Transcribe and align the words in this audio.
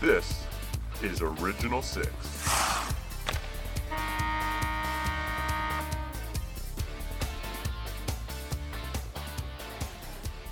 This 0.00 0.44
is 1.02 1.22
Original 1.22 1.80
Six. 1.80 2.10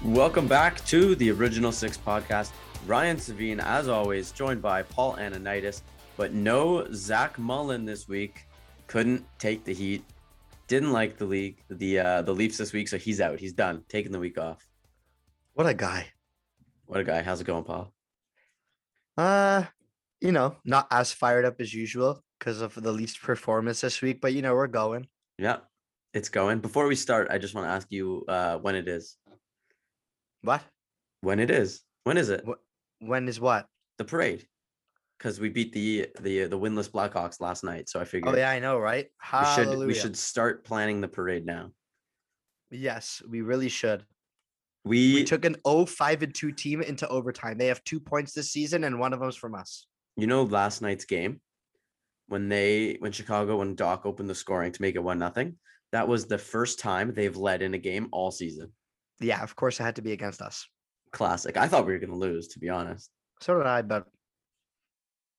Welcome 0.03 0.49
back 0.49 0.83
to 0.87 1.15
the 1.17 1.31
Original 1.31 1.73
Six 1.73 1.99
podcast. 1.99 2.53
Ryan 2.87 3.19
Savine, 3.19 3.63
as 3.63 3.87
always, 3.87 4.33
joined 4.33 4.63
by 4.63 4.83
Paul 4.83 5.17
Ananitis, 5.17 5.83
but 6.17 6.33
no 6.33 6.91
Zach 6.95 7.39
Mullen 7.39 7.85
this 7.85 8.09
week. 8.09 8.47
Couldn't 8.87 9.27
take 9.39 9.63
the 9.63 9.75
heat. 9.75 10.05
Didn't 10.69 10.93
like 10.93 11.19
the 11.19 11.27
league, 11.27 11.63
the 11.69 11.99
uh, 11.99 12.23
the 12.23 12.33
Leafs 12.33 12.57
this 12.57 12.73
week, 12.73 12.89
so 12.89 12.97
he's 12.97 13.21
out. 13.21 13.39
He's 13.39 13.53
done, 13.53 13.85
taking 13.91 14.11
the 14.11 14.19
week 14.19 14.39
off. 14.39 14.67
What 15.53 15.67
a 15.67 15.75
guy. 15.75 16.07
What 16.87 17.01
a 17.01 17.05
guy! 17.05 17.23
How's 17.23 17.43
it 17.43 17.47
going, 17.47 17.65
Paul? 17.65 17.94
Uh, 19.17 19.65
you 20.21 20.33
know, 20.33 20.57
not 20.65 20.87
as 20.91 21.13
fired 21.13 21.45
up 21.45 21.61
as 21.61 21.73
usual 21.73 22.23
because 22.39 22.61
of 22.61 22.75
the 22.75 22.93
Leafs 22.93 23.17
performance 23.17 23.81
this 23.81 24.03
week, 24.03 24.21
but 24.21 24.33
you 24.33 24.43
know, 24.43 24.55
we're 24.55 24.67
going. 24.67 25.07
Yeah, 25.39 25.59
it's 26.13 26.29
going. 26.29 26.61
Before 26.61 26.87
we 26.87 26.95
start, 26.97 27.29
I 27.31 27.39
just 27.39 27.55
want 27.55 27.67
to 27.67 27.71
ask 27.71 27.87
you 27.91 28.25
uh, 28.29 28.59
when 28.59 28.75
it 28.75 28.89
is. 28.89 29.17
What? 30.43 30.63
When 31.21 31.41
it 31.41 31.51
is? 31.51 31.83
When 32.05 32.17
is 32.19 32.29
it? 32.29 32.45
Wh- 32.47 32.61
When 33.01 33.29
is 33.29 33.41
what? 33.41 33.67
The 33.99 34.05
parade. 34.05 34.47
Because 35.19 35.39
we 35.41 35.49
beat 35.49 35.73
the 35.73 36.09
the 36.21 36.45
the 36.45 36.59
winless 36.59 36.91
Blackhawks 36.91 37.41
last 37.41 37.65
night, 37.65 37.89
so 37.89 38.01
I 38.01 38.05
figured 38.05 38.35
Oh 38.35 38.37
yeah, 38.37 38.51
I 38.51 38.59
know, 38.59 38.79
right? 38.79 39.07
we 39.07 39.47
should 39.47 39.69
Hallelujah. 39.69 39.87
we 39.87 39.95
should 39.95 40.17
start 40.17 40.65
planning 40.65 41.01
the 41.01 41.09
parade 41.09 41.47
now. 41.47 41.71
Yes, 42.71 43.23
we 43.29 43.41
really 43.41 43.69
should. 43.69 44.05
We, 44.85 45.15
We 45.15 45.25
took 45.25 45.45
an 45.45 45.57
0-5 45.65 46.23
and 46.23 46.35
2 46.35 46.53
team 46.53 46.83
into 46.83 47.09
overtime. 47.09 47.57
They 47.59 47.69
have 47.69 47.83
two 47.85 48.01
points 48.01 48.33
this 48.33 48.51
season, 48.51 48.85
and 48.85 48.99
one 48.99 49.13
of 49.13 49.21
them's 49.21 49.37
from 49.37 49.55
us. 49.55 49.87
you 50.17 50.27
know 50.27 50.43
last 50.45 50.83
night's 50.83 51.05
game 51.07 51.41
when 52.29 52.49
they 52.49 52.97
when 53.01 53.13
Chicago 53.13 53.59
when 53.59 53.77
Dach 53.77 54.05
opened 54.07 54.31
the 54.31 54.35
scoring 54.35 54.73
to 54.73 54.83
make 54.83 54.95
it 54.95 55.03
one 55.03 55.19
nothing. 55.19 55.57
That 55.93 56.09
was 56.09 56.27
the 56.27 56.39
first 56.39 56.79
time 56.81 57.13
they've 57.15 57.37
led 57.37 57.63
in 57.63 57.75
a 57.75 57.79
game 57.79 58.09
all 58.13 58.31
season. 58.31 58.73
Yeah, 59.21 59.43
of 59.43 59.55
course 59.57 59.79
it 59.81 59.85
had 59.85 59.97
to 59.97 60.03
be 60.03 60.13
against 60.13 60.43
us. 60.43 60.67
Classic. 61.13 61.57
I 61.57 61.69
thought 61.69 61.87
we 61.87 61.93
were 61.93 61.99
gonna 61.99 62.17
lose, 62.17 62.49
to 62.49 62.59
be 62.59 62.69
honest. 62.69 63.11
So 63.41 63.57
did 63.57 63.67
I, 63.67 63.83
but 63.83 64.07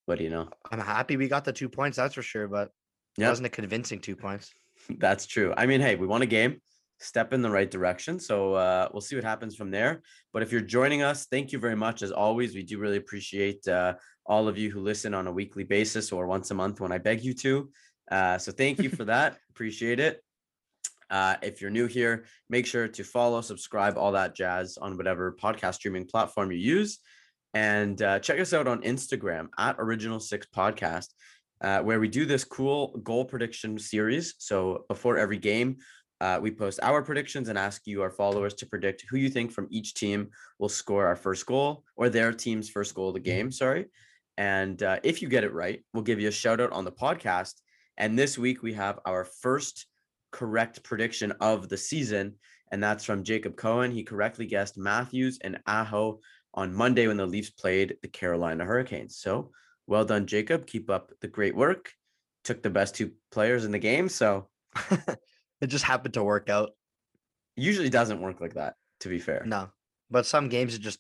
What 0.06 0.18
do 0.18 0.24
you 0.24 0.30
know? 0.30 0.50
I'm 0.72 0.80
happy 0.80 1.18
we 1.18 1.28
got 1.28 1.46
the 1.46 1.54
two 1.54 1.70
points, 1.70 1.98
that's 1.98 2.16
for 2.16 2.22
sure. 2.22 2.48
But 2.48 2.72
it 3.18 3.28
wasn't 3.28 3.48
a 3.48 3.50
convincing 3.50 4.00
two 4.00 4.16
points. 4.16 4.52
that's 5.00 5.26
true. 5.26 5.54
I 5.58 5.66
mean, 5.66 5.82
hey, 5.82 5.96
we 5.96 6.08
won 6.08 6.22
a 6.22 6.26
game, 6.26 6.62
step 7.00 7.34
in 7.34 7.42
the 7.42 7.50
right 7.50 7.70
direction. 7.70 8.20
So 8.20 8.54
uh, 8.54 8.90
we'll 8.92 9.02
see 9.02 9.16
what 9.16 9.26
happens 9.26 9.56
from 9.56 9.72
there. 9.72 10.02
But 10.34 10.44
if 10.44 10.52
you're 10.52 10.62
joining 10.62 11.02
us, 11.02 11.26
thank 11.26 11.52
you 11.52 11.60
very 11.60 11.76
much. 11.76 12.02
As 12.02 12.12
always, 12.12 12.56
we 12.56 12.64
do 12.64 12.80
really 12.80 12.98
appreciate 12.98 13.68
uh, 13.68 13.96
all 14.26 14.48
of 14.48 14.58
you 14.58 14.72
who 14.72 14.80
listen 14.80 15.14
on 15.14 15.28
a 15.28 15.32
weekly 15.32 15.64
basis 15.64 16.12
or 16.12 16.28
once 16.28 16.52
a 16.52 16.54
month 16.54 16.80
when 16.82 16.92
I 16.92 16.98
beg 16.98 17.24
you 17.24 17.34
to. 17.36 17.70
Uh, 18.10 18.38
so 18.38 18.52
thank 18.52 18.80
you 18.80 18.90
for 18.90 19.06
that. 19.06 19.38
appreciate 19.50 20.00
it. 20.00 20.22
Uh, 21.10 21.36
if 21.44 21.62
you're 21.62 21.70
new 21.70 21.86
here, 21.86 22.26
make 22.50 22.66
sure 22.66 22.88
to 22.88 23.04
follow, 23.04 23.42
subscribe, 23.42 23.98
all 23.98 24.12
that 24.14 24.36
jazz 24.36 24.78
on 24.78 24.98
whatever 24.98 25.36
podcast 25.40 25.76
streaming 25.76 26.06
platform 26.06 26.52
you 26.52 26.58
use. 26.58 27.00
And 27.54 28.02
uh, 28.02 28.20
check 28.20 28.40
us 28.40 28.54
out 28.54 28.68
on 28.68 28.82
Instagram 28.82 29.48
at 29.58 29.76
Original 29.78 30.20
Six 30.20 30.48
Podcast, 30.54 31.08
uh, 31.62 31.80
where 31.82 32.00
we 32.00 32.08
do 32.08 32.26
this 32.26 32.44
cool 32.44 33.00
goal 33.04 33.24
prediction 33.24 33.78
series. 33.80 34.36
So 34.40 34.84
before 34.90 35.18
every 35.18 35.38
game, 35.38 35.78
uh, 36.22 36.40
we 36.42 36.52
post 36.52 36.80
our 36.82 37.02
predictions 37.02 37.50
and 37.50 37.58
ask 37.58 37.86
you, 37.86 38.02
our 38.02 38.10
followers, 38.10 38.54
to 38.56 38.66
predict 38.66 39.06
who 39.10 39.18
you 39.18 39.30
think 39.30 39.52
from 39.52 39.68
each 39.70 39.94
team 39.94 40.30
will 40.60 40.70
score 40.70 41.06
our 41.06 41.16
first 41.16 41.46
goal 41.46 41.84
or 41.96 42.10
their 42.10 42.32
team's 42.32 42.70
first 42.70 42.96
goal 42.96 43.10
of 43.10 43.16
the 43.16 43.20
game. 43.20 43.52
Sorry. 43.52 43.86
And 44.38 44.82
uh, 44.82 45.00
if 45.04 45.22
you 45.22 45.28
get 45.28 45.44
it 45.44 45.54
right, 45.54 45.84
we'll 45.94 46.04
give 46.04 46.20
you 46.20 46.30
a 46.30 46.32
shout 46.32 46.62
out 46.62 46.72
on 46.72 46.86
the 46.86 46.92
podcast. 46.92 47.54
And 47.98 48.18
this 48.18 48.38
week 48.38 48.64
we 48.64 48.74
have 48.74 49.00
our 49.06 49.26
first 49.26 49.88
correct 50.32 50.84
prediction 50.84 51.32
of 51.40 51.70
the 51.70 51.78
season, 51.78 52.36
and 52.72 52.84
that's 52.84 53.06
from 53.06 53.24
Jacob 53.24 53.56
Cohen. 53.56 53.92
He 53.92 54.04
correctly 54.04 54.46
guessed 54.46 54.78
Matthews 54.78 55.40
and 55.42 55.60
Aho 55.66 56.20
on 56.54 56.74
Monday 56.74 57.08
when 57.08 57.18
the 57.18 57.26
Leafs 57.26 57.50
played 57.50 57.98
the 58.02 58.08
Carolina 58.08 58.66
Hurricanes. 58.66 59.18
So 59.18 59.52
well 59.88 60.06
done, 60.06 60.26
Jacob. 60.26 60.66
Keep 60.66 60.90
up 60.90 61.12
the 61.22 61.28
great 61.28 61.56
work. 61.56 61.92
Took 62.44 62.64
the 62.64 62.70
best 62.70 62.96
two 62.96 63.12
players 63.32 63.66
in 63.66 63.72
the 63.72 63.80
game. 63.80 64.10
So 64.10 64.50
it 65.62 65.68
just 65.68 65.86
happened 65.86 66.14
to 66.16 66.24
work 66.24 66.50
out. 66.50 66.72
usually 67.56 67.90
doesn't 67.90 68.22
work 68.22 68.42
like 68.42 68.56
that, 68.56 68.76
to 69.02 69.10
be 69.10 69.20
fair. 69.20 69.44
No, 69.46 69.70
but 70.10 70.26
some 70.26 70.50
games 70.50 70.76
it 70.76 70.82
just 70.82 71.00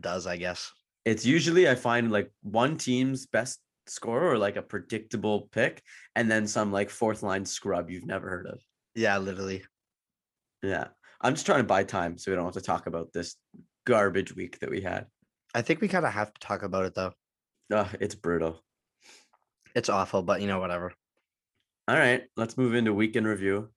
does, 0.00 0.26
I 0.26 0.36
guess. 0.36 0.70
It's 1.04 1.24
usually 1.24 1.68
I 1.68 1.74
find 1.74 2.12
like 2.12 2.30
one 2.42 2.76
team's 2.76 3.26
best 3.26 3.60
scorer 3.86 4.32
or 4.32 4.38
like 4.38 4.56
a 4.56 4.62
predictable 4.62 5.48
pick, 5.52 5.82
and 6.14 6.30
then 6.30 6.46
some 6.46 6.72
like 6.72 6.90
fourth 6.90 7.22
line 7.22 7.44
scrub 7.44 7.90
you've 7.90 8.06
never 8.06 8.28
heard 8.28 8.46
of. 8.46 8.60
Yeah, 8.94 9.18
literally. 9.18 9.64
Yeah. 10.62 10.88
I'm 11.20 11.34
just 11.34 11.46
trying 11.46 11.60
to 11.60 11.64
buy 11.64 11.84
time 11.84 12.18
so 12.18 12.30
we 12.30 12.36
don't 12.36 12.44
have 12.44 12.54
to 12.54 12.60
talk 12.60 12.86
about 12.86 13.12
this 13.12 13.36
garbage 13.86 14.34
week 14.36 14.58
that 14.60 14.70
we 14.70 14.80
had. 14.80 15.06
I 15.54 15.62
think 15.62 15.80
we 15.80 15.88
kind 15.88 16.04
of 16.06 16.12
have 16.12 16.32
to 16.32 16.40
talk 16.40 16.62
about 16.62 16.84
it 16.84 16.94
though. 16.94 17.12
Oh, 17.72 17.90
it's 18.00 18.14
brutal. 18.14 18.62
It's 19.74 19.88
awful, 19.88 20.22
but 20.22 20.40
you 20.40 20.46
know, 20.46 20.60
whatever. 20.60 20.92
All 21.88 21.96
right, 21.96 22.24
let's 22.36 22.56
move 22.58 22.74
into 22.74 22.92
weekend 22.92 23.26
review. 23.26 23.70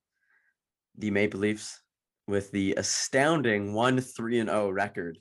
The 0.98 1.10
Maple 1.10 1.40
Leafs 1.40 1.80
with 2.28 2.50
the 2.52 2.74
astounding 2.76 3.72
1 3.74 4.00
3 4.00 4.40
and 4.40 4.48
0 4.48 4.70
record. 4.70 5.18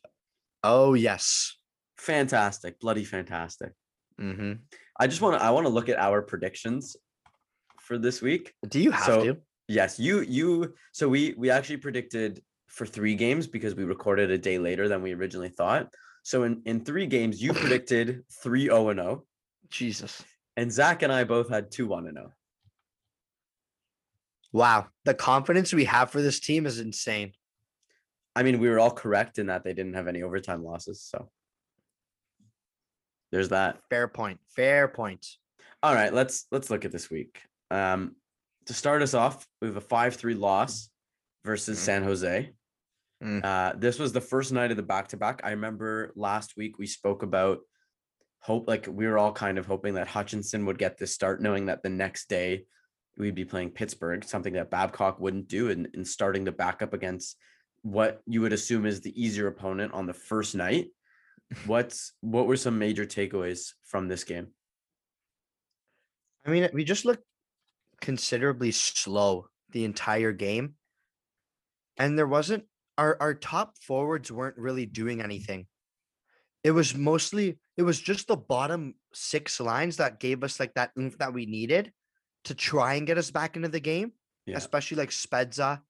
Oh 0.63 0.93
yes. 0.93 1.55
Fantastic, 1.97 2.79
bloody 2.79 3.03
fantastic. 3.03 3.71
hmm 4.19 4.53
I 4.99 5.07
just 5.07 5.21
want 5.21 5.39
to 5.39 5.43
I 5.43 5.49
want 5.51 5.65
to 5.65 5.73
look 5.73 5.89
at 5.89 5.97
our 5.97 6.21
predictions 6.21 6.95
for 7.79 7.97
this 7.97 8.21
week. 8.21 8.53
Do 8.67 8.79
you 8.79 8.91
have 8.91 9.05
So- 9.05 9.23
to? 9.25 9.37
Yes, 9.67 9.97
you 9.99 10.21
you 10.21 10.73
so 10.91 11.07
we 11.07 11.33
we 11.37 11.49
actually 11.49 11.77
predicted 11.77 12.41
for 12.67 12.85
3 12.85 13.15
games 13.15 13.47
because 13.47 13.73
we 13.75 13.83
recorded 13.85 14.29
a 14.31 14.37
day 14.37 14.57
later 14.59 14.87
than 14.89 15.01
we 15.01 15.13
originally 15.13 15.49
thought. 15.49 15.87
So 16.23 16.43
in 16.43 16.61
in 16.65 16.83
3 16.83 17.05
games 17.07 17.41
you 17.41 17.53
predicted 17.53 18.23
3 18.43 18.65
0 18.65 18.89
and 18.89 18.99
0 18.99 19.25
Jesus. 19.69 20.23
and 20.57 20.71
Zach 20.71 21.03
and 21.03 21.11
I 21.13 21.23
both 21.23 21.49
had 21.49 21.71
2 21.71 21.87
1 21.87 22.07
and 22.07 22.17
oh. 22.17 22.21
0. 22.21 22.33
Wow. 24.51 24.87
The 25.05 25.13
confidence 25.13 25.73
we 25.73 25.85
have 25.85 26.11
for 26.11 26.21
this 26.21 26.39
team 26.39 26.65
is 26.65 26.79
insane. 26.79 27.33
I 28.35 28.43
mean, 28.43 28.59
we 28.59 28.69
were 28.69 28.79
all 28.79 28.91
correct 28.91 29.39
in 29.39 29.47
that 29.47 29.63
they 29.63 29.73
didn't 29.73 29.93
have 29.93 30.07
any 30.07 30.23
overtime 30.23 30.63
losses. 30.63 31.01
So 31.01 31.29
there's 33.31 33.49
that. 33.49 33.79
Fair 33.89 34.07
point. 34.07 34.39
Fair 34.55 34.87
point. 34.87 35.25
All 35.83 35.93
right, 35.93 36.13
let's 36.13 36.45
let's 36.51 36.69
look 36.69 36.85
at 36.85 36.91
this 36.91 37.09
week. 37.09 37.41
Um, 37.71 38.15
to 38.67 38.73
start 38.73 39.01
us 39.01 39.13
off, 39.13 39.47
we 39.61 39.67
have 39.67 39.77
a 39.77 39.81
five-three 39.81 40.35
loss 40.35 40.89
versus 41.43 41.79
Mhm. 41.79 41.81
San 41.81 42.03
Jose. 42.03 42.53
Mm. 43.23 43.43
Uh, 43.43 43.73
this 43.77 43.97
was 43.97 44.13
the 44.13 44.21
first 44.21 44.51
night 44.51 44.71
of 44.71 44.77
the 44.77 44.83
back-to-back. 44.83 45.41
I 45.43 45.51
remember 45.51 46.11
last 46.15 46.55
week 46.57 46.77
we 46.77 46.87
spoke 46.87 47.23
about 47.23 47.59
hope, 48.39 48.67
like 48.67 48.87
we 48.87 49.07
were 49.07 49.17
all 49.17 49.31
kind 49.31 49.57
of 49.57 49.65
hoping 49.65 49.95
that 49.95 50.07
Hutchinson 50.07 50.65
would 50.65 50.77
get 50.77 50.97
this 50.97 51.13
start, 51.13 51.41
knowing 51.41 51.67
that 51.67 51.83
the 51.83 51.89
next 51.89 52.29
day 52.29 52.65
we'd 53.17 53.35
be 53.35 53.45
playing 53.45 53.71
Pittsburgh, 53.71 54.23
something 54.23 54.53
that 54.53 54.71
Babcock 54.71 55.19
wouldn't 55.19 55.47
do, 55.47 55.69
and, 55.69 56.07
starting 56.07 56.45
to 56.45 56.51
back 56.51 56.81
up 56.81 56.93
against 56.93 57.37
what 57.83 58.21
you 58.27 58.41
would 58.41 58.53
assume 58.53 58.85
is 58.85 59.01
the 59.01 59.21
easier 59.21 59.47
opponent 59.47 59.93
on 59.93 60.05
the 60.05 60.13
first 60.13 60.55
night. 60.55 60.87
What's 61.65 62.13
what 62.21 62.47
were 62.47 62.55
some 62.55 62.79
major 62.79 63.05
takeaways 63.05 63.73
from 63.83 64.07
this 64.07 64.23
game? 64.23 64.47
I 66.45 66.49
mean, 66.49 66.69
we 66.73 66.83
just 66.83 67.05
looked 67.05 67.25
considerably 67.99 68.71
slow 68.71 69.47
the 69.71 69.85
entire 69.85 70.31
game. 70.31 70.75
And 71.97 72.17
there 72.17 72.27
wasn't 72.27 72.65
our 72.97 73.17
our 73.19 73.33
top 73.33 73.75
forwards 73.81 74.31
weren't 74.31 74.57
really 74.57 74.85
doing 74.85 75.21
anything. 75.21 75.67
It 76.63 76.71
was 76.71 76.95
mostly 76.95 77.59
it 77.77 77.83
was 77.83 77.99
just 77.99 78.27
the 78.27 78.37
bottom 78.37 78.95
six 79.13 79.59
lines 79.59 79.97
that 79.97 80.19
gave 80.19 80.43
us 80.43 80.59
like 80.59 80.73
that 80.75 80.91
oomph 80.97 81.17
that 81.17 81.33
we 81.33 81.45
needed 81.45 81.91
to 82.45 82.55
try 82.55 82.95
and 82.95 83.05
get 83.07 83.17
us 83.17 83.31
back 83.31 83.55
into 83.55 83.67
the 83.67 83.79
game, 83.79 84.13
Yeah. 84.45 84.57
especially 84.57 84.97
like 84.97 85.09
Spezza. 85.09 85.81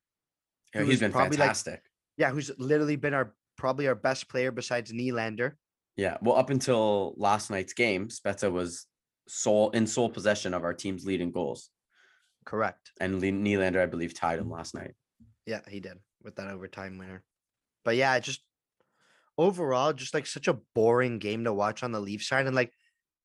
Yeah, 0.74 0.84
he's 0.84 1.00
been 1.00 1.12
probably, 1.12 1.38
like, 1.38 1.48
fantastic. 1.48 1.84
Yeah, 2.18 2.32
who's 2.32 2.52
literally 2.58 2.96
been 2.96 3.14
our 3.14 3.34
probably 3.58 3.88
our 3.88 3.96
best 3.96 4.30
player 4.30 4.52
besides 4.52 4.92
Nylander. 4.92 5.54
yeah. 5.98 6.18
Well, 6.22 6.36
up 6.36 6.50
until 6.50 7.14
last 7.18 7.52
night's 7.52 7.74
game, 7.74 8.08
Spezza 8.08 8.52
was 8.52 8.88
sole 9.28 9.70
in 9.72 9.86
sole 9.86 10.10
possession 10.10 10.54
of 10.54 10.64
our 10.64 10.74
team's 10.74 11.06
leading 11.06 11.32
goals. 11.32 11.70
Correct. 12.46 12.92
And 13.00 13.22
Nylander, 13.22 13.82
I 13.82 13.86
believe, 13.86 14.14
tied 14.14 14.40
him 14.40 14.46
mm-hmm. 14.46 14.54
last 14.54 14.74
night. 14.74 14.94
Yeah, 15.46 15.62
he 15.68 15.80
did 15.80 15.98
with 16.24 16.36
that 16.38 16.48
overtime 16.48 16.98
winner. 16.98 17.24
But 17.84 17.96
yeah, 17.98 18.20
just 18.20 18.42
overall, 19.38 19.94
just 19.94 20.14
like 20.14 20.26
such 20.26 20.48
a 20.48 20.58
boring 20.76 21.20
game 21.20 21.44
to 21.44 21.54
watch 21.54 21.84
on 21.84 21.92
the 21.92 22.00
Leaf 22.00 22.24
side. 22.24 22.48
And 22.48 22.56
like 22.56 22.72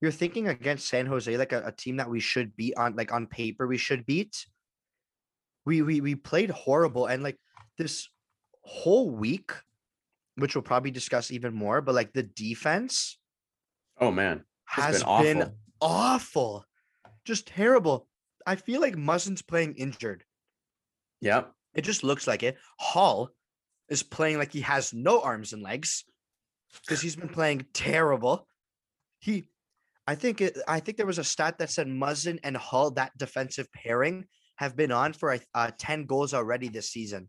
you're 0.01 0.13
thinking 0.13 0.49
against 0.49 0.89
San 0.89 1.07
Jose, 1.07 1.37
like 1.37 1.53
a, 1.53 1.63
a 1.67 1.73
team 1.73 1.97
that 1.97 2.11
we 2.11 2.21
should 2.21 2.57
beat 2.57 2.77
on 2.77 2.97
like 2.97 3.13
on 3.13 3.27
paper, 3.27 3.67
we 3.67 3.79
should 3.79 4.05
beat. 4.07 4.47
We 5.65 5.83
we 5.83 6.01
we 6.01 6.15
played 6.15 6.51
horrible. 6.51 7.07
And 7.07 7.23
like 7.23 7.39
this 7.79 8.09
whole 8.63 9.11
week, 9.11 9.53
which 10.37 10.55
we'll 10.55 10.63
probably 10.63 10.91
discuss 10.91 11.31
even 11.31 11.55
more, 11.55 11.81
but 11.81 11.95
like 11.95 12.13
the 12.13 12.23
defense 12.23 13.19
Oh 13.99 14.11
man, 14.11 14.45
has 14.67 15.03
been 15.03 15.39
been, 15.39 15.53
awful. 15.81 16.65
awful. 16.65 16.65
Just 17.25 17.47
terrible. 17.49 18.07
I 18.47 18.57
feel 18.57 18.81
like 18.81 18.95
Muzzin's 18.95 19.43
playing 19.43 19.75
injured. 19.77 20.25
Yep. 21.21 21.53
It 21.75 21.83
just 21.83 22.05
looks 22.05 22.27
like 22.27 22.43
it. 22.43 22.57
Holl 22.79 23.31
is 23.89 24.03
playing 24.03 24.39
like 24.39 24.53
he 24.53 24.61
has 24.61 24.93
no 24.95 25.21
arms 25.23 25.53
and 25.53 25.63
legs 25.63 26.05
because 26.83 27.01
he's 27.01 27.17
been 27.17 27.29
playing 27.29 27.67
terrible. 27.73 28.47
He, 29.21 29.49
I 30.07 30.15
think, 30.15 30.41
it, 30.41 30.57
I 30.69 30.81
think 30.81 30.97
there 30.97 31.07
was 31.07 31.19
a 31.19 31.25
stat 31.25 31.59
that 31.59 31.71
said 31.71 31.89
Muzzin 31.89 32.39
and 32.45 32.57
Holl, 32.57 32.93
that 32.93 33.13
defensive 33.19 33.69
pairing, 33.73 34.27
have 34.57 34.77
been 34.77 34.93
on 34.93 35.13
for 35.13 35.37
uh, 35.55 35.71
ten 35.79 36.07
goals 36.07 36.33
already 36.33 36.69
this 36.69 36.91
season. 36.91 37.29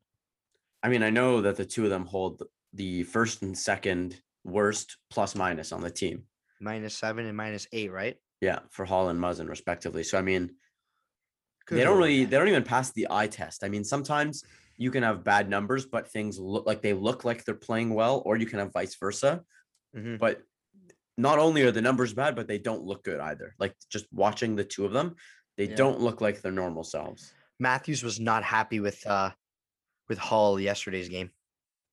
I 0.83 0.89
mean, 0.89 1.03
I 1.03 1.09
know 1.09 1.41
that 1.41 1.57
the 1.57 1.65
two 1.65 1.83
of 1.83 1.89
them 1.89 2.05
hold 2.05 2.43
the 2.73 3.03
first 3.03 3.41
and 3.41 3.57
second 3.57 4.21
worst 4.43 4.97
plus 5.09 5.35
minus 5.35 5.71
on 5.71 5.81
the 5.81 5.89
team. 5.89 6.23
Minus 6.61 6.95
seven 6.95 7.25
and 7.25 7.35
minus 7.35 7.67
eight, 7.73 7.91
right? 7.91 8.15
Yeah, 8.41 8.59
for 8.69 8.85
Holl 8.85 9.09
and 9.09 9.19
Muzzin 9.19 9.49
respectively. 9.49 10.03
So 10.03 10.17
I 10.17 10.21
mean, 10.21 10.51
they 11.69 11.77
don't 11.77 11.97
lord. 11.97 11.99
really 11.99 12.25
they 12.25 12.37
don't 12.37 12.47
even 12.47 12.63
pass 12.63 12.91
the 12.91 13.07
eye 13.09 13.27
test. 13.27 13.63
I 13.63 13.69
mean, 13.69 13.83
sometimes 13.83 14.43
you 14.77 14.91
can 14.91 15.03
have 15.03 15.23
bad 15.23 15.49
numbers, 15.49 15.85
but 15.85 16.07
things 16.07 16.39
look 16.39 16.65
like 16.67 16.81
they 16.81 16.93
look 16.93 17.25
like 17.25 17.43
they're 17.43 17.55
playing 17.55 17.93
well, 17.93 18.21
or 18.25 18.37
you 18.37 18.45
can 18.45 18.59
have 18.59 18.71
vice 18.71 18.95
versa. 18.95 19.43
Mhm. 19.95 20.19
But 20.19 20.41
not 21.17 21.39
only 21.39 21.63
are 21.63 21.71
the 21.71 21.81
numbers 21.81 22.13
bad, 22.13 22.35
but 22.35 22.47
they 22.47 22.59
don't 22.59 22.83
look 22.83 23.03
good 23.03 23.19
either. 23.19 23.55
Like 23.59 23.75
just 23.89 24.05
watching 24.11 24.55
the 24.55 24.63
two 24.63 24.85
of 24.85 24.93
them, 24.93 25.15
they 25.57 25.65
Yeah. 25.67 25.75
don't 25.75 25.99
look 25.99 26.21
like 26.21 26.41
their 26.41 26.51
normal 26.51 26.83
selves. 26.83 27.33
Matthews 27.59 28.03
was 28.03 28.19
not 28.19 28.43
happy 28.43 28.79
with 28.79 29.05
uh 29.05 29.31
with 30.09 30.19
Holl 30.19 30.59
yesterday's 30.59 31.09
game 31.09 31.31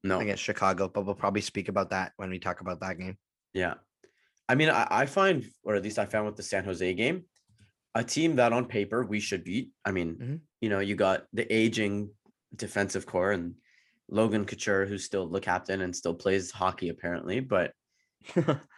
No. 0.05 0.21
against 0.21 0.43
Chicago, 0.43 0.89
but 0.89 1.05
we'll 1.05 1.15
probably 1.17 1.41
speak 1.41 1.69
about 1.69 1.91
that 1.91 2.13
when 2.17 2.31
we 2.31 2.39
talk 2.39 2.61
about 2.61 2.81
that 2.81 2.99
game. 2.99 3.19
Yeah. 3.55 3.75
I 4.49 4.55
mean, 4.55 4.69
I, 4.69 4.87
I 4.91 5.07
find, 5.07 5.45
or 5.65 5.75
at 5.75 5.83
least 5.83 5.99
I 5.99 6.05
found 6.07 6.27
with 6.27 6.37
the 6.37 6.43
San 6.43 6.65
Jose 6.65 6.95
game, 6.95 7.25
a 7.95 8.05
team 8.05 8.37
that 8.37 8.53
on 8.53 8.67
paper 8.67 9.03
we 9.05 9.19
should 9.21 9.43
beat. 9.43 9.71
I 9.85 9.91
mean, 9.91 10.17
Mhm. 10.17 10.41
you 10.61 10.69
know, 10.69 10.81
you 10.81 10.95
got 10.97 11.27
the 11.33 11.51
aging 11.53 12.11
defensive 12.55 13.07
core 13.07 13.33
and 13.33 13.55
Logan 14.09 14.45
Couture, 14.45 14.85
who's 14.87 15.05
still 15.05 15.27
the 15.29 15.41
captain 15.41 15.81
and 15.81 15.97
still 15.97 16.15
plays 16.15 16.51
hockey 16.51 16.91
apparently. 16.91 17.41
But 17.41 17.73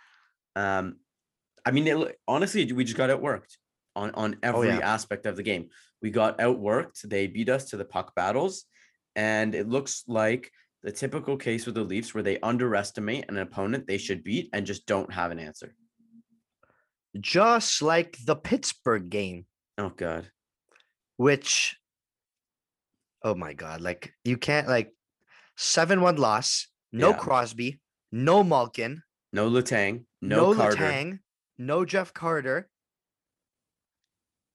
um, 0.57 0.97
I 1.65 1.71
mean, 1.71 1.87
it, 1.87 2.19
honestly, 2.27 2.73
we 2.73 2.85
just 2.85 2.97
got 2.97 3.11
outworked 3.11 3.57
on 3.95 4.11
on 4.15 4.37
every 4.43 4.69
yeah. 4.69 4.79
aspect 4.79 5.27
of 5.27 5.37
the 5.37 5.43
game. 5.43 5.69
We 6.03 6.11
got 6.11 6.39
outworked. 6.39 7.03
They 7.03 7.27
beat 7.27 7.49
us 7.49 7.67
to 7.67 7.77
the 7.77 7.85
puck 7.85 8.15
battles, 8.15 8.65
and 9.15 9.55
it 9.55 9.69
looks 9.69 10.03
like 10.09 10.51
the 10.83 10.93
typical 10.93 11.37
case 11.37 11.67
with 11.67 11.75
the 11.75 11.83
Leafs 11.83 12.15
where 12.15 12.23
they 12.23 12.41
underestimate 12.41 13.27
an 13.29 13.39
opponent 13.39 13.87
they 13.87 13.99
should 13.99 14.25
beat 14.25 14.49
and 14.53 14.67
just 14.67 14.87
don't 14.87 15.13
have 15.13 15.31
an 15.31 15.39
answer. 15.39 15.75
Just 17.19 17.83
like 17.83 18.17
the 18.25 18.37
Pittsburgh 18.37 19.09
game, 19.11 19.47
Oh 19.79 19.91
God. 19.91 20.31
which 21.17 21.77
oh 23.25 23.35
my 23.35 23.53
god, 23.55 23.81
like 23.81 24.13
you 24.25 24.37
can't 24.37 24.69
like 24.69 24.93
7-1 25.59 26.19
loss, 26.19 26.69
no 26.93 27.11
Yeah. 27.11 27.17
Crosby, 27.17 27.81
no 28.13 28.45
Malkin, 28.45 29.03
No 29.33 29.51
Letang, 29.51 30.05
no, 30.23 30.53
no, 30.53 30.55
Carter. 30.55 30.77
Letang, 30.77 31.19
no 31.59 31.85
Jeff 31.85 32.15
Carter, 32.15 32.69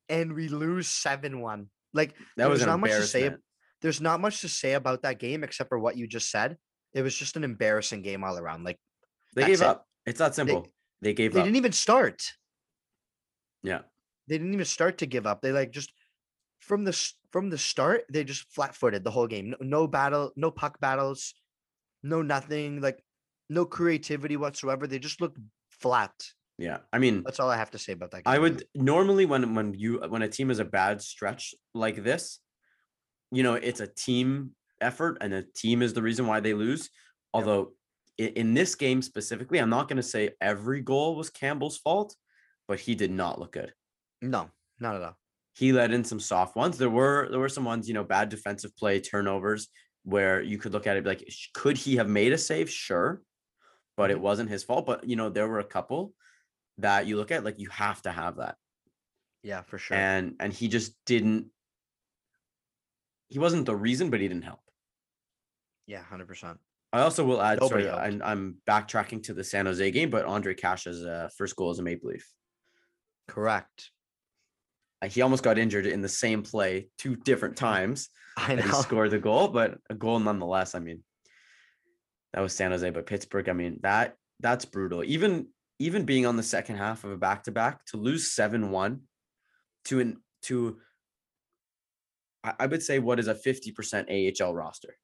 and 0.09 0.33
we 0.33 0.47
lose 0.47 0.87
7-1. 0.87 1.67
Like 1.93 2.15
That 2.37 2.49
was 2.49 2.65
not 2.65 2.79
much 2.79 2.91
to 2.91 3.03
say 3.03 3.31
there's 3.81 4.01
not 4.01 4.21
much 4.21 4.41
to 4.41 4.49
say 4.49 4.73
about 4.73 5.01
that 5.03 5.19
game 5.19 5.43
except 5.43 5.69
for 5.69 5.79
what 5.79 5.97
you 5.97 6.07
just 6.07 6.29
said. 6.29 6.57
It 6.93 7.01
was 7.01 7.15
just 7.15 7.35
an 7.35 7.43
embarrassing 7.43 8.01
game 8.01 8.23
all 8.23 8.37
around. 8.37 8.63
Like 8.63 8.79
They 9.35 9.45
gave 9.45 9.61
it. 9.61 9.67
up. 9.67 9.85
It's 10.05 10.19
that 10.19 10.35
simple. 10.35 10.67
They, 11.01 11.13
gave 11.13 11.33
they 11.33 11.39
up. 11.39 11.45
didn't 11.45 11.57
even 11.57 11.71
start. 11.71 12.23
yeah. 13.63 13.81
They 14.27 14.37
didn't 14.37 14.53
even 14.53 14.65
start 14.65 14.99
to 14.99 15.05
give 15.05 15.27
up. 15.27 15.41
They 15.41 15.51
like 15.51 15.71
just 15.71 15.91
from 16.59 16.83
the 16.85 16.93
from 17.31 17.49
the 17.49 17.57
start, 17.57 18.03
they 18.09 18.23
just 18.23 18.45
flat 18.53 18.75
footed 18.75 19.03
the 19.03 19.11
whole 19.11 19.27
game. 19.27 19.49
No, 19.49 19.57
no 19.61 19.87
battle, 19.87 20.31
no 20.37 20.51
puck 20.51 20.79
battles, 20.79 21.33
no 22.03 22.21
nothing. 22.21 22.79
Like 22.79 23.03
no 23.51 23.65
creativity 23.65 24.37
whatsoever. 24.37 24.87
They 24.87 24.97
just 24.97 25.19
looked 25.21 25.37
flat. 25.69 26.13
Yeah. 26.57 26.77
I 26.93 26.99
mean, 26.99 27.23
That's 27.23 27.39
all 27.39 27.49
I 27.49 27.57
have 27.57 27.71
to 27.71 27.77
say 27.77 27.93
about 27.93 28.11
that. 28.11 28.21
I 28.25 28.39
would 28.39 28.63
normally 28.73 29.25
when 29.25 29.53
when 29.55 29.73
you 29.73 29.99
when 30.07 30.21
a 30.21 30.27
team 30.27 30.49
is 30.49 30.59
a 30.59 30.65
bad 30.65 31.01
stretch 31.01 31.53
like 31.73 32.03
this, 32.03 32.39
you 33.31 33.43
know, 33.43 33.55
it's 33.55 33.81
a 33.81 33.87
team 33.87 34.51
effort 34.79 35.17
and 35.21 35.33
a 35.33 35.43
team 35.43 35.81
is 35.81 35.93
the 35.93 36.01
reason 36.01 36.27
why 36.27 36.39
they 36.39 36.53
lose. 36.53 36.89
Although 37.33 37.73
in 38.17 38.53
this 38.53 38.75
game 38.75 39.01
specifically, 39.01 39.59
I'm 39.59 39.69
not 39.69 39.87
going 39.87 39.97
to 39.97 40.11
say 40.15 40.31
every 40.39 40.81
goal 40.81 41.15
was 41.15 41.29
Campbell's 41.29 41.77
fault, 41.77 42.15
but 42.67 42.79
he 42.79 42.95
did 42.95 43.11
not 43.11 43.39
look 43.39 43.53
good. 43.53 43.73
no, 44.21 44.49
not 44.79 44.95
at 44.95 45.03
all. 45.03 45.17
He 45.53 45.73
let 45.73 45.91
in 45.91 46.03
some 46.05 46.19
soft 46.19 46.55
ones. 46.55 46.77
There 46.77 46.89
were 46.89 47.27
there 47.29 47.39
were 47.39 47.49
some 47.57 47.65
ones, 47.65 47.87
you 47.87 47.93
know, 47.93 48.05
bad 48.05 48.29
defensive 48.29 48.75
play, 48.77 49.01
turnovers 49.01 49.67
where 50.03 50.41
you 50.41 50.57
could 50.57 50.73
look 50.73 50.87
at 50.87 50.97
it 50.97 51.05
like 51.05 51.21
could 51.53 51.77
he 51.77 51.97
have 51.97 52.09
made 52.09 52.31
a 52.31 52.37
save? 52.37 52.69
Sure. 52.69 53.21
But 53.97 54.09
it 54.11 54.17
Mhm. 54.17 54.21
wasn't 54.21 54.49
his 54.49 54.63
fault, 54.63 54.85
but 54.85 55.03
you 55.03 55.15
know, 55.15 55.29
there 55.29 55.47
were 55.47 55.59
a 55.59 55.63
couple 55.65 56.13
that 56.77 57.05
you 57.07 57.17
look 57.17 57.31
at 57.31 57.43
like 57.43 57.59
you 57.59 57.69
have 57.69 58.01
to 58.03 58.11
have 58.11 58.37
that 58.37 58.55
Yeah, 59.43 59.61
for 59.63 59.77
sure. 59.77 59.97
and 59.97 60.35
and 60.39 60.51
he 60.53 60.67
just 60.67 60.95
didn't 61.05 61.51
he 63.27 63.39
wasn't 63.39 63.65
the 63.65 63.75
reason 63.75 64.09
but 64.09 64.19
he 64.21 64.27
didn't 64.27 64.43
help 64.43 64.61
yeah, 65.87 66.01
hundred 66.03 66.27
percent. 66.27 66.59
i 66.93 67.01
also 67.01 67.25
will 67.25 67.41
add 67.41 67.59
Nobody 67.59 67.83
sorry 67.83 68.01
helped. 68.01 68.03
I'm, 68.03 68.21
I'm 68.23 68.57
backtracking 68.67 69.23
to 69.23 69.33
the 69.33 69.43
san 69.43 69.65
jose 69.65 69.91
game 69.91 70.09
but 70.09 70.25
Ondrej 70.25 70.57
Kase's 70.57 71.05
uh, 71.05 71.29
first 71.37 71.55
goal 71.55 71.69
as 71.69 71.79
a 71.79 71.83
maple 71.83 72.09
leaf 72.09 72.27
Correct. 73.27 73.91
Uh, 75.01 75.07
he 75.07 75.21
almost 75.21 75.43
got 75.43 75.57
injured 75.57 75.85
in 75.85 76.01
the 76.01 76.09
same 76.09 76.41
play 76.43 76.89
two 76.97 77.15
different 77.15 77.55
times 77.69 78.09
I 78.37 78.55
that 78.55 78.65
he 78.65 78.71
know. 78.71 78.81
scored 78.81 79.11
the 79.11 79.19
goal 79.19 79.49
but 79.49 79.77
a 79.89 79.93
goal 79.95 80.19
nonetheless 80.19 80.73
i 80.75 80.79
mean 80.79 81.03
that 82.33 82.41
was 82.41 82.53
san 82.55 82.71
jose 82.71 82.89
but 82.89 83.05
pittsburgh 83.05 83.49
i 83.49 83.53
mean 83.53 83.79
that 83.81 84.15
that's 84.39 84.65
brutal 84.65 85.03
even 85.03 85.47
even 85.79 86.05
being 86.05 86.25
on 86.25 86.37
the 86.37 86.43
second 86.43 86.75
half 86.75 87.03
of 87.03 87.11
a 87.11 87.17
back-to-back 87.17 87.83
to 87.85 87.97
lose 87.97 88.35
7-1 88.35 88.99
to 89.85 89.99
an 89.99 90.21
to 90.43 90.77
I- 92.43 92.65
would 92.65 92.83
say 92.83 92.99
what 92.99 93.19
is 93.19 93.27
a 93.27 93.35
50% 93.35 94.09
AHL 94.09 94.55
roster. 94.55 94.95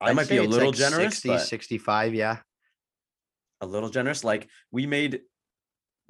That 0.00 0.08
I'd 0.10 0.16
might 0.16 0.28
be 0.28 0.38
a 0.38 0.42
little 0.42 0.68
like 0.68 0.76
generous, 0.78 1.18
60, 1.18 1.38
65. 1.38 2.14
Yeah. 2.14 2.38
A 3.60 3.66
little 3.66 3.88
generous. 3.90 4.24
Like 4.24 4.48
we 4.70 4.86
made 4.86 5.20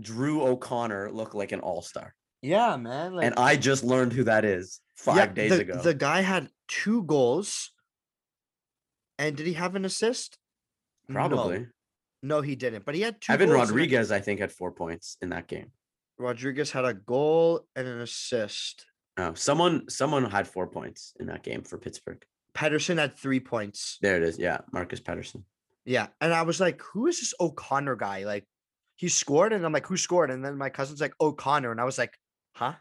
Drew 0.00 0.42
O'Connor 0.42 1.11
look 1.12 1.35
like 1.35 1.52
an 1.52 1.61
all-star. 1.61 2.14
Yeah, 2.40 2.76
man. 2.76 3.14
Like 3.14 3.26
and 3.26 3.35
I 3.37 3.56
just 3.56 3.85
learned 3.85 4.12
who 4.12 4.25
that 4.25 4.44
is 4.44 4.80
five 4.97 5.16
Yeah, 5.16 5.26
days 5.26 5.50
the, 5.50 5.61
ago. 5.61 5.82
The 5.82 5.94
guy 5.94 6.20
had 6.23 6.49
two 6.68 7.02
goals. 7.04 7.70
And 9.23 9.37
did 9.37 9.47
he 9.47 9.52
have 9.52 9.76
an 9.76 9.85
assist? 9.85 10.37
Probably. 11.09 11.69
No, 12.23 12.41
he 12.41 12.57
didn't. 12.57 12.85
But 12.85 12.95
he 12.95 13.00
had 13.02 13.21
two. 13.21 13.33
Evan 13.33 13.50
Rodrigues, 13.50 14.11
I 14.11 14.21
think, 14.21 14.41
had 14.41 14.50
four 14.50 14.73
points 14.73 15.17
in 15.23 15.31
that 15.31 15.47
game. 15.47 15.71
Rodrigues 16.19 16.71
had 16.71 16.85
a 16.85 16.95
goal 16.95 17.67
and 17.76 17.87
an 17.87 18.00
assist. 18.00 18.87
Oh, 19.19 19.35
someone 19.35 19.88
someone 19.88 20.29
had 20.31 20.49
four 20.49 20.67
points 20.67 21.12
in 21.21 21.26
that 21.26 21.43
game 21.43 21.62
for 21.62 21.79
Pittsburgh. 21.79 22.23
Pettersson 22.55 22.99
had 22.99 23.17
three 23.17 23.41
points. 23.41 23.99
There 24.02 24.17
it 24.17 24.23
is. 24.23 24.38
Yeah, 24.38 24.59
Marcus 24.73 25.00
Pettersson. 25.00 25.45
Yeah. 25.85 26.09
And 26.21 26.33
I 26.35 26.43
was 26.43 26.61
like, 26.61 26.81
who 26.83 27.07
is 27.07 27.21
this 27.21 27.35
O'Connor 27.41 27.97
guy? 27.97 28.25
Like, 28.25 28.45
he 28.97 29.09
scored. 29.09 29.52
And 29.52 29.64
I'm 29.64 29.73
like, 29.73 29.87
who 29.87 29.97
scored? 29.97 30.31
And 30.31 30.45
then 30.45 30.57
my 30.59 30.69
cousin's 30.69 31.00
like, 31.00 31.14
O'Connor. 31.21 31.71
And 31.71 31.81
I 31.81 31.85
was 31.85 31.99
like, 31.99 32.17
huh? 32.55 32.75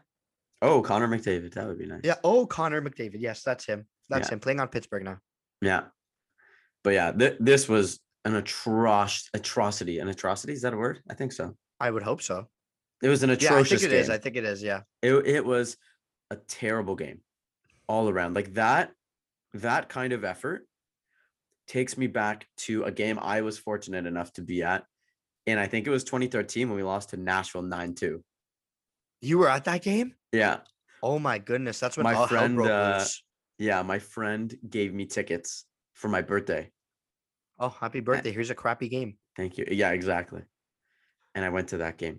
Oh, 0.60 0.82
Connor 0.82 1.08
McDavid. 1.08 1.54
That 1.54 1.66
would 1.66 1.78
be 1.78 1.86
nice. 1.86 2.02
Yeah. 2.04 2.16
Oh, 2.22 2.46
Connor 2.46 2.82
McDavid. 2.82 3.16
Yes, 3.18 3.42
that's 3.42 3.64
him. 3.66 3.86
That's 4.08 4.28
Yeah. 4.28 4.34
him 4.34 4.40
playing 4.40 4.60
on 4.60 4.68
Pittsburgh 4.68 5.04
now. 5.04 5.18
Yeah. 5.60 5.84
But 6.84 6.94
yeah, 6.94 7.12
th- 7.12 7.36
this 7.40 7.68
was 7.68 8.00
an 8.24 8.32
atroc- 8.40 9.28
atrocity. 9.34 9.98
An 9.98 10.08
atrocity? 10.08 10.52
Is 10.52 10.62
that 10.62 10.74
a 10.74 10.76
word? 10.76 11.00
I 11.10 11.14
think 11.14 11.32
so. 11.32 11.56
I 11.80 11.90
would 11.90 12.02
hope 12.02 12.22
so. 12.22 12.46
It 13.02 13.08
was 13.08 13.22
an 13.22 13.30
atrocious. 13.30 13.82
Yeah, 13.82 13.88
I 13.88 13.90
think 13.90 13.92
it 13.92 13.96
is. 13.98 14.06
game. 14.06 14.14
I 14.14 14.18
think 14.18 14.36
it 14.36 14.44
is. 14.44 14.62
Yeah. 14.62 14.80
it, 15.02 15.14
it 15.26 15.44
was 15.44 15.76
a 16.30 16.36
terrible 16.36 16.94
game 16.94 17.20
all 17.88 18.08
around. 18.08 18.34
Like 18.34 18.54
that, 18.54 18.92
that 19.54 19.88
kind 19.88 20.12
of 20.12 20.24
effort 20.24 20.66
takes 21.66 21.96
me 21.96 22.06
back 22.06 22.46
to 22.56 22.84
a 22.84 22.90
game 22.90 23.18
I 23.20 23.42
was 23.42 23.58
fortunate 23.58 24.06
enough 24.06 24.32
to 24.34 24.42
be 24.42 24.62
at. 24.62 24.84
And 25.46 25.58
I 25.58 25.66
think 25.66 25.86
it 25.86 25.90
was 25.90 26.04
2013 26.04 26.68
when 26.68 26.76
we 26.76 26.82
lost 26.82 27.10
to 27.10 27.16
Nashville 27.16 27.62
9 27.62 27.94
2. 27.94 28.22
You 29.20 29.38
were 29.38 29.48
at 29.48 29.64
that 29.64 29.82
game? 29.82 30.14
Yeah. 30.32 30.58
Oh 31.02 31.18
my 31.18 31.38
goodness. 31.38 31.80
That's 31.80 31.96
when 31.96 32.04
My 32.04 32.26
friend, 32.26 32.60
uh. 32.60 33.04
Yeah. 33.58 33.82
My 33.82 33.98
friend 33.98 34.54
gave 34.68 34.94
me 34.94 35.06
tickets 35.06 35.64
for 35.94 36.08
my 36.08 36.22
birthday. 36.22 36.70
Oh, 37.62 37.68
happy 37.68 38.00
birthday. 38.00 38.32
Here's 38.32 38.50
a 38.50 38.56
crappy 38.56 38.88
game. 38.88 39.16
Thank 39.36 39.56
you. 39.56 39.66
Yeah, 39.70 39.92
exactly. 39.92 40.42
And 41.36 41.44
I 41.44 41.50
went 41.50 41.68
to 41.68 41.78
that 41.78 41.96
game. 41.96 42.18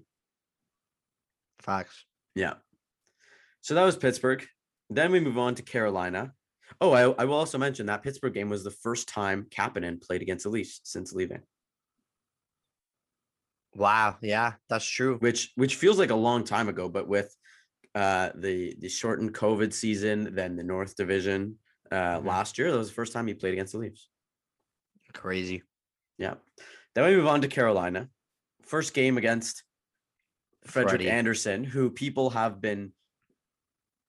Facts. 1.60 2.06
Yeah. 2.34 2.54
So 3.60 3.76
that 3.76 3.84
was 3.84 3.98
Pittsburgh. 3.98 4.46
Then 4.90 5.12
we 5.12 5.20
move 5.20 5.38
on 5.38 5.56
to 5.56 5.62
Carolina. 5.62 6.34
Oh, 6.80 6.94
I, 6.94 7.02
I 7.22 7.26
will 7.26 7.36
also 7.36 7.58
mention 7.58 7.88
that 7.88 8.04
Pittsburgh 8.04 8.34
game 8.34 8.50
was 8.50 8.64
the 8.64 8.72
first 8.72 9.10
time 9.10 9.48
Kapanen 9.50 10.02
played 10.02 10.22
against 10.22 10.44
the 10.46 10.50
Leafs 10.50 10.80
since 10.86 11.12
leaving. 11.12 11.42
Wow. 13.76 14.18
Yeah, 14.22 14.54
that's 14.70 14.86
true. 14.86 15.18
which 15.18 15.52
which 15.56 15.76
feels 15.76 16.00
like 16.00 16.12
a 16.12 16.16
long 16.16 16.46
time 16.46 16.70
ago, 16.70 16.88
but 16.88 17.08
with 17.08 17.36
uh 17.96 18.30
the 18.36 18.76
the 18.80 18.88
shortened 18.88 19.34
COVID 19.34 19.74
season, 19.74 20.34
then 20.36 20.56
the 20.56 20.64
North 20.64 20.96
Division 20.96 21.58
uh 21.92 22.20
Mhm. 22.20 22.26
last 22.26 22.58
year, 22.58 22.72
that 22.72 22.78
was 22.78 22.88
the 22.90 22.94
first 22.96 23.12
time 23.12 23.28
he 23.28 23.34
played 23.34 23.54
against 23.54 23.74
the 23.74 23.80
Leafs. 23.80 24.10
Crazy. 25.14 25.64
Yeah. 26.18 26.36
Then 26.96 27.06
we 27.06 27.16
move 27.16 27.28
on 27.28 27.42
to 27.42 27.48
Carolina. 27.48 28.10
First 28.64 28.94
game 28.94 29.18
against 29.18 29.64
Frederik. 30.66 31.02
Andersen, 31.02 31.64
who 31.64 31.90
people 31.90 32.30
have 32.32 32.62
been 32.62 32.94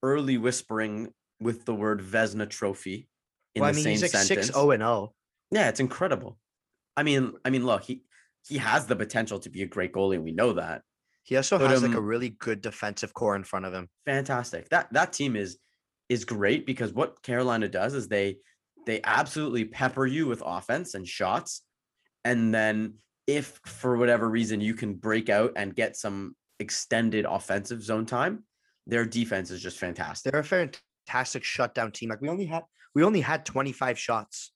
early 0.03 0.37
whispering 0.37 1.11
with 1.39 1.65
the 1.65 1.73
word 1.73 2.01
Vezina 2.01 2.49
Trophy 2.49 3.07
in 3.55 3.61
well, 3.61 3.69
I 3.69 3.71
the 3.71 3.75
mean, 3.77 3.83
same 3.83 3.91
he's 3.91 4.01
like 4.03 4.11
sentence. 4.11 4.47
six 4.47 4.51
oh 4.55 4.71
and 4.71 4.83
oh. 4.83 5.13
Yeah, 5.51 5.69
it's 5.69 5.79
incredible. 5.79 6.37
I 6.97 7.03
mean, 7.03 7.33
I 7.43 7.49
mean, 7.49 7.65
look, 7.65 7.83
he 7.83 8.03
he 8.47 8.57
has 8.57 8.85
the 8.85 8.95
potential 8.95 9.39
to 9.39 9.49
be 9.49 9.63
a 9.63 9.67
great 9.67 9.91
goalie, 9.91 10.15
and 10.15 10.23
we 10.23 10.31
know 10.31 10.53
that. 10.53 10.81
He 11.23 11.35
also 11.35 11.57
But, 11.57 11.71
has 11.71 11.81
like 11.81 11.93
a 11.93 11.97
um, 11.97 12.05
really 12.05 12.29
good 12.29 12.61
defensive 12.61 13.13
core 13.13 13.35
in 13.35 13.43
front 13.43 13.65
of 13.65 13.73
him. 13.73 13.89
Fantastic. 14.05 14.69
That 14.69 14.91
that 14.93 15.11
team 15.11 15.35
is 15.35 15.57
is 16.07 16.23
great 16.23 16.65
because 16.65 16.93
what 16.93 17.21
Carolina 17.23 17.67
does 17.67 17.95
is 17.95 18.07
they 18.07 18.37
they 18.85 19.01
absolutely 19.03 19.65
pepper 19.65 20.05
you 20.05 20.27
with 20.27 20.43
offense 20.45 20.93
and 20.93 21.07
shots, 21.07 21.61
and 22.23 22.53
then 22.53 22.95
if 23.27 23.59
for 23.65 23.97
whatever 23.97 24.29
reason 24.29 24.61
you 24.61 24.73
can 24.73 24.93
break 24.93 25.29
out 25.29 25.53
and 25.55 25.75
get 25.75 25.95
some 25.95 26.35
extended 26.59 27.25
offensive 27.25 27.83
zone 27.83 28.05
time, 28.05 28.43
their 28.87 29.05
defense 29.05 29.51
is 29.51 29.61
just 29.61 29.77
fantastic. 29.77 30.31
They're 30.31 30.41
a 30.41 30.69
fantastic 31.07 31.43
shutdown 31.43 31.91
team. 31.91 32.09
Like 32.09 32.21
we 32.21 32.29
only 32.29 32.45
had 32.45 32.63
we 32.93 33.03
only 33.03 33.21
had 33.21 33.45
25 33.45 33.97
shots. 33.99 34.51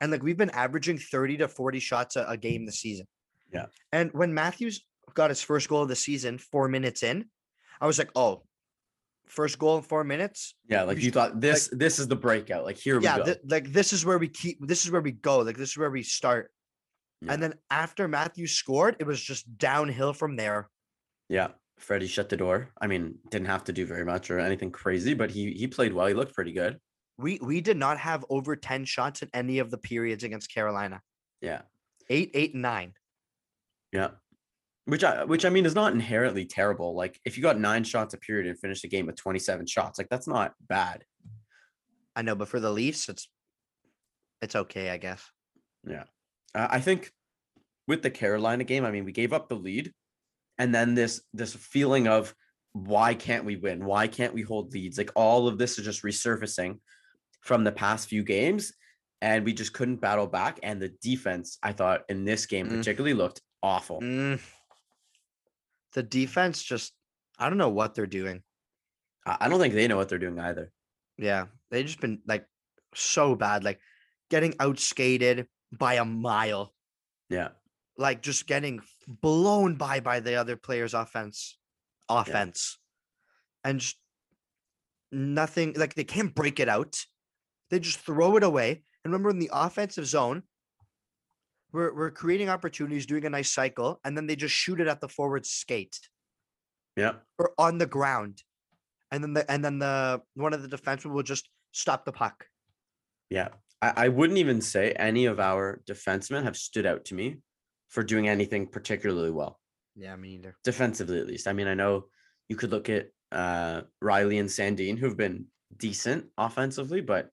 And 0.00 0.10
like 0.10 0.22
we've 0.22 0.36
been 0.36 0.50
averaging 0.50 0.98
30 0.98 1.38
to 1.38 1.48
40 1.48 1.78
shots 1.80 2.16
a, 2.16 2.24
a 2.26 2.36
game 2.36 2.66
this 2.66 2.80
season. 2.80 3.06
Yeah. 3.52 3.66
And 3.92 4.10
when 4.12 4.34
Matthews 4.34 4.84
got 5.14 5.30
his 5.30 5.42
first 5.42 5.68
goal 5.68 5.82
of 5.82 5.88
the 5.88 5.96
season, 5.96 6.38
four 6.38 6.68
minutes 6.68 7.02
in, 7.02 7.26
I 7.80 7.86
was 7.86 7.98
like, 7.98 8.10
oh, 8.14 8.42
first 9.32 9.58
goal 9.58 9.78
in 9.78 9.82
four 9.82 10.04
minutes. 10.04 10.54
Yeah, 10.68 10.82
like 10.82 10.98
you 10.98 11.10
thought 11.10 11.40
this 11.40 11.68
this 11.72 11.98
is 11.98 12.06
the 12.06 12.16
breakout. 12.16 12.64
Like 12.64 12.76
here 12.76 12.98
we 12.98 13.04
go. 13.06 13.24
thi- 13.24 13.40
like 13.48 13.72
this 13.72 13.92
is 13.92 14.04
where 14.04 14.18
we 14.18 14.28
keep 14.28 14.58
this 14.66 14.84
is 14.84 14.90
where 14.90 15.00
we 15.00 15.12
go. 15.12 15.38
Like 15.38 15.56
this 15.56 15.70
is 15.70 15.78
where 15.78 15.90
we 15.90 16.02
start. 16.02 16.50
Yeah. 17.22 17.32
And 17.32 17.42
then 17.42 17.54
after 17.70 18.08
Matthew 18.08 18.46
scored, 18.46 18.96
it 19.00 19.06
was 19.06 19.20
just 19.20 19.58
downhill 19.58 20.12
from 20.12 20.36
there. 20.36 20.68
Yeah. 21.28 21.48
Freddie 21.78 22.06
shut 22.06 22.28
the 22.28 22.36
door. 22.36 22.70
I 22.80 22.86
mean, 22.86 23.16
didn't 23.30 23.48
have 23.48 23.64
to 23.64 23.72
do 23.72 23.86
very 23.86 24.04
much 24.04 24.30
or 24.30 24.38
anything 24.38 24.70
crazy, 24.70 25.14
but 25.14 25.30
he 25.30 25.52
he 25.52 25.66
played 25.66 25.92
well. 25.92 26.06
He 26.06 26.14
looked 26.14 26.34
pretty 26.34 26.52
good. 26.52 26.78
We 27.18 27.38
we 27.42 27.60
did 27.60 27.76
not 27.76 27.98
have 27.98 28.24
over 28.28 28.54
10 28.54 28.84
shots 28.84 29.22
in 29.22 29.30
any 29.34 29.58
of 29.58 29.70
the 29.70 29.78
periods 29.78 30.24
against 30.24 30.52
Carolina. 30.52 31.00
Yeah. 31.40 31.62
Eight, 32.10 32.30
eight, 32.34 32.52
and 32.52 32.62
nine. 32.62 32.92
Yeah. 33.92 34.10
Which 34.86 35.04
I 35.04 35.24
which 35.24 35.44
I 35.44 35.48
mean 35.50 35.64
is 35.64 35.76
not 35.76 35.92
inherently 35.92 36.44
terrible. 36.44 36.94
Like 36.96 37.20
if 37.24 37.36
you 37.36 37.42
got 37.42 37.58
nine 37.58 37.84
shots 37.84 38.14
a 38.14 38.18
period 38.18 38.48
and 38.48 38.58
finished 38.58 38.84
a 38.84 38.88
game 38.88 39.06
with 39.06 39.16
27 39.16 39.66
shots, 39.66 39.98
like 39.98 40.08
that's 40.08 40.26
not 40.26 40.54
bad. 40.60 41.04
I 42.16 42.22
know, 42.22 42.34
but 42.34 42.48
for 42.48 42.58
the 42.60 42.70
Leafs, 42.70 43.08
it's 43.08 43.28
it's 44.40 44.56
okay, 44.56 44.90
I 44.90 44.96
guess. 44.96 45.24
Uh, 46.54 46.68
I 46.70 46.80
think 46.80 47.12
with 47.88 48.02
the 48.02 48.10
Carolina 48.10 48.64
game, 48.64 48.84
I 48.84 48.90
mean, 48.90 49.04
we 49.04 49.12
gave 49.12 49.32
up 49.32 49.48
the 49.48 49.54
lead, 49.54 49.92
and 50.58 50.74
then 50.74 50.94
this 50.94 51.22
this 51.32 51.54
feeling 51.54 52.08
of 52.08 52.34
why 52.72 53.14
can't 53.14 53.44
we 53.44 53.56
win? 53.56 53.84
Why 53.84 54.08
can't 54.08 54.34
we 54.34 54.42
hold 54.42 54.72
leads? 54.74 54.98
Like 54.98 55.10
all 55.14 55.46
of 55.46 55.58
this 55.58 55.78
is 55.78 55.84
just 55.84 56.02
resurfacing 56.02 56.78
from 57.42 57.64
the 57.64 57.72
past 57.72 58.08
few 58.08 58.22
games, 58.24 58.72
and 59.20 59.44
we 59.44 59.52
just 59.52 59.72
couldn't 59.72 60.00
battle 60.00 60.26
back. 60.26 60.58
And 60.62 60.82
the 60.82 60.88
defense, 61.02 61.58
I 61.62 61.72
thought, 61.72 62.02
in 62.08 62.24
this 62.24 62.46
game 62.46 62.66
Mm. 62.68 62.78
particularly 62.78 63.14
looked 63.14 63.40
awful. 63.62 64.00
Mm. 64.00 64.40
The 65.94 66.02
defense 66.02 66.62
just 66.62 66.92
I 67.38 67.48
don't 67.48 67.58
know 67.58 67.68
what 67.70 67.94
they're 67.94 68.06
doing. 68.06 68.42
I 69.24 69.48
don't 69.48 69.60
think 69.60 69.74
they 69.74 69.86
know 69.88 69.96
what 69.96 70.08
they're 70.08 70.18
doing 70.18 70.38
either. 70.38 70.72
Yeah, 71.16 71.46
they've 71.70 71.86
just 71.86 72.00
been 72.00 72.20
like 72.26 72.46
so 72.94 73.34
bad, 73.34 73.62
like 73.64 73.80
getting 74.30 74.52
outskated 74.54 75.46
by 75.70 75.94
a 75.94 76.04
mile, 76.04 76.74
Yeah, 77.28 77.50
like 77.96 78.22
just 78.22 78.46
getting 78.46 78.80
blown 79.06 79.76
by 79.76 80.00
by 80.00 80.20
the 80.20 80.34
other 80.34 80.56
player's 80.56 80.94
offense, 80.94 81.58
offense, 82.08 82.78
and 83.64 83.80
just 83.80 83.96
nothing. 85.12 85.74
Like 85.76 85.94
they 85.94 86.04
can't 86.04 86.34
break 86.34 86.58
it 86.58 86.68
out. 86.68 86.96
They 87.70 87.78
just 87.78 88.00
throw 88.00 88.36
it 88.36 88.42
away. 88.42 88.82
And 89.04 89.12
remember, 89.12 89.30
in 89.30 89.38
the 89.38 89.50
offensive 89.52 90.06
zone, 90.06 90.42
we're 91.72 91.94
we're 91.94 92.10
creating 92.10 92.48
opportunities, 92.48 93.06
doing 93.06 93.24
a 93.24 93.30
nice 93.30 93.50
cycle, 93.50 94.00
and 94.04 94.16
then 94.16 94.26
they 94.26 94.36
just 94.36 94.54
shoot 94.54 94.80
it 94.80 94.88
at 94.88 95.00
the 95.00 95.08
forward 95.08 95.46
skate. 95.46 95.98
yeah, 96.96 97.14
or 97.38 97.52
on 97.58 97.78
the 97.78 97.86
ground, 97.86 98.42
and 99.10 99.22
then 99.22 99.32
the 99.34 99.50
and 99.50 99.64
then 99.64 99.78
the 99.78 100.20
one 100.34 100.52
of 100.52 100.62
the 100.62 100.76
defensemen 100.76 101.12
will 101.12 101.22
just 101.22 101.48
stop 101.72 102.04
the 102.04 102.12
puck. 102.12 102.46
yeah. 103.30 103.48
I, 103.80 104.04
I 104.04 104.08
wouldn't 104.08 104.38
even 104.38 104.60
say 104.60 104.92
any 104.92 105.24
of 105.24 105.40
our 105.40 105.82
defensemen 105.90 106.44
have 106.44 106.56
stood 106.56 106.86
out 106.86 107.04
to 107.06 107.14
me 107.14 107.38
for 107.88 108.04
doing 108.04 108.28
anything 108.28 108.68
particularly 108.68 109.32
well. 109.32 109.58
Yeah, 109.96 110.14
me 110.16 110.36
neither. 110.36 110.54
defensively 110.62 111.18
at 111.18 111.26
least. 111.26 111.48
I 111.48 111.52
mean, 111.52 111.66
I 111.66 111.74
know 111.74 112.04
you 112.48 112.54
could 112.56 112.70
look 112.70 112.88
at 112.88 113.08
uh 113.32 113.82
Rielly 114.04 114.38
and 114.38 114.48
Sandin 114.48 114.98
who've 114.98 115.16
been 115.16 115.46
decent 115.76 116.26
offensively, 116.38 117.00
but 117.00 117.30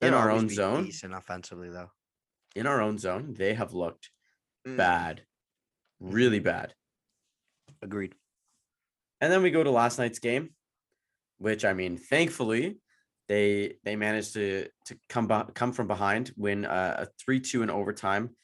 in 0.00 0.14
our 0.14 0.30
own 0.32 0.48
zone, 0.48 0.84
decent 0.84 1.14
offensively 1.14 1.70
though. 1.70 1.90
In 2.54 2.66
our 2.66 2.80
own 2.80 2.98
zone, 2.98 3.34
they 3.36 3.54
have 3.54 3.72
looked 3.72 4.10
Mm, 4.66 4.76
bad, 4.76 5.22
really 5.98 6.38
bad. 6.38 6.72
Agreed. 7.82 8.14
And 9.20 9.32
then 9.32 9.42
we 9.42 9.50
go 9.50 9.62
to 9.64 9.70
last 9.70 9.98
night's 9.98 10.20
game, 10.20 10.50
which 11.38 11.64
I 11.64 11.72
mean, 11.72 11.96
thankfully, 11.96 12.78
they 13.28 13.76
they 13.84 13.96
managed 13.96 14.34
to 14.34 14.68
to 14.86 14.96
come 15.08 15.26
be- 15.26 15.52
come 15.54 15.72
from 15.72 15.88
behind, 15.88 16.32
win 16.36 16.64
uh, 16.64 17.06
a 17.06 17.06
three 17.24 17.40
two 17.40 17.62
in 17.62 17.70
overtime 17.70 18.36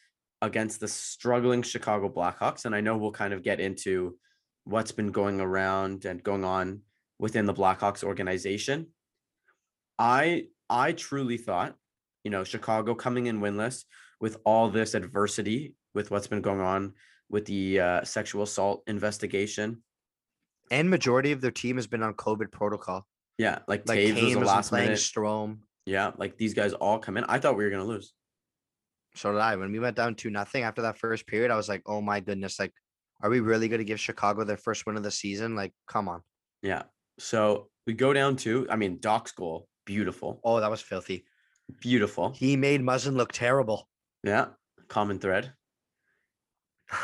against 0.43 0.81
the 0.81 0.89
struggling 0.89 1.63
Chicago 1.63 2.09
Blackhawks. 2.09 2.65
And 2.65 2.75
I 2.75 2.81
know 2.81 2.97
we'll 2.97 3.13
kind 3.13 3.33
of 3.33 3.43
get 3.43 3.61
into 3.61 4.19
what's 4.65 4.93
been 4.93 5.13
going 5.13 5.41
around 5.41 6.05
and 6.05 6.23
going 6.23 6.45
on 6.45 6.83
within 7.19 7.47
the 7.47 7.55
Blackhawks 7.55 8.03
organization. 8.05 8.89
I 9.99 10.47
I 10.69 10.93
truly 10.93 11.39
thought, 11.39 11.77
you 12.25 12.31
know, 12.31 12.45
Chicago 12.45 12.95
coming 12.95 13.27
in 13.27 13.41
winless 13.41 13.85
with 14.21 14.39
all 14.45 14.69
this 14.69 14.95
adversity, 14.95 15.75
with 15.95 16.11
what's 16.11 16.27
been 16.27 16.43
going 16.43 16.61
on 16.61 16.95
with 17.31 17.45
the 17.45 17.81
uh, 17.81 18.05
sexual 18.05 18.43
assault 18.43 18.83
investigation. 18.87 19.83
And 20.71 20.91
majority 20.91 21.33
of 21.33 21.41
their 21.41 21.51
team 21.51 21.77
has 21.77 21.87
been 21.87 22.03
on 22.03 22.15
COVID 22.15 22.51
protocol. 22.53 23.07
Yeah, 23.39 23.61
like, 23.69 23.89
Like 23.89 24.01
Toews 24.01 24.13
was 24.15 24.21
Kane 24.21 24.41
was 24.41 24.49
last 24.49 24.69
playing 24.71 24.87
minute. 24.87 24.99
Strome. 24.99 25.59
Yeah, 25.87 26.13
like 26.19 26.37
these 26.37 26.55
guys 26.55 26.73
all 26.75 26.99
come 26.99 27.17
in. 27.17 27.25
I 27.25 27.39
thought 27.39 27.57
we 27.57 27.65
were 27.65 27.71
gonna 27.71 27.85
lose. 27.85 28.13
So 29.15 29.33
did 29.33 29.41
I. 29.41 29.57
When 29.57 29.73
we 29.73 29.79
went 29.79 29.97
down 29.97 30.15
to 30.17 30.31
nothing 30.31 30.65
after 30.65 30.83
that 30.83 30.99
first 30.99 31.27
period, 31.27 31.51
I 31.51 31.57
was 31.57 31.69
like, 31.69 31.83
oh 31.87 32.01
my 32.01 32.21
goodness, 32.21 32.59
like, 32.59 32.73
are 33.23 33.31
we 33.31 33.41
really 33.41 33.69
gonna 33.69 33.85
give 33.85 34.01
Chicago 34.01 34.45
their 34.45 34.57
first 34.57 34.87
win 34.87 34.97
of 34.97 35.03
the 35.03 35.11
season? 35.11 35.57
Like, 35.57 35.73
come 35.87 36.09
on. 36.09 36.23
Yeah. 36.63 36.83
So 37.19 37.69
we 37.87 37.95
go 37.95 38.13
down 38.13 38.37
to, 38.37 38.67
I 38.71 38.77
mean, 38.77 38.99
Dach's 39.01 39.33
goal, 39.33 39.67
beautiful, 39.87 40.41
Oh, 40.45 40.61
that 40.61 40.71
was 40.71 40.83
filthy. 40.83 41.25
Beautiful. 41.81 42.31
He 42.31 42.57
made 42.57 42.81
Muzzin 42.83 43.15
look 43.17 43.33
terrible. 43.33 43.89
Yeah, 44.25 44.47
common 44.89 45.19
thread. 45.19 45.53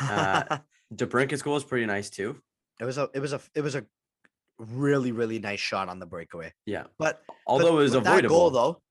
Uh, 0.01 0.57
DeBrincat's 0.93 1.41
goal 1.41 1.55
is 1.57 1.63
pretty 1.63 1.85
nice 1.85 2.09
too. 2.09 2.41
it 2.79 2.85
was 2.85 2.97
a 2.97 3.09
it 3.13 3.19
was 3.19 3.33
a 3.33 3.41
it 3.53 3.61
was 3.61 3.75
a 3.75 3.85
really, 4.57 5.11
really 5.11 5.39
nice 5.39 5.59
shot 5.59 5.89
on 5.89 5.99
the 5.99 6.05
breakaway. 6.05 6.51
Yeah, 6.65 6.85
But 6.97 7.21
although 7.45 7.77
it 7.79 7.83
was 7.83 7.93
avoidable. 7.93 8.21
That 8.21 8.27
goal 8.27 8.49
though, 8.51 8.81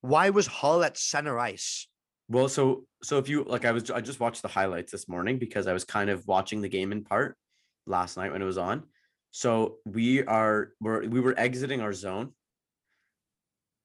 why 0.00 0.30
was 0.30 0.46
Holl 0.46 0.82
at 0.84 0.96
center 0.98 1.38
ice? 1.38 1.86
Well, 2.28 2.48
so 2.48 2.84
so 3.02 3.18
if 3.18 3.28
you 3.28 3.44
like, 3.44 3.64
I 3.64 3.72
was 3.72 3.90
I 3.90 4.00
just 4.00 4.20
watched 4.20 4.42
the 4.42 4.48
highlights 4.48 4.92
this 4.92 5.08
morning 5.08 5.38
because 5.38 5.66
I 5.66 5.72
was 5.72 5.84
kind 5.84 6.10
of 6.10 6.26
watching 6.26 6.60
the 6.60 6.68
game 6.68 6.92
in 6.92 7.04
part 7.04 7.36
last 7.86 8.16
night 8.16 8.32
when 8.32 8.42
it 8.42 8.44
was 8.44 8.58
on. 8.58 8.84
So 9.32 9.76
we 9.84 10.24
are 10.24 10.72
we're 10.80 11.06
we 11.08 11.20
were 11.20 11.34
exiting 11.38 11.80
our 11.80 11.92
zone 11.92 12.32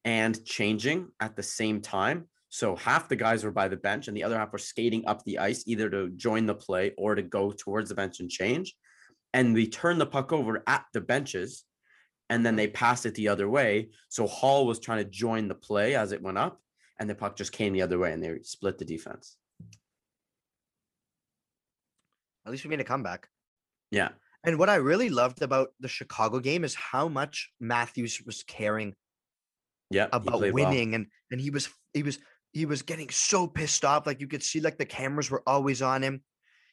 and 0.06 0.46
changing 0.46 1.10
at 1.20 1.36
the 1.36 1.44
same 1.44 1.82
time. 1.82 2.28
So 2.50 2.76
half 2.76 3.10
the 3.10 3.16
guys 3.16 3.44
were 3.44 3.52
by 3.52 3.68
the 3.68 3.76
bench 3.76 4.08
and 4.08 4.16
the 4.16 4.24
other 4.24 4.38
half 4.38 4.54
were 4.54 4.60
skating 4.60 5.06
up 5.08 5.24
the 5.26 5.40
ice 5.40 5.64
either 5.66 5.90
to 5.90 6.10
join 6.12 6.46
the 6.46 6.56
play 6.56 6.94
or 6.98 7.16
to 7.16 7.22
go 7.24 7.52
towards 7.52 7.90
the 7.90 7.96
bench 7.96 8.20
and 8.20 8.30
change. 8.30 8.76
And 9.34 9.54
we 9.54 9.68
turned 9.68 10.00
the 10.00 10.06
puck 10.06 10.32
over 10.32 10.64
at 10.68 10.86
the 10.94 11.02
benches 11.02 11.66
and 12.30 12.46
then 12.46 12.56
they 12.56 12.68
passed 12.68 13.06
it 13.06 13.16
the 13.16 13.28
other 13.28 13.50
way. 13.50 13.90
So 14.08 14.26
Holl 14.26 14.68
was 14.68 14.80
trying 14.80 15.04
to 15.04 15.10
join 15.10 15.48
the 15.48 15.56
play 15.56 15.96
as 15.96 16.12
it 16.12 16.22
went 16.22 16.38
up 16.38 16.62
and 17.00 17.10
the 17.10 17.16
puck 17.16 17.36
just 17.36 17.52
came 17.52 17.74
the 17.74 17.82
other 17.82 17.98
way 17.98 18.14
and 18.14 18.24
they 18.24 18.40
split 18.44 18.78
the 18.78 18.86
defense. 18.86 19.36
At 22.46 22.52
least 22.52 22.64
we 22.64 22.70
made 22.70 22.80
a 22.80 22.86
comeback. 22.86 23.28
Yeah. 23.90 24.10
And 24.44 24.60
what 24.60 24.70
I 24.70 24.76
really 24.76 25.10
loved 25.10 25.42
about 25.42 25.70
the 25.80 25.88
Chicago 25.88 26.40
game 26.40 26.64
is 26.64 26.76
how 26.76 27.08
much 27.08 27.52
Matthews 27.60 28.22
was 28.24 28.44
caring 28.44 28.94
Yeah. 29.90 30.08
about 30.12 30.40
played 30.40 30.54
well. 30.54 30.70
winning 30.70 30.96
and 30.96 31.08
and 31.32 31.40
he 31.40 31.50
was 31.50 31.70
he 31.94 32.04
was 32.04 32.20
he 32.54 32.66
was 32.66 32.82
getting 32.82 33.10
so 33.10 33.48
pissed 33.48 33.86
off 33.86 34.08
like 34.08 34.22
you 34.22 34.28
could 34.28 34.44
see 34.44 34.60
like 34.62 34.78
the 34.78 34.86
cameras 34.86 35.30
were 35.30 35.44
always 35.46 35.82
on 35.82 36.02
him. 36.02 36.22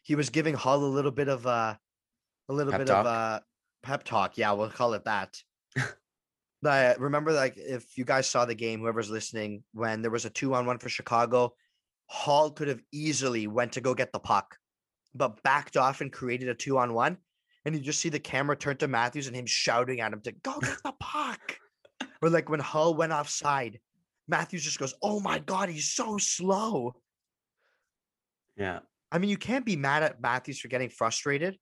he 0.02 0.14
was 0.14 0.30
giving 0.30 0.54
Holl 0.54 0.84
a 0.84 0.86
little 0.86 1.10
bit 1.10 1.28
of 1.28 1.46
uh, 1.46 1.74
a 2.48 2.52
little 2.52 2.72
Pep 2.72 2.80
bit 2.80 2.86
talk? 2.88 3.00
of 3.00 3.06
uh 3.06 3.40
pep 3.82 4.04
talk. 4.04 4.38
Yeah, 4.38 4.52
we'll 4.52 4.70
call 4.70 4.94
it 4.94 5.04
that. 5.04 5.36
I 6.64 6.94
remember, 6.98 7.32
like, 7.32 7.54
if 7.56 7.98
you 7.98 8.04
guys 8.04 8.28
saw 8.28 8.44
the 8.44 8.54
game, 8.54 8.80
whoever's 8.80 9.10
listening, 9.10 9.64
when 9.72 10.00
there 10.02 10.12
was 10.12 10.24
a 10.24 10.30
two 10.30 10.54
on 10.54 10.64
one 10.64 10.78
for 10.78 10.88
Chicago, 10.88 11.54
Holl 12.06 12.50
could 12.52 12.68
have 12.68 12.82
easily 12.92 13.48
went 13.48 13.72
to 13.72 13.80
go 13.80 13.94
get 13.94 14.12
the 14.12 14.20
puck, 14.20 14.56
but 15.14 15.42
backed 15.42 15.76
off 15.76 16.00
and 16.00 16.12
created 16.12 16.48
a 16.48 16.54
two 16.54 16.78
on 16.78 16.94
one. 16.94 17.16
And 17.64 17.74
you 17.74 17.80
just 17.80 18.00
see 18.00 18.08
the 18.08 18.20
camera 18.20 18.56
turn 18.56 18.76
to 18.78 18.88
Matthews 18.88 19.26
and 19.26 19.34
him 19.36 19.46
shouting 19.46 20.00
at 20.00 20.12
him 20.12 20.20
to 20.22 20.32
go 20.32 20.58
get 20.60 20.78
the 20.84 20.92
puck. 21.00 21.58
Or 22.22 22.30
like 22.30 22.48
when 22.48 22.60
Holl 22.60 22.94
went 22.94 23.12
offside, 23.12 23.80
Matthews 24.28 24.62
just 24.62 24.78
goes, 24.78 24.94
"Oh 25.02 25.18
my 25.20 25.38
god, 25.40 25.68
he's 25.68 25.90
so 25.92 26.16
slow." 26.18 26.94
Yeah. 28.56 28.80
I 29.10 29.18
mean, 29.18 29.28
you 29.30 29.36
can't 29.36 29.66
be 29.66 29.76
mad 29.76 30.02
at 30.02 30.20
Matthews 30.22 30.60
for 30.60 30.68
getting 30.68 30.88
frustrated 30.88 31.58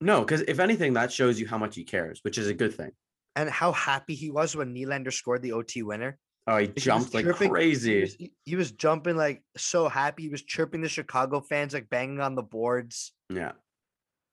No, 0.00 0.20
because 0.20 0.42
if 0.42 0.58
anything, 0.60 0.94
that 0.94 1.12
shows 1.12 1.38
you 1.40 1.46
how 1.46 1.58
much 1.58 1.74
he 1.76 1.84
cares, 1.84 2.20
which 2.22 2.38
is 2.38 2.48
a 2.48 2.54
good 2.54 2.74
thing. 2.74 2.90
and 3.36 3.48
how 3.48 3.70
happy 3.72 4.14
he 4.16 4.28
was 4.30 4.56
when 4.56 4.74
Nylander 4.74 5.12
scored 5.12 5.40
the 5.40 5.52
OT 5.52 5.82
winner. 5.82 6.18
Oh, 6.48 6.56
he 6.56 6.66
Like, 6.66 6.74
he 6.74 6.80
jumped 6.80 7.14
like 7.14 7.24
chirping- 7.24 7.48
He 7.48 7.50
crazy. 7.50 8.00
was, 8.00 8.14
he- 8.14 8.32
he 8.44 8.56
was 8.56 8.72
jumping 8.72 9.16
like 9.16 9.42
so 9.56 9.88
happy. 9.88 10.24
He 10.24 10.28
was 10.30 10.42
chirping 10.42 10.80
the 10.80 10.88
Chicago 10.88 11.40
fans, 11.40 11.72
like 11.72 11.88
banging 11.88 12.20
on 12.20 12.34
the 12.34 12.42
boards. 12.42 13.12
Yeah. 13.28 13.52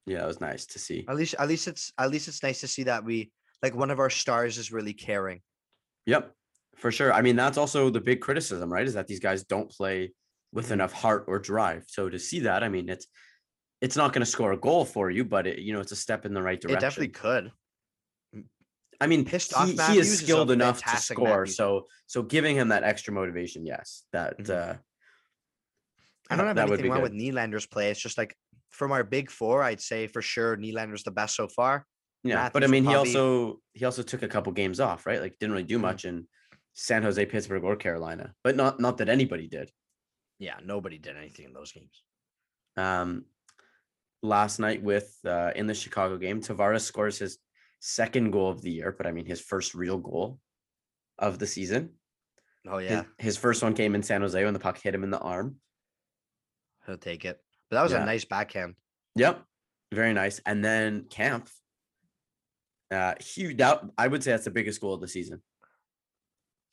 Yeah, 0.07 0.24
it 0.24 0.27
was 0.27 0.41
nice 0.41 0.65
to 0.67 0.79
see. 0.79 1.05
At 1.07 1.15
least, 1.15 1.36
at 1.38 1.48
least 1.48 1.67
it's 1.67 1.91
at 1.98 2.10
least 2.10 2.27
it's 2.27 2.41
nice 2.41 2.62
to 2.62 2.67
see 2.67 2.84
that 2.84 3.03
we 3.05 3.31
like 3.62 3.75
one 3.75 3.91
of 3.91 4.00
our 4.00 4.10
stars 4.10 4.57
is 4.57 4.72
really 4.72 4.93
caring. 4.93 5.41
Yep, 6.08 6.34
for 6.78 6.92
sure. 6.92 7.14
I 7.14 7.22
mean, 7.22 7.36
that's 7.36 7.58
also 7.58 7.90
the 7.90 8.02
big 8.02 8.22
criticism, 8.22 8.72
right? 8.74 8.88
Is 8.88 8.96
that 8.96 9.08
these 9.08 9.20
guys 9.20 9.44
don't 9.44 9.70
play 9.70 10.14
with 10.52 10.70
Mhm. 10.70 10.72
enough 10.74 10.94
heart 10.94 11.26
or 11.28 11.38
drive. 11.38 11.84
So 11.88 12.10
to 12.10 12.18
see 12.18 12.40
that, 12.42 12.64
I 12.64 12.70
mean, 12.70 12.90
it's 12.90 13.06
it's 13.80 13.96
not 13.96 14.12
going 14.12 14.22
to 14.22 14.26
score 14.26 14.54
a 14.54 14.58
goal 14.58 14.86
for 14.86 15.12
you, 15.12 15.24
but 15.24 15.46
it, 15.46 15.60
you 15.60 15.72
know, 15.72 15.80
it's 15.82 15.92
a 15.92 15.96
step 15.96 16.26
in 16.26 16.34
the 16.34 16.42
right 16.42 16.60
direction. 16.60 16.78
It 16.80 16.82
definitely 16.82 17.10
could. 17.10 17.52
I 19.00 19.06
mean, 19.06 19.24
Pissed 19.24 19.52
he, 19.52 19.78
off 19.78 19.92
he 19.92 20.00
is 20.00 20.14
is 20.14 20.20
skilled 20.22 20.50
enough 20.50 20.82
to 20.84 20.98
score. 20.98 21.42
Matthews. 21.42 21.58
So 21.58 21.88
so 22.08 22.24
giving 22.24 22.56
him 22.56 22.70
that 22.70 22.84
extra 22.84 23.14
motivation, 23.14 23.66
yes, 23.68 24.06
that 24.14 24.40
Mhm. 24.40 24.50
uh, 24.50 24.78
I 26.32 26.36
don't 26.36 26.48
have 26.48 26.58
anything 26.58 26.90
wrong 26.90 27.02
good. 27.02 27.12
with 27.12 27.22
Nylander's 27.22 27.68
play. 27.68 27.92
It's 27.92 28.00
just 28.00 28.18
like 28.18 28.36
from 28.72 28.92
our 28.92 29.04
big 29.04 29.30
four, 29.30 29.62
I'd 29.62 29.82
say 29.82 30.08
for 30.08 30.22
sure 30.24 30.58
Nylander's 30.58 31.04
the 31.04 31.12
best 31.12 31.36
so 31.36 31.48
far. 31.48 31.86
Yeah, 32.24 32.50
but 32.52 32.64
I 32.64 32.68
mean, 32.68 32.84
he 32.84 32.94
also 32.96 33.62
he 33.74 33.86
also 33.86 34.04
took 34.04 34.24
a 34.24 34.28
couple 34.28 34.52
games 34.54 34.80
off, 34.80 35.06
right? 35.06 35.22
Like 35.22 35.38
didn't 35.40 35.54
really 35.54 35.64
do 35.64 35.78
Mhm. 35.78 35.82
much 35.82 36.06
in 36.06 36.28
San 36.74 37.04
Jose, 37.04 37.26
Pittsburgh, 37.26 37.64
or 37.64 37.76
Carolina, 37.76 38.34
but 38.44 38.56
not 38.56 38.80
not 38.80 38.98
that 38.98 39.10
anybody 39.10 39.48
did. 39.48 39.72
Yeah, 40.40 40.58
nobody 40.64 40.98
did 40.98 41.16
anything 41.18 41.46
in 41.46 41.54
those 41.54 41.72
games. 41.72 42.04
Um, 42.76 43.26
last 44.22 44.60
night 44.60 44.84
with 44.84 45.18
uh, 45.26 45.52
in 45.56 45.68
the 45.68 45.74
Chicago 45.74 46.18
game, 46.18 46.42
Tavares 46.42 46.82
scores 46.82 47.18
his 47.20 47.38
second 47.80 48.32
goal 48.32 48.50
of 48.50 48.62
the 48.62 48.72
year, 48.72 48.92
but 48.92 49.08
I 49.08 49.12
mean 49.12 49.26
his 49.26 49.40
first 49.42 49.74
real 49.74 49.98
goal 49.98 50.40
of 51.18 51.40
the 51.40 51.48
season. 51.48 51.94
Oh 52.68 52.80
His- 52.80 52.92
yeah, 52.92 53.04
His, 53.18 53.38
first 53.38 53.64
one 53.64 53.74
came 53.74 53.96
in 53.96 54.04
San 54.04 54.22
Jose 54.22 54.44
when 54.44 54.54
the 54.54 54.60
puck 54.60 54.78
hit 54.80 54.94
him 54.94 55.04
in 55.04 55.12
the 55.12 55.20
arm. 55.20 55.60
he'll 56.86 56.98
take 56.98 57.26
it. 57.26 57.44
But 57.70 57.76
that 57.78 57.84
was 57.84 57.92
Yeah. 57.92 58.04
a 58.04 58.06
nice 58.06 58.24
backhand. 58.26 58.76
Yep, 59.16 59.44
very 59.92 60.14
nice. 60.14 60.40
And 60.46 60.64
then 60.64 61.04
Kampf, 61.10 61.52
uh, 62.91 63.13
huge. 63.20 63.58
That 63.58 63.82
I 63.98 64.08
would 64.08 64.24
say 64.24 64.32
that's 64.32 64.46
the 64.46 64.51
biggest 64.51 64.79
goal 64.82 64.94
of 64.94 65.01
the 65.01 65.08
season. 65.08 65.41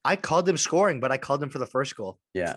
I 0.05 0.17
called 0.17 0.49
him 0.49 0.57
scoring, 0.57 1.01
but 1.01 1.11
I 1.13 1.17
called 1.17 1.43
him 1.43 1.49
for 1.51 1.59
the 1.59 1.67
first 1.67 1.97
goal. 1.97 2.19
Yeah, 2.35 2.57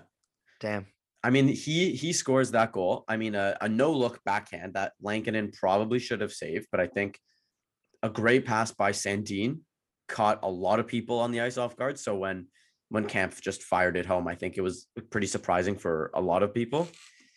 Damn. 0.59 0.87
I 1.23 1.29
mean, 1.29 1.47
he 1.47 1.93
he 1.93 2.13
scores 2.13 2.51
that 2.51 2.71
goal. 2.71 3.03
I 3.07 3.17
mean, 3.17 3.35
a, 3.35 3.57
a 3.61 3.67
no 3.69 3.91
look 3.91 4.19
backhand 4.23 4.73
that 4.75 4.93
Lankinen 5.01 5.51
probably 5.51 5.99
should 5.99 6.21
have 6.21 6.31
saved, 6.31 6.67
but 6.71 6.79
I 6.79 6.87
think 6.87 7.19
a 8.03 8.09
great 8.09 8.45
pass 8.45 8.71
by 8.71 8.91
Sandin 8.91 9.59
caught 10.07 10.39
a 10.43 10.49
lot 10.49 10.79
of 10.79 10.87
people 10.87 11.19
on 11.19 11.31
the 11.31 11.41
ice 11.41 11.57
off 11.57 11.75
guard. 11.75 11.99
So 11.99 12.15
when 12.15 12.47
when 12.89 13.05
Kampf 13.05 13.41
just 13.41 13.63
fired 13.63 13.97
it 13.97 14.05
home, 14.05 14.27
I 14.27 14.35
think 14.35 14.57
it 14.57 14.61
was 14.61 14.87
pretty 15.09 15.27
surprising 15.27 15.75
for 15.75 16.11
a 16.13 16.21
lot 16.21 16.43
of 16.43 16.53
people. 16.53 16.87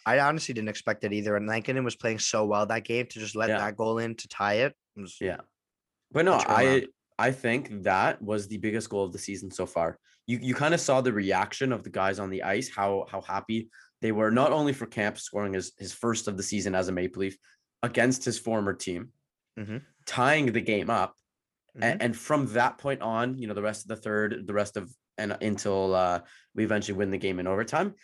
I 0.06 0.20
honestly 0.20 0.54
didn't 0.54 0.68
expect 0.68 1.02
it 1.04 1.12
either. 1.12 1.36
And 1.36 1.46
Lankinen 1.48 1.82
was 1.84 1.96
playing 1.96 2.20
so 2.20 2.44
well 2.46 2.66
that 2.66 2.84
game 2.84 3.06
to 3.10 3.18
just 3.18 3.34
let 3.34 3.48
Yeah. 3.48 3.58
that 3.58 3.76
goal 3.76 3.98
in 3.98 4.14
to 4.16 4.28
tie 4.28 4.54
it. 4.54 4.74
was- 4.96 5.16
Yeah. 5.20 5.38
But 6.12 6.24
no, 6.24 6.34
I. 6.34 6.86
I 7.18 7.32
think 7.32 7.82
that 7.82 8.22
was 8.22 8.48
the 8.48 8.56
biggest 8.56 8.88
goal 8.88 9.04
of 9.04 9.12
the 9.12 9.18
season 9.18 9.50
so 9.50 9.66
far. 9.66 9.98
You 10.26 10.38
you 10.40 10.54
kind 10.54 10.72
of 10.72 10.80
saw 10.80 11.02
the 11.02 11.12
reaction 11.12 11.70
of 11.70 11.82
the 11.84 11.90
guys 11.90 12.18
on 12.18 12.30
the 12.30 12.42
ice, 12.44 12.70
how 12.74 13.06
how 13.10 13.20
happy 13.20 13.68
they 14.00 14.10
were 14.10 14.30
not 14.30 14.52
only 14.52 14.72
for 14.72 14.86
Kampf 14.86 15.20
scoring 15.20 15.52
his 15.52 15.72
his 15.76 15.92
first 15.92 16.28
of 16.28 16.38
the 16.38 16.42
season 16.42 16.74
as 16.74 16.88
a 16.88 16.92
Maple 16.92 17.20
Leaf 17.20 17.36
against 17.82 18.24
his 18.24 18.38
former 18.38 18.72
team, 18.72 19.12
Mhm. 19.58 19.82
tying 20.06 20.46
the 20.52 20.62
game 20.62 20.88
up, 20.88 21.14
a- 21.76 21.78
Mhm. 21.80 21.96
and, 22.00 22.16
from 22.16 22.46
that 22.54 22.78
point 22.78 23.02
on, 23.02 23.36
you 23.36 23.46
know, 23.46 23.54
the 23.54 23.62
rest 23.62 23.82
of 23.84 23.88
the 23.88 23.96
third, 23.96 24.46
the 24.46 24.54
rest 24.54 24.78
of 24.78 24.90
and 25.18 25.36
until 25.42 25.94
uh, 25.94 26.20
we 26.54 26.64
eventually 26.64 26.96
win 26.96 27.10
the 27.10 27.18
game 27.18 27.38
in 27.38 27.46
overtime, 27.46 27.94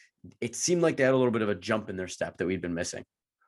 it 0.43 0.55
seemed 0.55 0.83
like 0.83 0.99
they 0.99 1.05
had 1.05 1.15
a 1.15 1.17
little 1.17 1.33
bit 1.33 1.41
of 1.43 1.49
a 1.49 1.55
jump 1.55 1.89
in 1.89 1.97
their 1.97 2.09
step 2.09 2.37
that 2.37 2.47
we'd 2.47 2.61
been 2.61 2.75
missing. 2.75 3.05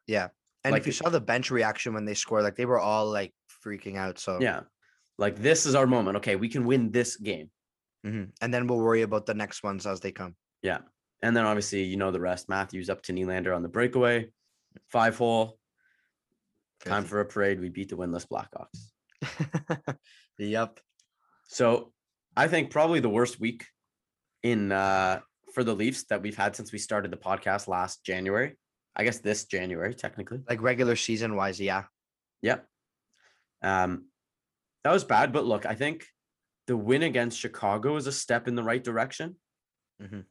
Yeah. 0.07 0.29
And 0.65 0.73
Like 0.73 0.81
if 0.81 0.87
you 0.87 0.93
saw 0.95 1.11
the 1.11 1.21
bench 1.21 1.51
reaction 1.51 1.93
when 1.93 2.07
they 2.07 2.15
scored, 2.15 2.43
like 2.45 2.57
they 2.57 2.65
were 2.67 2.81
all 2.81 3.11
like 3.11 3.35
freaking 3.65 3.97
out. 3.97 4.19
So 4.19 4.41
Yeah. 4.41 4.63
Like 5.19 5.37
this 5.37 5.67
is 5.67 5.75
our 5.75 5.87
moment. 5.87 6.17
Okay, 6.19 6.37
we 6.37 6.49
can 6.49 6.65
win 6.65 6.91
this 6.93 7.17
game. 7.17 7.51
Mhm. 8.07 8.31
and 8.41 8.55
then 8.55 8.69
we'll 8.69 8.79
worry 8.79 9.03
about 9.03 9.27
the 9.27 9.35
next 9.35 9.65
ones 9.65 9.85
as 9.85 9.99
they 9.99 10.13
come. 10.13 10.37
Yeah. 10.63 10.79
And 11.21 11.37
then 11.37 11.45
obviously, 11.45 11.83
you 11.83 11.97
know 11.97 12.13
the 12.13 12.21
rest. 12.21 12.49
Matthews 12.49 12.89
up 12.89 13.03
to 13.03 13.13
Nylander 13.13 13.55
on 13.55 13.63
the 13.63 13.69
breakaway. 13.69 14.31
Five 14.89 15.19
hole. 15.19 15.59
Time 16.85 17.05
for 17.05 17.19
a 17.21 17.25
parade. 17.27 17.59
We 17.61 17.71
beat 17.71 17.89
the 17.89 17.97
winless 17.97 18.25
Blackhawks. 18.27 19.97
yep. 20.39 20.79
So 21.49 21.93
I 22.37 22.47
think 22.47 22.71
probably 22.71 23.01
the 23.01 23.09
worst 23.09 23.41
week 23.41 23.67
in 24.45 24.71
uh 24.71 25.21
for 25.55 25.65
the 25.65 25.75
Leafs 25.75 26.05
that 26.05 26.23
we've 26.23 26.37
had 26.37 26.55
since 26.55 26.71
we 26.73 26.79
started 26.79 27.11
the 27.11 27.17
podcast 27.17 27.67
last 27.67 28.05
January. 28.05 28.57
I 28.95 29.03
guess 29.05 29.19
this 29.19 29.45
January, 29.47 29.95
technically. 29.95 30.41
Like 30.49 30.63
regular 30.63 30.95
season 30.95 31.35
wise, 31.35 31.61
yeah. 31.61 31.85
Yep. 32.43 32.65
Um 33.63 34.09
that 34.85 34.93
was 34.93 35.05
bad, 35.05 35.33
but 35.33 35.45
look, 35.45 35.67
I 35.67 35.75
think 35.75 36.07
the 36.67 36.77
win 36.77 37.03
against 37.03 37.39
Chicago 37.39 37.97
is 37.97 38.07
a 38.07 38.13
step 38.13 38.47
in 38.49 38.55
the 38.55 38.63
right 38.63 38.83
direction. 38.83 39.37
Mhm. 40.01 40.27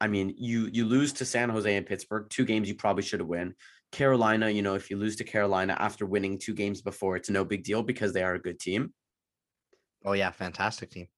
I 0.00 0.08
mean, 0.08 0.34
you 0.38 0.68
you 0.72 0.84
lose 0.84 1.12
to 1.14 1.24
San 1.24 1.50
Jose 1.50 1.74
and 1.76 1.86
Pittsburgh, 1.86 2.28
two 2.30 2.44
games 2.44 2.68
you 2.68 2.74
probably 2.74 3.02
should 3.02 3.20
have 3.20 3.28
win. 3.28 3.54
Carolina, 3.92 4.50
you 4.50 4.62
know, 4.62 4.74
if 4.74 4.90
you 4.90 4.96
lose 4.96 5.16
to 5.16 5.24
Carolina 5.24 5.76
after 5.78 6.04
winning 6.06 6.38
two 6.38 6.54
games 6.54 6.82
before, 6.82 7.16
it's 7.16 7.30
no 7.30 7.44
big 7.44 7.62
deal 7.64 7.82
because 7.82 8.12
they 8.12 8.22
are 8.24 8.34
a 8.34 8.40
good 8.42 8.58
team. 8.60 8.92
Oh 10.04 10.12
yeah, 10.12 10.30
fantastic 10.30 10.90
team. 10.90 11.08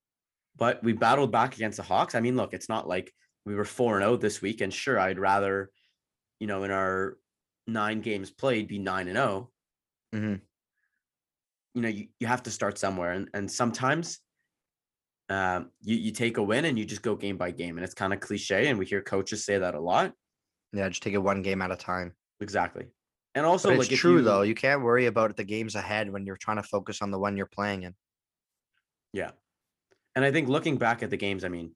But 0.55 0.83
we 0.83 0.93
battled 0.93 1.31
back 1.31 1.55
against 1.55 1.77
the 1.77 1.83
Hawks. 1.83 2.15
I 2.15 2.19
mean, 2.19 2.35
look, 2.35 2.53
it's 2.53 2.69
not 2.69 2.87
like 2.87 3.13
we 3.45 3.55
were 3.55 3.65
4 3.65 3.99
0 3.99 4.17
this 4.17 4.41
week. 4.41 4.61
And 4.61 4.73
sure, 4.73 4.99
I'd 4.99 5.19
rather, 5.19 5.71
you 6.39 6.47
know, 6.47 6.63
in 6.63 6.71
our 6.71 7.17
nine 7.67 8.01
games 8.01 8.31
played 8.31 8.67
be 8.67 8.79
9 8.79 9.07
and 9.07 9.17
0. 9.17 9.51
You 11.77 11.83
know, 11.83 11.89
you, 11.89 12.07
you 12.19 12.25
have 12.25 12.41
to 12.41 12.49
start 12.49 12.79
somewhere. 12.79 13.11
And 13.11 13.29
and 13.35 13.51
sometimes 13.51 14.19
um 15.29 15.69
you, 15.81 15.95
you 15.95 16.11
take 16.11 16.37
a 16.37 16.41
win 16.43 16.65
and 16.65 16.75
you 16.79 16.85
just 16.85 17.03
go 17.03 17.15
game 17.15 17.37
by 17.37 17.51
game. 17.51 17.77
And 17.77 17.85
it's 17.85 17.93
kind 17.93 18.13
of 18.13 18.19
cliche. 18.19 18.67
And 18.67 18.79
we 18.79 18.85
hear 18.87 18.99
coaches 19.03 19.45
say 19.45 19.59
that 19.59 19.75
a 19.75 19.79
lot. 19.79 20.11
Yeah, 20.73 20.89
just 20.89 21.03
take 21.03 21.13
it 21.13 21.19
one 21.19 21.43
game 21.43 21.61
at 21.61 21.69
a 21.71 21.75
time. 21.75 22.13
Exactly. 22.41 22.85
And 23.35 23.45
also, 23.45 23.69
But 23.69 23.81
it's 23.81 23.91
if 23.91 23.99
true 23.99 24.15
you- 24.17 24.21
though. 24.23 24.41
You 24.41 24.55
can't 24.55 24.81
worry 24.81 25.05
about 25.05 25.37
the 25.37 25.43
games 25.43 25.75
ahead 25.75 26.11
when 26.11 26.25
you're 26.25 26.35
trying 26.37 26.57
to 26.57 26.63
focus 26.63 27.03
on 27.03 27.11
the 27.11 27.19
one 27.19 27.37
you're 27.37 27.45
playing 27.59 27.83
in. 27.83 27.93
Yeah. 29.13 29.31
And 30.15 30.25
I 30.25 30.31
think 30.31 30.49
looking 30.49 30.77
back 30.77 31.03
at 31.03 31.11
the 31.11 31.17
games, 31.17 31.43
I 31.43 31.49
mean, 31.49 31.75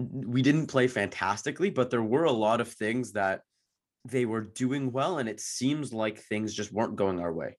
we 0.00 0.42
didn't 0.42 0.66
play 0.66 0.88
fantastically, 0.88 1.70
but 1.70 1.90
there 1.90 2.02
were 2.02 2.24
a 2.24 2.32
lot 2.32 2.60
of 2.60 2.66
things 2.66 3.12
that 3.12 3.42
they 4.04 4.24
were 4.26 4.40
doing 4.40 4.90
well. 4.90 5.18
And 5.18 5.28
it 5.28 5.38
seems 5.38 5.92
like 5.92 6.18
things 6.18 6.52
just 6.52 6.72
weren't 6.72 6.96
going 6.96 7.20
our 7.20 7.32
way. 7.32 7.56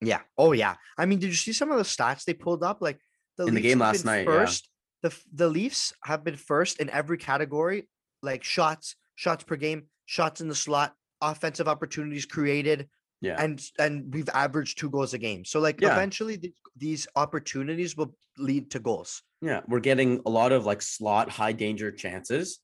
Yeah. 0.00 0.20
Oh 0.38 0.52
yeah. 0.52 0.76
I 0.98 1.06
mean, 1.06 1.18
did 1.18 1.28
you 1.28 1.34
see 1.34 1.52
some 1.52 1.70
of 1.70 1.78
the 1.78 1.84
stats 1.84 2.24
they 2.24 2.34
pulled 2.34 2.62
up? 2.62 2.78
Like 2.80 2.98
the 3.36 3.46
In 3.46 3.54
the 3.54 3.60
game 3.60 3.78
last 3.80 4.04
night, 4.04 4.20
yeah. 4.26 4.32
First, 4.38 4.68
the 5.02 5.14
the 5.32 5.48
Leafs 5.48 5.92
have 6.04 6.24
been 6.24 6.36
first 6.36 6.80
in 6.80 6.88
every 6.90 7.18
category, 7.18 7.88
like 8.22 8.42
shots, 8.44 8.96
shots 9.16 9.44
per 9.44 9.56
game, 9.56 9.84
shots 10.06 10.40
in 10.40 10.48
the 10.48 10.54
slot, 10.54 10.94
offensive 11.20 11.68
opportunities 11.68 12.26
created, 12.26 12.88
Yeah. 13.20 13.42
and 13.42 13.62
and 13.78 14.12
we've 14.12 14.28
averaged 14.30 14.78
two 14.78 14.90
goals 14.90 15.12
a 15.14 15.18
game. 15.18 15.44
So 15.44 15.60
like 15.60 15.80
Yeah. 15.80 15.92
eventually 15.92 16.38
th- 16.38 16.54
these 16.76 17.06
opportunities 17.16 17.96
will 17.96 18.14
lead 18.38 18.70
to 18.72 18.78
goals. 18.78 19.22
yeah. 19.42 19.60
We're 19.68 19.80
getting 19.80 20.20
a 20.26 20.30
lot 20.30 20.52
of 20.52 20.64
like 20.66 20.80
slot 20.82 21.28
high 21.30 21.52
danger 21.52 21.90
chances. 21.92 22.60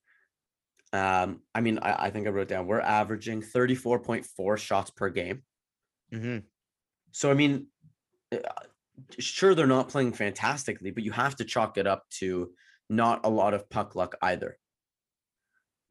Um, 0.93 1.43
I 1.55 1.61
mean, 1.61 1.79
I, 1.81 2.07
I 2.07 2.11
think 2.11 2.27
I 2.27 2.31
wrote 2.31 2.49
down 2.49 2.67
we're 2.67 2.81
averaging 2.81 3.43
34.4 3.43 4.57
shots 4.59 4.91
per 4.91 5.11
game. 5.11 5.43
Mm-hmm. 6.13 6.39
So 7.17 7.31
I 7.31 7.35
mean, 7.35 7.69
uh, 8.31 8.37
sure 9.19 9.55
they're 9.55 9.67
not 9.67 9.89
playing 9.89 10.13
fantastically, 10.13 10.91
but 10.91 11.03
you 11.03 11.13
have 11.13 11.35
to 11.37 11.47
chalk 11.47 11.79
it 11.79 11.87
up 11.87 12.05
to 12.19 12.53
not 12.91 13.25
a 13.25 13.31
lot 13.31 13.55
of 13.55 13.71
puck 13.71 13.95
luck 13.95 14.17
either. 14.21 14.59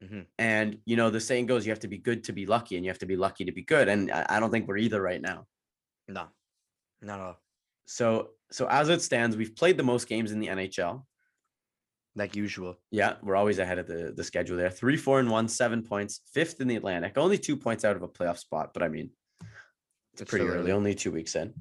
Mhm. 0.00 0.26
And 0.38 0.78
you 0.84 0.94
know, 0.94 1.10
the 1.10 1.20
saying 1.20 1.46
goes, 1.46 1.66
you 1.66 1.72
have 1.72 1.80
to 1.80 1.88
be 1.88 1.98
good 1.98 2.22
to 2.24 2.32
be 2.32 2.46
lucky, 2.46 2.76
and 2.76 2.84
you 2.84 2.90
have 2.90 3.00
to 3.00 3.06
be 3.06 3.16
lucky 3.16 3.46
to 3.46 3.50
be 3.50 3.62
good. 3.62 3.88
And 3.88 4.12
I, 4.12 4.26
I 4.28 4.40
don't 4.40 4.52
think 4.52 4.68
we're 4.68 4.76
either 4.76 5.02
right 5.02 5.20
now. 5.20 5.48
No, 6.06 6.28
not 7.02 7.18
at 7.18 7.26
all. 7.26 7.42
So 7.86 8.30
so 8.52 8.68
as 8.68 8.88
it 8.88 9.02
stands, 9.02 9.36
we've 9.36 9.56
played 9.56 9.78
the 9.78 9.82
most 9.82 10.06
games 10.06 10.30
in 10.30 10.38
the 10.38 10.46
NHL. 10.46 11.06
Like 12.14 12.36
usual. 12.36 12.76
Yeah, 12.92 13.16
we're 13.20 13.34
always 13.34 13.58
ahead 13.58 13.80
of 13.80 13.88
the, 13.88 14.12
the 14.16 14.22
schedule 14.22 14.56
there. 14.56 14.70
Three, 14.70 14.96
four, 14.96 15.18
and 15.18 15.28
one, 15.28 15.48
seven 15.48 15.82
points, 15.82 16.20
fifth 16.32 16.60
in 16.60 16.68
the 16.68 16.76
Atlantic. 16.76 17.18
Only 17.18 17.36
two 17.36 17.56
points 17.56 17.84
out 17.84 17.96
of 17.96 18.02
a 18.02 18.08
playoff 18.08 18.38
spot, 18.38 18.70
but 18.72 18.84
I 18.84 18.88
mean, 18.88 19.10
it's, 20.16 20.22
It's 20.22 20.30
pretty 20.30 20.44
still 20.44 20.54
early, 20.54 20.64
early. 20.64 20.72
only 20.72 20.94
two 20.94 21.12
weeks 21.12 21.34
in. 21.36 21.54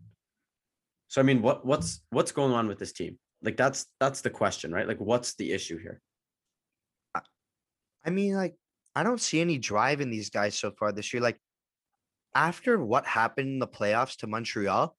So 1.07 1.21
I 1.21 1.23
mean, 1.23 1.41
what 1.41 1.65
what's 1.65 2.01
what's 2.09 2.31
going 2.31 2.53
on 2.53 2.67
with 2.67 2.79
this 2.79 2.93
team? 2.93 3.17
Like 3.41 3.57
that's 3.57 3.85
that's 3.99 4.21
the 4.21 4.29
question, 4.29 4.73
right? 4.73 4.87
Like, 4.87 4.99
what's 4.99 5.35
the 5.35 5.51
issue 5.51 5.77
here? 5.77 6.01
I 8.05 8.11
mean, 8.11 8.35
like, 8.35 8.55
I 8.95 9.01
don't 9.03 9.19
see 9.19 9.41
any 9.41 9.57
drive 9.57 9.99
in 9.99 10.11
these 10.11 10.29
guys 10.29 10.55
so 10.57 10.71
far 10.71 10.91
this 10.91 11.11
year. 11.13 11.23
Like, 11.23 11.39
after 12.35 12.77
what 12.77 13.05
happened 13.07 13.49
in 13.49 13.59
the 13.59 13.67
playoffs 13.67 14.17
to 14.17 14.27
Montreal, 14.27 14.95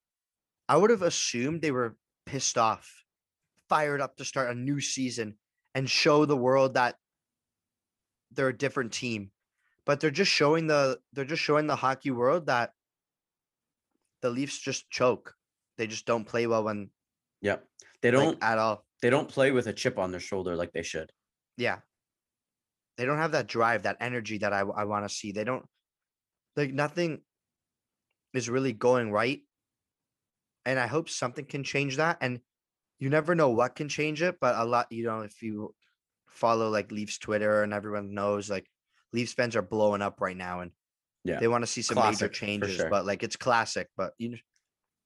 I 0.67 0.75
would 0.77 0.89
have 0.89 1.03
assumed 1.03 1.61
they 1.61 1.71
were 1.71 1.95
pissed 2.25 2.57
off, 2.57 2.91
fired 3.69 4.01
up 4.01 4.17
to 4.17 4.25
start 4.25 4.51
a 4.51 4.59
new 4.59 4.81
season 4.81 5.37
and 5.73 5.89
show 5.89 6.25
the 6.25 6.35
world 6.35 6.73
that 6.73 6.95
they're 8.31 8.49
a 8.49 8.57
different 8.57 8.91
team. 8.91 9.31
But 9.85 10.01
they're 10.01 10.11
just 10.11 10.31
showing 10.31 10.67
the 10.67 10.99
they're 11.13 11.23
just 11.23 11.41
showing 11.41 11.67
the 11.67 11.77
hockey 11.77 12.11
world 12.11 12.47
that 12.47 12.71
the 14.21 14.29
Leafs 14.29 14.59
just 14.59 14.89
choke. 14.89 15.33
They 15.77 15.87
just 15.87 16.05
don't 16.05 16.25
play 16.25 16.47
well 16.47 16.63
when 16.63 16.89
Yeah, 17.41 17.57
they 18.01 18.11
don't 18.11 18.37
at 18.41 18.57
all. 18.57 18.83
they 19.01 19.09
don't 19.09 19.29
play 19.29 19.51
with 19.51 19.67
a 19.67 19.73
chip 19.73 19.97
on 19.99 20.11
their 20.11 20.19
shoulder 20.19 20.55
like 20.55 20.73
they 20.73 20.83
should. 20.83 21.11
Yeah. 21.55 21.79
They 22.97 23.05
don't 23.05 23.19
have 23.19 23.33
that 23.33 23.47
drive, 23.47 23.83
that 23.83 23.97
energy 24.01 24.39
that 24.39 24.53
I, 24.53 24.61
I 24.61 24.85
want 24.85 25.07
to 25.07 25.13
see. 25.13 25.31
They 25.31 25.43
don't 25.43 25.65
like 26.55 26.73
nothing 26.73 27.21
is 28.33 28.49
really 28.49 28.73
going 28.73 29.11
right. 29.11 29.41
And 30.65 30.79
I 30.79 30.87
hope 30.87 31.09
something 31.09 31.45
can 31.45 31.63
change 31.63 31.97
that. 31.97 32.17
And 32.21 32.39
you 32.99 33.09
never 33.09 33.35
know 33.35 33.49
what 33.51 33.75
can 33.75 33.87
change 33.87 34.21
it, 34.23 34.37
but 34.41 34.55
a 34.55 34.65
lot, 34.65 34.87
you 34.91 35.05
know, 35.05 35.21
if 35.21 35.41
you 35.43 35.75
follow 36.29 36.69
like 36.69 36.91
Leafs 36.91 37.19
Twitter 37.19 37.61
and 37.63 37.73
everyone 37.73 38.13
knows 38.13 38.49
like 38.49 38.65
Leafs 39.13 39.33
fans 39.33 39.55
are 39.55 39.61
blowing 39.61 40.01
up 40.01 40.19
right 40.19 40.35
now 40.35 40.61
and 40.61 40.71
Yeah. 41.27 41.39
they 41.39 41.47
want 41.47 41.63
to 41.63 41.67
see 41.67 41.81
some 41.81 41.95
major 41.95 42.07
Classic, 42.09 42.31
for 42.31 42.33
changes, 42.33 42.75
sure. 42.77 42.89
but 42.89 43.05
like 43.05 43.23
it's 43.23 43.35
classic, 43.35 43.87
but 43.97 44.13
you 44.17 44.29
you 44.29 44.39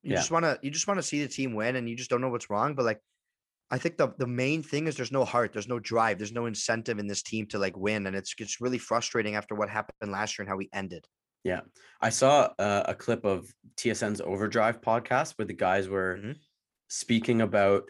Yeah. 0.04 0.16
just 0.18 0.32
want 0.32 0.46
to 0.46 0.60
you 0.62 0.72
just 0.72 0.88
want 0.88 0.98
to 1.00 1.04
see 1.04 1.22
the 1.22 1.28
team 1.28 1.54
win 1.54 1.76
and 1.76 1.90
you 1.90 1.96
just 1.96 2.10
don't 2.10 2.22
know 2.22 2.30
what's 2.30 2.50
wrong, 2.50 2.76
but 2.76 2.86
like 2.86 3.00
I 3.70 3.78
think 3.78 3.98
the 3.98 4.14
the 4.18 4.28
main 4.28 4.62
thing 4.64 4.88
is 4.88 4.96
there's 4.98 5.12
no 5.12 5.24
heart, 5.26 5.54
there's 5.54 5.68
no 5.68 5.80
drive, 5.80 6.18
there's 6.18 6.34
no 6.34 6.46
incentive 6.46 7.00
in 7.00 7.08
this 7.08 7.24
team 7.24 7.46
to 7.48 7.58
like 7.60 7.78
win, 7.78 8.08
and 8.08 8.16
it's 8.16 8.34
it's 8.38 8.60
really 8.62 8.78
frustrating 8.78 9.36
after 9.36 9.56
what 9.56 9.70
happened 9.70 10.12
last 10.12 10.38
year 10.38 10.44
and 10.44 10.50
how 10.50 10.58
we 10.58 10.70
ended. 10.74 11.06
Yeah, 11.44 11.62
I 12.02 12.10
saw 12.10 12.54
uh, 12.60 12.84
a 12.88 12.94
clip 12.94 13.26
of 13.26 13.52
TSN's 13.78 14.22
Overdrive 14.22 14.80
podcast 14.82 15.38
where 15.38 15.46
the 15.48 15.54
guys 15.54 15.88
were 15.90 16.18
Mhm. 16.22 16.36
speaking 16.88 17.42
about, 17.42 17.90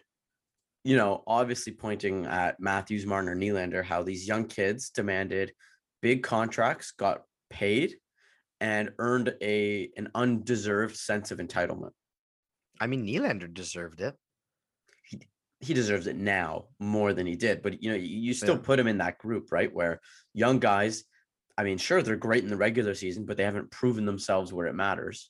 you 0.86 0.96
know, 0.96 1.24
obviously 1.28 1.74
pointing 1.74 2.26
at 2.28 2.60
Matthews, 2.60 3.06
Marner, 3.06 3.36
Nylander, 3.36 3.84
how 3.84 4.04
these 4.04 4.26
young 4.28 4.46
kids 4.48 4.89
demanded 4.89 5.54
big 6.02 6.24
contracts, 6.24 6.91
got 6.91 7.24
paid, 7.50 7.98
and 8.62 8.91
earned 9.00 9.36
a 9.41 9.89
an 9.97 10.10
undeserved 10.15 10.95
sense 10.95 11.32
of 11.32 11.39
entitlement. 11.39 11.91
I 12.80 12.88
mean, 12.88 13.06
Nylander 13.06 13.54
deserved 13.54 14.00
it. 14.00 14.15
He 15.10 15.19
he 15.60 15.74
deserves 15.74 16.08
it 16.08 16.15
now 16.15 16.67
more 16.80 17.13
than 17.13 17.28
he 17.28 17.36
did, 17.36 17.62
but 17.62 17.84
you 17.84 17.89
know, 17.89 17.95
you, 17.97 18.17
you 18.28 18.34
still 18.34 18.56
Yeah. 18.56 18.62
put 18.63 18.80
him 18.80 18.88
in 18.88 19.00
that 19.00 19.17
group, 19.17 19.52
right? 19.52 19.71
Where 19.74 20.00
young 20.34 20.60
guys, 20.60 21.04
I 21.58 21.63
mean, 21.63 21.78
sure, 21.78 22.02
they're 22.02 22.15
great 22.15 22.43
in 22.43 22.50
the 22.50 22.56
regular 22.58 22.93
season, 22.95 23.26
but 23.26 23.36
they 23.38 23.43
haven't 23.43 23.69
proven 23.71 24.06
themselves 24.06 24.54
where 24.54 24.67
it 24.67 24.74
matters. 24.74 25.30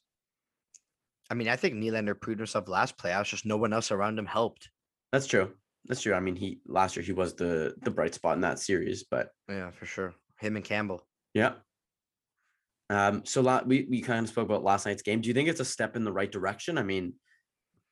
I 1.30 1.34
mean, 1.34 1.48
I 1.48 1.56
think 1.56 1.76
Nylander 1.76 2.20
proved 2.20 2.40
himself 2.40 2.68
last 2.68 2.98
playoffs, 2.98 3.30
just 3.30 3.46
no 3.46 3.58
one 3.58 3.72
else 3.74 3.92
around 3.92 4.20
him 4.20 4.26
helped. 4.26 4.70
That's 5.14 5.28
true. 5.28 5.54
That's 5.86 6.02
true. 6.02 6.14
I 6.14 6.20
mean, 6.20 6.36
he 6.36 6.60
last 6.66 6.96
year 6.96 7.04
he 7.04 7.14
was 7.14 7.34
the 7.34 7.74
the 7.82 7.92
bright 7.92 8.14
spot 8.14 8.36
in 8.36 8.42
that 8.42 8.60
series, 8.60 9.04
but 9.10 9.30
Yeah, 9.50 9.72
for 9.72 9.86
sure. 9.86 10.14
Him 10.40 10.56
and 10.58 10.66
Campbell. 10.66 11.08
yeah. 11.34 11.54
Um, 12.92 13.26
so 13.26 13.42
la- 13.42 13.64
we 13.66 13.88
we 13.90 14.02
kind 14.02 14.26
of 14.26 14.30
spoke 14.30 14.46
about 14.46 14.66
last 14.66 14.86
night's 14.86 15.02
game. 15.02 15.22
Do 15.22 15.30
you 15.30 15.34
think 15.34 15.48
it's 15.48 15.62
a 15.62 15.66
step 15.66 15.96
in 15.96 16.04
the 16.04 16.12
right 16.12 16.30
direction? 16.30 16.78
I 16.78 16.84
mean, 16.84 17.14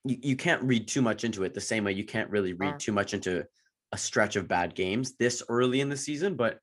you, 0.03 0.17
you 0.21 0.35
can't 0.35 0.61
read 0.63 0.89
too 0.89 1.01
much 1.01 1.23
into 1.23 1.45
it 1.45 1.53
the 1.53 1.61
same 1.61 1.85
way 1.85 1.93
you 1.93 2.03
can't 2.03 2.29
really 2.29 2.51
read 2.51 2.79
too 2.79 2.91
much 2.91 3.13
into 3.13 3.45
a 3.93 3.97
stretch 3.97 4.35
of 4.35 4.49
bad 4.49 4.75
games 4.75 5.15
this 5.17 5.41
early 5.47 5.79
in 5.79 5.87
the 5.87 5.95
season, 5.95 6.35
but 6.35 6.59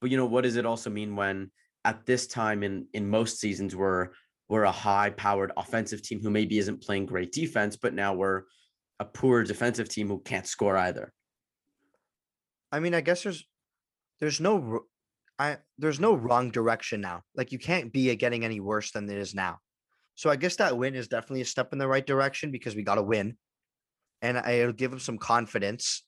but 0.00 0.10
you 0.10 0.16
know, 0.16 0.26
what 0.26 0.44
does 0.44 0.54
it 0.54 0.64
also 0.64 0.88
mean 0.88 1.16
when 1.16 1.50
at 1.84 2.06
this 2.06 2.28
time 2.28 2.62
in 2.62 2.86
in 2.92 3.10
most 3.10 3.40
seasons 3.40 3.74
we're 3.74 4.10
we're 4.48 4.62
a 4.62 4.70
high 4.70 5.10
powered 5.10 5.50
offensive 5.56 6.00
team 6.00 6.20
who 6.22 6.30
maybe 6.30 6.58
isn't 6.58 6.82
playing 6.82 7.06
great 7.06 7.32
defense, 7.32 7.76
but 7.76 7.92
now 7.92 8.14
we're 8.14 8.42
a 9.00 9.04
poor 9.04 9.42
defensive 9.42 9.88
team 9.88 10.06
who 10.06 10.20
can't 10.20 10.46
score 10.46 10.76
either. 10.76 11.12
I 12.70 12.78
mean, 12.78 12.94
I 12.94 13.00
guess 13.00 13.24
there's 13.24 13.44
there's 14.20 14.40
no 14.40 14.62
r- 14.62 14.80
I 15.38 15.58
there's 15.78 16.00
no 16.00 16.14
wrong 16.14 16.50
direction 16.50 17.00
now. 17.00 17.22
Like 17.34 17.52
you 17.52 17.58
can't 17.58 17.92
be 17.92 18.10
it 18.10 18.16
getting 18.16 18.44
any 18.44 18.60
worse 18.60 18.92
than 18.92 19.08
it 19.10 19.18
is 19.18 19.34
now. 19.34 19.58
So 20.14 20.30
I 20.30 20.36
guess 20.36 20.56
that 20.56 20.76
win 20.76 20.94
is 20.94 21.08
definitely 21.08 21.40
a 21.40 21.44
step 21.46 21.72
in 21.72 21.78
the 21.78 21.88
right 21.88 22.06
direction 22.06 22.52
because 22.52 22.76
we 22.76 22.82
got 22.84 22.94
to 22.96 23.02
win, 23.02 23.36
and 24.22 24.38
I- 24.38 24.52
it'll 24.52 24.72
give 24.72 24.92
them 24.92 25.00
some 25.00 25.18
confidence, 25.18 26.04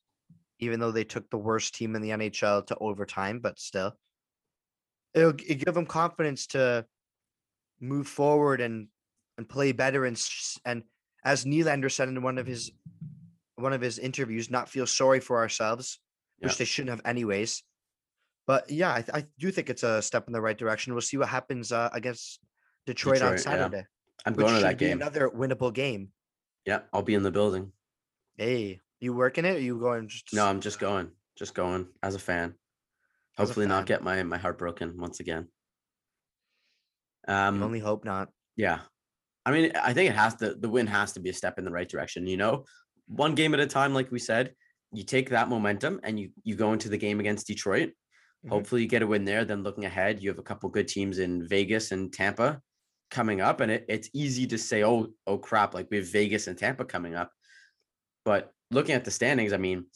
even 0.60 0.78
though 0.78 0.92
they 0.92 1.02
took 1.04 1.28
the 1.30 1.38
worst 1.38 1.74
team 1.74 1.96
in 1.96 2.02
the 2.02 2.10
NHL 2.10 2.62
to 2.66 2.76
overtime. 2.78 3.40
But 3.40 3.58
still, 3.58 3.98
it'll, 5.12 5.32
g- 5.32 5.56
give 5.56 5.74
them 5.74 5.86
confidence 5.86 6.46
to 6.48 6.86
move 7.80 8.06
forward 8.06 8.60
and 8.60 8.88
and 9.38 9.48
play 9.48 9.72
better 9.72 10.04
and 10.06 10.18
and 10.64 10.82
as 11.24 11.44
Nylander 11.44 11.90
said 11.92 12.08
in 12.08 12.22
one 12.22 12.38
of 12.38 12.46
his 12.46 12.70
one 13.56 13.72
of 13.72 13.80
his 13.80 13.98
interviews, 13.98 14.50
not 14.50 14.68
feel 14.68 14.86
sorry 14.86 15.18
for 15.20 15.38
ourselves 15.38 15.98
which 16.38 16.58
they 16.58 16.64
shouldn't 16.66 16.90
have 16.90 17.00
anyways. 17.04 17.62
But 18.46 18.70
yeah, 18.70 18.92
I, 18.92 19.02
th- 19.02 19.11
I 19.12 19.26
do 19.38 19.50
think 19.50 19.70
it's 19.70 19.82
a 19.82 20.00
step 20.00 20.26
in 20.28 20.32
the 20.32 20.40
right 20.40 20.56
direction. 20.56 20.92
We'll 20.94 21.02
see 21.02 21.16
what 21.16 21.28
happens 21.28 21.72
uh, 21.72 21.90
against 21.92 22.40
Detroit, 22.87 23.22
on 23.22 23.35
Detroit, 23.35 23.54
yeah. 23.54 23.62
Saturday. 23.62 23.87
I'm 24.24 24.35
going 24.35 24.54
to 24.54 24.61
that 24.61 24.78
be 24.78 24.87
game. 24.87 25.00
Another 25.00 25.28
winnable 25.28 25.72
game. 25.72 26.11
Yeah, 26.64 26.80
I'll 26.92 27.02
be 27.02 27.14
in 27.14 27.22
the 27.22 27.30
building. 27.30 27.72
Hey, 28.37 28.80
you 29.00 29.14
working 29.14 29.44
it? 29.44 29.56
Or 29.56 29.61
you 29.61 29.78
going 29.78 30.09
just? 30.09 30.32
No, 30.32 30.46
I'm 30.46 30.61
just 30.61 30.78
going, 30.78 31.11
just 31.37 31.54
going 31.54 31.87
as 32.02 32.14
a 32.14 32.18
fan. 32.18 32.54
As 33.38 33.48
a 33.48 33.50
Hopefully, 33.50 33.66
not 33.66 33.87
get 33.87 34.02
my 34.02 34.22
my 34.22 34.38
heart 34.38 34.59
broken 34.59 34.98
once 34.98 35.20
again. 35.20 35.48
Um, 37.28 37.62
only 37.62 37.80
hope 37.80 38.04
not. 38.04 38.30
yeah, 38.56 38.80
I 39.44 39.50
mean, 39.50 39.72
I 39.74 39.92
think 39.92 40.11
it 40.11 40.16
has 40.16 40.35
to. 40.37 40.54
The 40.54 40.68
win 40.68 40.87
has 40.87 41.12
to 41.12 41.20
be 41.20 41.30
a 41.30 41.35
step 41.35 41.59
in 41.59 41.64
the 41.64 41.70
right 41.70 41.88
direction. 41.88 42.26
You 42.26 42.37
know, 42.37 42.64
one 43.09 43.35
game 43.35 43.54
at 43.54 43.61
a 43.61 43.66
time, 43.66 43.92
like 43.94 44.11
we 44.11 44.18
said. 44.18 44.54
You 44.92 45.02
take 45.02 45.30
that 45.30 45.48
momentum 45.48 46.00
and 46.04 46.18
you 46.18 46.30
you 46.44 46.54
go 46.54 46.72
into 46.72 46.88
the 46.88 46.96
game 46.96 47.20
against 47.20 47.46
Detroit. 47.46 47.90
Mhm. 48.46 48.66
Hopefully, 48.66 48.82
you 48.82 48.88
get 48.88 49.02
a 49.02 49.06
win 49.06 49.24
there. 49.24 49.44
Then 49.44 49.62
looking 49.62 49.85
ahead, 49.85 50.22
you 50.22 50.28
have 50.30 50.38
a 50.38 50.42
couple 50.42 50.68
good 50.70 50.88
teams 50.88 51.18
in 51.18 51.46
Vegas 51.48 51.92
and 51.92 52.12
Tampa 52.12 52.62
coming 53.11 53.40
up, 53.40 53.61
and 53.61 53.70
it, 53.72 53.85
it's 53.88 54.11
easy 54.14 54.46
to 54.48 54.59
say, 54.59 54.85
"Oh, 54.85 55.09
oh 55.26 55.38
crap!" 55.38 55.74
Like 55.74 55.88
we 55.90 55.98
have 55.98 56.09
Vegas 56.12 56.46
and 56.46 56.59
Tampa 56.59 56.85
coming 56.85 57.14
up. 57.14 57.32
But 58.24 58.52
looking 58.70 58.94
at 58.94 59.04
the 59.04 59.11
standings, 59.11 59.52
I 59.52 59.56
mean, 59.59 59.87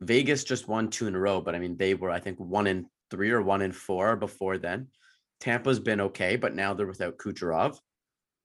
Vegas 0.00 0.44
just 0.44 0.68
won 0.68 0.90
two 0.90 1.06
in 1.06 1.14
a 1.14 1.20
row, 1.20 1.40
but 1.40 1.54
I 1.54 1.58
mean, 1.58 1.76
they 1.76 1.94
were, 1.94 2.10
I 2.10 2.20
think, 2.20 2.38
one 2.38 2.66
in 2.66 2.88
three 3.10 3.30
or 3.30 3.42
one 3.42 3.62
in 3.62 3.72
four 3.72 4.16
before 4.16 4.58
then. 4.58 4.90
Tampa's 5.40 5.80
been 5.80 6.00
okay, 6.00 6.36
but 6.36 6.54
now 6.54 6.74
they're 6.74 6.86
without 6.86 7.18
Kucherov. 7.18 7.78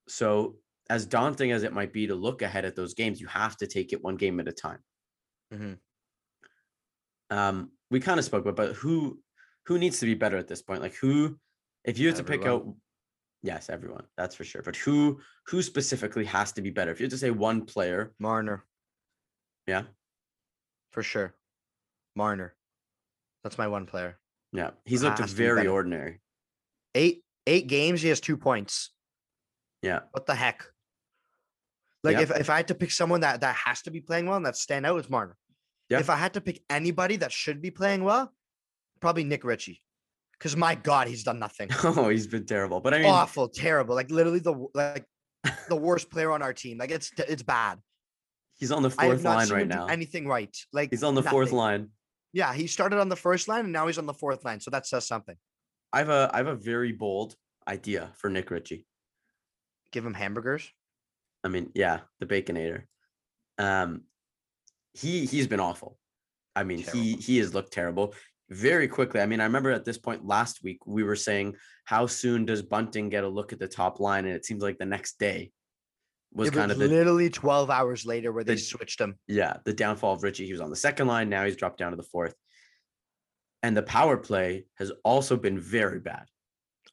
So, 0.10 0.60
as 0.89 1.06
daunting 1.08 1.52
as 1.52 1.63
it 1.63 1.74
might 1.74 1.94
be 1.94 2.08
to 2.08 2.16
look 2.16 2.42
ahead 2.44 2.66
at 2.66 2.76
those 2.76 2.94
games, 2.96 3.22
you 3.22 3.28
have 3.28 3.58
to 3.58 3.68
take 3.68 3.94
it 3.94 4.04
one 4.04 4.18
game 4.18 4.39
at 4.39 4.48
a 4.50 4.54
time. 4.54 4.84
Mhm. 5.52 5.80
Um, 7.30 7.72
we 7.89 8.00
kind 8.00 8.20
of 8.20 8.26
spoke 8.26 8.46
about, 8.46 8.56
but 8.56 8.76
who 8.76 9.23
who 9.65 9.78
needs 9.78 9.99
to 9.99 10.06
be 10.06 10.13
better 10.13 10.38
at 10.38 10.47
this 10.47 10.62
point? 10.62 10.82
Like 10.82 10.95
who, 10.95 11.38
if 11.84 11.97
you 11.97 12.08
had 12.08 12.17
to 12.17 12.23
pick 12.23 12.45
out, 12.45 12.65
yes, 13.41 13.69
everyone, 13.69 14.06
that's 14.17 14.36
for 14.36 14.43
sure. 14.43 14.62
But 14.62 14.76
who 14.76 15.19
who 15.47 15.62
specifically 15.62 16.26
has 16.26 16.52
to 16.54 16.62
be 16.62 16.69
better? 16.69 16.91
If 16.91 16.99
you 16.99 17.06
had 17.06 17.12
to 17.12 17.17
say 17.17 17.32
one 17.32 17.65
player, 17.65 18.13
Marner 18.19 18.63
yeah, 19.67 19.84
for 20.91 21.04
sure. 21.04 21.34
Marner, 22.15 22.56
that's 23.43 23.58
my 23.58 23.67
one 23.67 23.86
player. 23.86 24.19
yeah, 24.52 24.71
he's 24.86 25.04
looked 25.04 25.17
to 25.17 25.23
be 25.23 25.30
very 25.32 25.67
ordinary. 25.67 26.19
Eight 26.95 27.23
eight 27.47 27.67
games, 27.67 28.02
he 28.02 28.10
has 28.10 28.19
two 28.19 28.38
points. 28.38 28.91
Yeah, 29.82 29.99
What 30.12 30.26
the 30.26 30.36
heck? 30.36 30.63
Like 32.06 32.13
Yep. 32.17 32.23
if, 32.30 32.39
if 32.41 32.49
I 32.49 32.58
had 32.58 32.67
to 32.69 32.76
pick 32.76 32.91
someone 32.91 33.21
that 33.21 33.41
that 33.41 33.56
has 33.56 33.82
to 33.84 33.91
be 33.91 33.99
playing 34.02 34.28
well 34.28 34.38
and 34.38 34.45
that 34.45 34.56
stand 34.58 34.86
out, 34.86 34.97
it's 34.99 35.10
Marner. 35.10 35.36
Yeah. 35.89 35.99
If 35.99 36.10
I 36.10 36.15
had 36.15 36.34
to 36.36 36.41
pick 36.41 36.62
anybody 36.69 37.17
that 37.17 37.32
should 37.32 37.62
be 37.62 37.71
playing 37.71 38.04
well, 38.04 38.34
probably 39.04 39.26
Nick 39.26 39.44
Ritchie. 39.44 39.82
Because 40.32 40.56
my 40.56 40.76
God, 40.76 41.08
he's 41.08 41.24
done 41.24 41.39
nothing. 41.39 41.70
oh, 41.84 42.10
he's 42.10 42.26
been 42.26 42.46
terrible. 42.46 42.80
But 42.80 42.94
I 42.94 43.00
mean, 43.00 43.08
Awful, 43.08 43.50
terrible. 43.50 43.96
Like 43.96 44.10
literally 44.10 44.39
the 44.39 44.68
like 44.74 45.06
the 45.68 45.76
worst 45.76 46.10
player 46.10 46.32
on 46.32 46.42
our 46.42 46.54
team. 46.54 46.78
Like 46.78 46.89
it's 46.89 47.12
it's 47.18 47.44
bad. 47.44 47.80
he's 48.56 48.72
on 48.72 48.82
the 48.82 48.89
fourth 48.89 49.24
line 49.24 49.50
right 49.50 49.68
now. 49.68 49.88
anything 49.88 50.28
right. 50.28 50.56
Like 50.72 50.89
He's 50.89 51.04
on 51.04 51.16
the 51.16 51.24
fourth 51.24 51.52
line. 51.52 51.89
Yeah, 52.32 52.54
he 52.54 52.66
started 52.66 53.00
on 53.00 53.10
the 53.10 53.16
first 53.16 53.48
line 53.48 53.66
and 53.66 53.74
now 53.74 53.86
he's 53.88 53.98
on 53.98 54.06
the 54.06 54.13
fourth 54.13 54.44
line. 54.44 54.60
So 54.60 54.72
that 54.72 54.88
says 54.88 55.06
something. 55.06 55.36
I 55.92 56.00
have 56.00 56.10
a 56.10 56.32
I 56.34 56.38
have 56.38 56.48
a 56.48 56.56
very 56.56 56.94
bold 56.94 57.36
idea 57.68 58.12
for 58.18 58.30
Nick 58.30 58.50
Ritchie. 58.50 58.86
Give 59.92 60.06
him 60.06 60.13
hamburgers. 60.13 60.68
I 61.44 61.50
mean, 61.50 61.72
yeah, 61.76 62.00
the 62.20 62.26
Baconator. 62.26 62.84
Um, 63.58 64.04
he 64.94 65.26
he's 65.26 65.48
been 65.48 65.60
awful. 65.60 65.98
I 66.56 66.63
mean, 66.63 66.80
he 66.80 67.13
he 67.13 67.38
has 67.39 67.54
looked 67.54 67.74
terrible 67.74 68.13
very 68.54 68.88
quickly. 68.88 69.20
I 69.22 69.26
mean, 69.26 69.39
I 69.42 69.44
remember 69.46 69.72
at 69.72 69.86
this 69.86 69.98
point 69.98 70.26
last 70.26 70.63
week 70.63 70.86
we 70.86 71.04
were 71.04 71.16
saying 71.16 71.56
how 71.86 72.06
soon 72.08 72.46
does 72.46 72.62
Bunting 72.62 73.10
get 73.10 73.24
a 73.24 73.28
look 73.28 73.52
at 73.54 73.60
the 73.60 73.68
top 73.68 74.00
line, 74.00 74.26
and 74.26 74.34
it 74.36 74.46
seems 74.46 74.63
like 74.63 74.78
the 74.78 74.86
next 74.86 75.20
day 75.20 75.52
was 76.34 76.48
it 76.48 76.54
kind 76.54 76.70
was 76.70 76.78
of 76.78 76.80
the 76.80 76.88
literally 76.96 77.30
12 77.30 77.70
hours 77.70 78.06
later 78.06 78.32
where 78.32 78.44
they 78.44 78.56
the- 78.56 78.60
switched 78.62 79.00
him. 79.00 79.18
yeah 79.28 79.58
the 79.66 79.74
downfall 79.74 80.13
of 80.13 80.24
Ritchie. 80.24 80.46
He 80.46 80.52
was 80.52 80.62
on 80.62 80.70
the 80.70 80.76
second 80.76 81.08
line, 81.08 81.30
now 81.30 81.46
he's 81.46 81.56
dropped 81.56 81.78
down 81.78 81.92
to 81.92 81.98
the 81.98 82.04
fourth, 82.12 82.34
and 83.62 83.76
the 83.78 83.84
power 83.84 84.18
play 84.18 84.66
has 84.76 84.92
also 85.04 85.38
been 85.38 85.60
very 85.60 86.00
bad. 86.00 86.26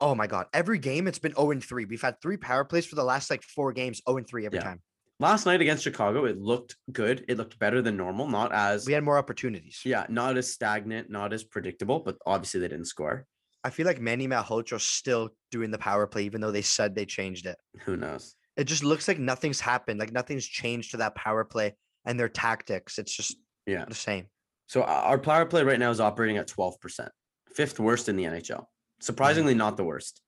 Oh 0.01 0.14
my 0.14 0.27
god. 0.27 0.46
Every 0.55 0.79
game 0.79 1.07
it's 1.07 1.18
been 1.18 1.35
0 1.35 1.51
and 1.51 1.62
3. 1.64 1.85
We've 1.85 2.01
had 2.01 2.20
three 2.23 2.37
power 2.38 2.64
plays 2.64 2.87
for 2.87 2.94
the 2.96 3.05
last 3.05 3.31
like 3.31 3.42
four 3.42 3.73
games, 3.73 4.01
0 4.09 4.16
and 4.18 4.27
3 4.27 4.46
every 4.46 4.59
Yeah. 4.59 4.64
time. 4.64 4.83
Last 5.20 5.44
night 5.44 5.61
against 5.61 5.85
Chicago, 5.85 6.24
it 6.24 6.40
looked 6.40 6.76
good. 6.90 7.26
It 7.28 7.37
looked 7.37 7.59
better 7.59 7.83
than 7.83 7.94
normal, 7.98 8.26
not 8.26 8.52
as 8.54 8.87
We 8.87 8.94
had 8.94 9.04
more 9.04 9.18
opportunities. 9.18 9.83
yeah, 9.85 10.06
not 10.09 10.38
as 10.38 10.50
stagnant, 10.50 11.11
not 11.11 11.35
as 11.35 11.44
predictable, 11.44 12.00
but 12.00 12.16
obviously 12.24 12.59
they 12.61 12.68
didn't 12.68 12.87
score. 12.87 13.26
I 13.62 13.68
feel 13.68 13.85
like 13.87 14.00
Manny 14.00 14.26
Malhotra's 14.26 14.83
still 14.83 15.28
doing 15.50 15.70
the 15.70 15.76
power 15.78 16.06
play, 16.06 16.22
even 16.22 16.40
though 16.40 16.50
they 16.50 16.62
said 16.62 16.94
they 16.94 17.04
changed 17.04 17.44
it. 17.44 17.59
Who 17.83 17.98
knows? 17.98 18.35
It 18.56 18.64
just 18.64 18.83
looks 18.83 19.09
like 19.09 19.18
nothing's 19.18 19.61
happened. 19.61 20.00
Like 20.00 20.11
nothing's 20.12 20.46
changed 20.46 20.92
to 20.92 20.96
that 20.96 21.14
power 21.14 21.44
play 21.44 21.76
and 22.06 22.18
their 22.18 22.30
tactics. 22.30 22.98
It's 22.98 23.14
just 23.14 23.37
Yeah. 23.66 23.85
the 23.85 23.94
same. 23.94 24.26
So 24.68 24.83
our 24.85 25.18
power 25.18 25.44
play 25.44 25.64
right 25.64 25.78
now 25.78 25.90
is 25.90 26.00
operating 26.00 26.38
at 26.38 26.48
12%, 26.48 27.11
fifth 27.54 27.78
worst 27.78 28.09
in 28.09 28.16
the 28.16 28.24
NHL. 28.24 28.64
Surprisingly, 29.00 29.54
not 29.54 29.76
the 29.76 29.85
worst. 29.85 30.22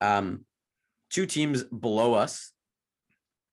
Um, 0.00 0.44
two 1.10 1.26
teams 1.26 1.64
below 1.64 2.14
us 2.14 2.52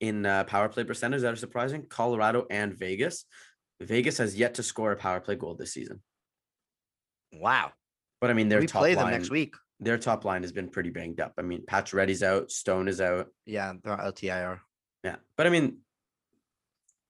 in 0.04 0.26
uh, 0.26 0.44
power 0.44 0.68
play 0.70 0.84
percentage 0.84 1.22
that 1.22 1.34
are 1.34 1.38
surprising 1.38 1.86
Colorado 1.88 2.46
and 2.50 2.74
Vegas. 2.78 3.26
Vegas 3.82 4.18
has 4.18 4.36
yet 4.36 4.56
to 4.56 4.64
score 4.64 4.92
a 4.92 4.96
power 4.96 5.20
play 5.20 5.36
goal 5.36 5.56
this 5.56 5.74
season. 5.74 6.02
Wow. 7.34 7.72
But 8.22 8.30
I 8.30 8.34
mean, 8.34 8.50
their 8.50 8.60
we 8.62 8.68
top 8.68 8.82
play 8.82 8.96
line, 8.96 9.06
them 9.06 9.14
next 9.14 9.30
week. 9.30 9.56
their 9.80 9.98
top 9.98 10.26
line 10.26 10.44
has 10.44 10.52
been 10.52 10.70
pretty 10.70 10.90
banged 10.90 11.20
up. 11.20 11.34
I 11.38 11.42
mean, 11.42 11.66
Pacioretty's 11.66 12.24
out, 12.24 12.52
Stone 12.52 12.88
is 12.88 13.02
out. 13.02 13.28
Yeah, 13.46 13.74
they're 13.84 13.94
on 13.94 14.00
LTIR. 14.12 14.60
Yeah, 15.04 15.16
but 15.38 15.48
I 15.48 15.50
mean, 15.50 15.78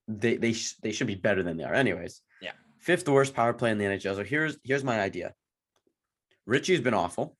they 0.08 0.36
they 0.36 0.52
sh- 0.52 0.76
they 0.82 0.92
should 0.92 1.06
be 1.06 1.14
better 1.14 1.42
than 1.42 1.56
they 1.56 1.64
are, 1.64 1.74
anyways. 1.74 2.20
Yeah. 2.42 2.52
Fifth 2.78 3.08
worst 3.08 3.34
power 3.34 3.52
play 3.52 3.70
in 3.70 3.78
the 3.78 3.84
NHL. 3.84 4.16
So 4.16 4.24
here's 4.24 4.56
here's 4.64 4.84
my 4.84 5.00
idea. 5.00 5.34
Ritchie's 6.46 6.80
been 6.80 6.94
awful, 6.94 7.36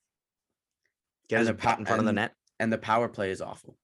Get 1.29 1.39
And 1.39 1.47
his 1.47 1.55
the 1.55 1.61
pa- 1.61 1.75
in 1.77 1.85
front 1.85 1.99
of 1.99 2.05
the 2.05 2.13
net. 2.13 2.33
and 2.59 2.71
the 2.71 2.77
power 2.77 3.07
play 3.09 3.29
is 3.31 3.41
awful. 3.41 3.77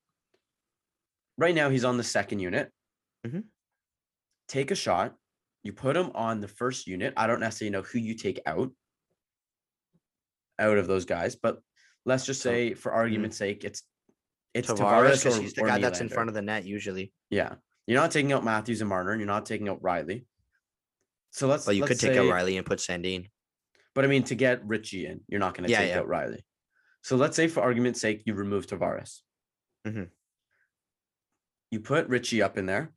Right 1.41 1.56
now, 1.56 1.71
he's 1.71 1.84
on 1.84 1.97
the 1.97 2.04
second 2.04 2.38
unit. 2.38 2.71
Mhm. 3.25 3.45
Take 4.47 4.69
a 4.69 4.75
shot. 4.75 5.17
You 5.63 5.73
put 5.73 5.97
him 5.97 6.12
on 6.13 6.39
the 6.39 6.47
first 6.47 6.86
unit. 6.86 7.15
I 7.17 7.25
don't 7.25 7.39
necessarily 7.39 7.71
know 7.71 7.82
who 7.82 7.97
you 7.97 8.13
take 8.13 8.39
out 8.45 8.71
out 10.60 10.77
of 10.77 10.86
those 10.86 11.06
guys, 11.06 11.36
but 11.36 11.60
let's 12.06 12.27
just 12.27 12.41
say, 12.43 12.75
for 12.75 12.91
argument's 12.91 13.38
sake, 13.38 13.63
it's 13.63 13.82
it's 14.54 14.69
Tavares, 14.69 15.23
Tavares, 15.23 15.38
or, 15.38 15.41
he's 15.41 15.54
the 15.54 15.63
guy 15.63 15.80
that's 15.80 15.99
in 15.99 16.10
front 16.10 16.30
of 16.30 16.36
the 16.36 16.43
net 16.43 16.63
usually. 16.65 17.12
Yeah. 17.32 17.56
You're 17.88 17.99
not 17.99 18.12
taking 18.12 18.34
out 18.34 18.43
Matthews 18.43 18.82
and 18.82 18.89
Marner, 18.89 19.12
and 19.12 19.19
you're 19.19 19.25
not 19.25 19.47
taking 19.47 19.67
out 19.67 19.82
Rielly. 19.82 20.27
So 21.32 21.47
let's 21.47 21.65
But 21.65 21.75
you 21.75 21.82
could 21.82 21.91
let's 21.91 22.01
take 22.01 22.17
out 22.17 22.25
Rielly 22.25 22.58
and 22.58 22.65
put 22.67 22.77
Sandin. 22.77 23.32
But 23.95 24.06
I 24.06 24.08
mean, 24.10 24.23
to 24.25 24.36
get 24.36 24.63
Ritchie 24.63 25.08
in, 25.08 25.21
you're 25.27 25.39
not 25.39 25.56
going 25.56 25.63
to 25.63 25.71
Yeah, 25.71 25.80
take 25.80 25.89
yeah. 25.89 25.99
out 26.01 26.08
Rielly. 26.08 26.43
So 27.01 27.15
let's 27.15 27.36
say, 27.36 27.47
for 27.47 27.62
argument's 27.63 27.99
sake, 27.99 28.21
you 28.27 28.36
remove 28.36 28.67
Tavares. 28.67 29.21
Mhm. 29.88 30.12
You 31.71 31.79
put 31.79 32.07
Ritchie 32.10 32.41
up 32.41 32.57
in 32.57 32.65
there 32.65 32.91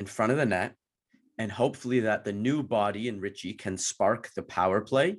in 0.00 0.06
front 0.06 0.32
of 0.32 0.38
the 0.38 0.46
net, 0.46 0.74
and 1.38 1.52
hopefully 1.52 2.00
that 2.00 2.24
the 2.24 2.32
new 2.32 2.62
body 2.62 3.06
in 3.08 3.20
Ritchie 3.20 3.52
can 3.54 3.76
spark 3.76 4.30
the 4.34 4.42
power 4.42 4.80
play. 4.80 5.18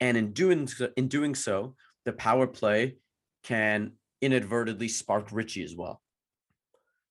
And 0.00 0.16
in 0.16 0.32
doing 0.32 0.66
so, 0.66 0.90
in 0.96 1.06
doing 1.06 1.34
so, 1.36 1.76
the 2.04 2.12
power 2.12 2.48
play 2.48 2.96
can 3.44 3.92
inadvertently 4.20 4.88
spark 4.88 5.28
Ritchie 5.30 5.62
as 5.62 5.76
well. 5.76 6.02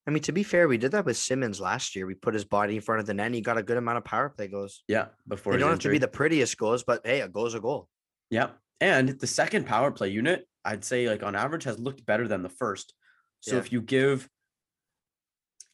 I 0.06 0.12
mean, 0.12 0.24
to 0.24 0.32
be 0.34 0.44
fair, 0.44 0.68
we 0.68 0.78
did 0.78 0.92
that 0.92 1.06
with 1.06 1.16
Simmonds 1.16 1.62
last 1.62 1.96
year. 1.96 2.06
We 2.06 2.16
put 2.16 2.34
his 2.34 2.44
body 2.44 2.76
in 2.76 2.82
front 2.82 3.00
of 3.00 3.06
the 3.06 3.14
net 3.14 3.28
and 3.28 3.36
he 3.36 3.42
got 3.42 3.58
a 3.58 3.64
good 3.64 3.78
amount 3.78 4.00
of 4.00 4.04
power 4.04 4.30
play 4.30 4.48
goals. 4.48 4.84
Yeah, 4.88 5.08
before 5.28 5.54
They 5.54 5.60
don't 5.60 5.70
have 5.70 5.80
to 5.80 5.90
be 5.90 6.00
the 6.00 6.08
prettiest 6.08 6.58
goals, 6.58 6.84
but 6.84 7.06
hey, 7.06 7.22
a 7.22 7.30
goal's 7.30 7.54
a 7.54 7.60
goal. 7.60 7.88
Yeah. 8.30 8.50
And 8.82 9.10
the 9.10 9.28
second 9.28 9.68
power 9.68 9.92
play 9.92 10.10
unit, 10.10 10.48
I'd 10.66 10.84
say 10.84 11.08
like 11.08 11.22
on 11.24 11.36
average 11.36 11.66
has 11.66 11.78
looked 11.80 12.06
better 12.06 12.28
than 12.28 12.42
the 12.42 12.50
first. 12.50 12.94
So 13.42 13.54
Yeah. 13.54 13.60
if 13.60 13.72
you 13.72 13.82
give 13.82 14.28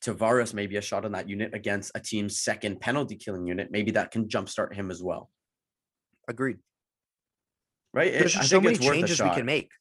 Tavares 0.07 0.53
maybe 0.53 0.77
a 0.77 0.81
shot 0.81 1.05
on 1.05 1.11
that 1.11 1.27
unit 1.27 1.53
against 1.53 1.91
a 1.95 1.99
team's 1.99 2.39
second 2.39 2.79
penalty 2.79 3.15
killing 3.15 3.45
unit, 3.45 3.69
maybe 3.71 3.91
that 3.91 4.11
can 4.11 4.27
jumpstart 4.27 4.73
him 4.73 4.89
as 4.89 5.03
well. 5.03 5.29
Agreed. 6.27 6.57
Right? 7.93 8.13
It- 8.13 8.19
There's 8.19 8.35
I 8.37 8.41
so 8.41 8.47
think 8.55 8.63
many 8.63 8.75
it's 8.75 8.85
worth 8.85 8.95
a 8.95 8.99
changes 8.99 9.21
we 9.21 9.29
can 9.31 9.45
make. 9.45 9.71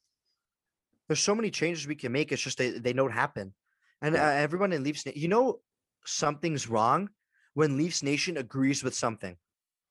There's 1.09 1.21
so 1.21 1.35
many 1.35 1.51
changes 1.51 1.87
we 1.87 1.95
can 1.95 2.11
make. 2.13 2.33
It's 2.33 2.43
just 2.43 2.59
they, 2.59 2.71
they 2.71 2.93
don't 2.93 3.13
happen. 3.13 3.55
And 4.03 4.17
uh, 4.17 4.21
everyone 4.21 4.73
in 4.73 4.83
Leafs, 4.83 5.05
you 5.15 5.29
know, 5.29 5.61
something's 6.05 6.69
wrong 6.69 7.09
when 7.55 7.77
Leafs 7.77 8.03
Nation 8.03 8.37
agrees 8.37 8.83
with 8.83 8.95
something. 8.95 9.37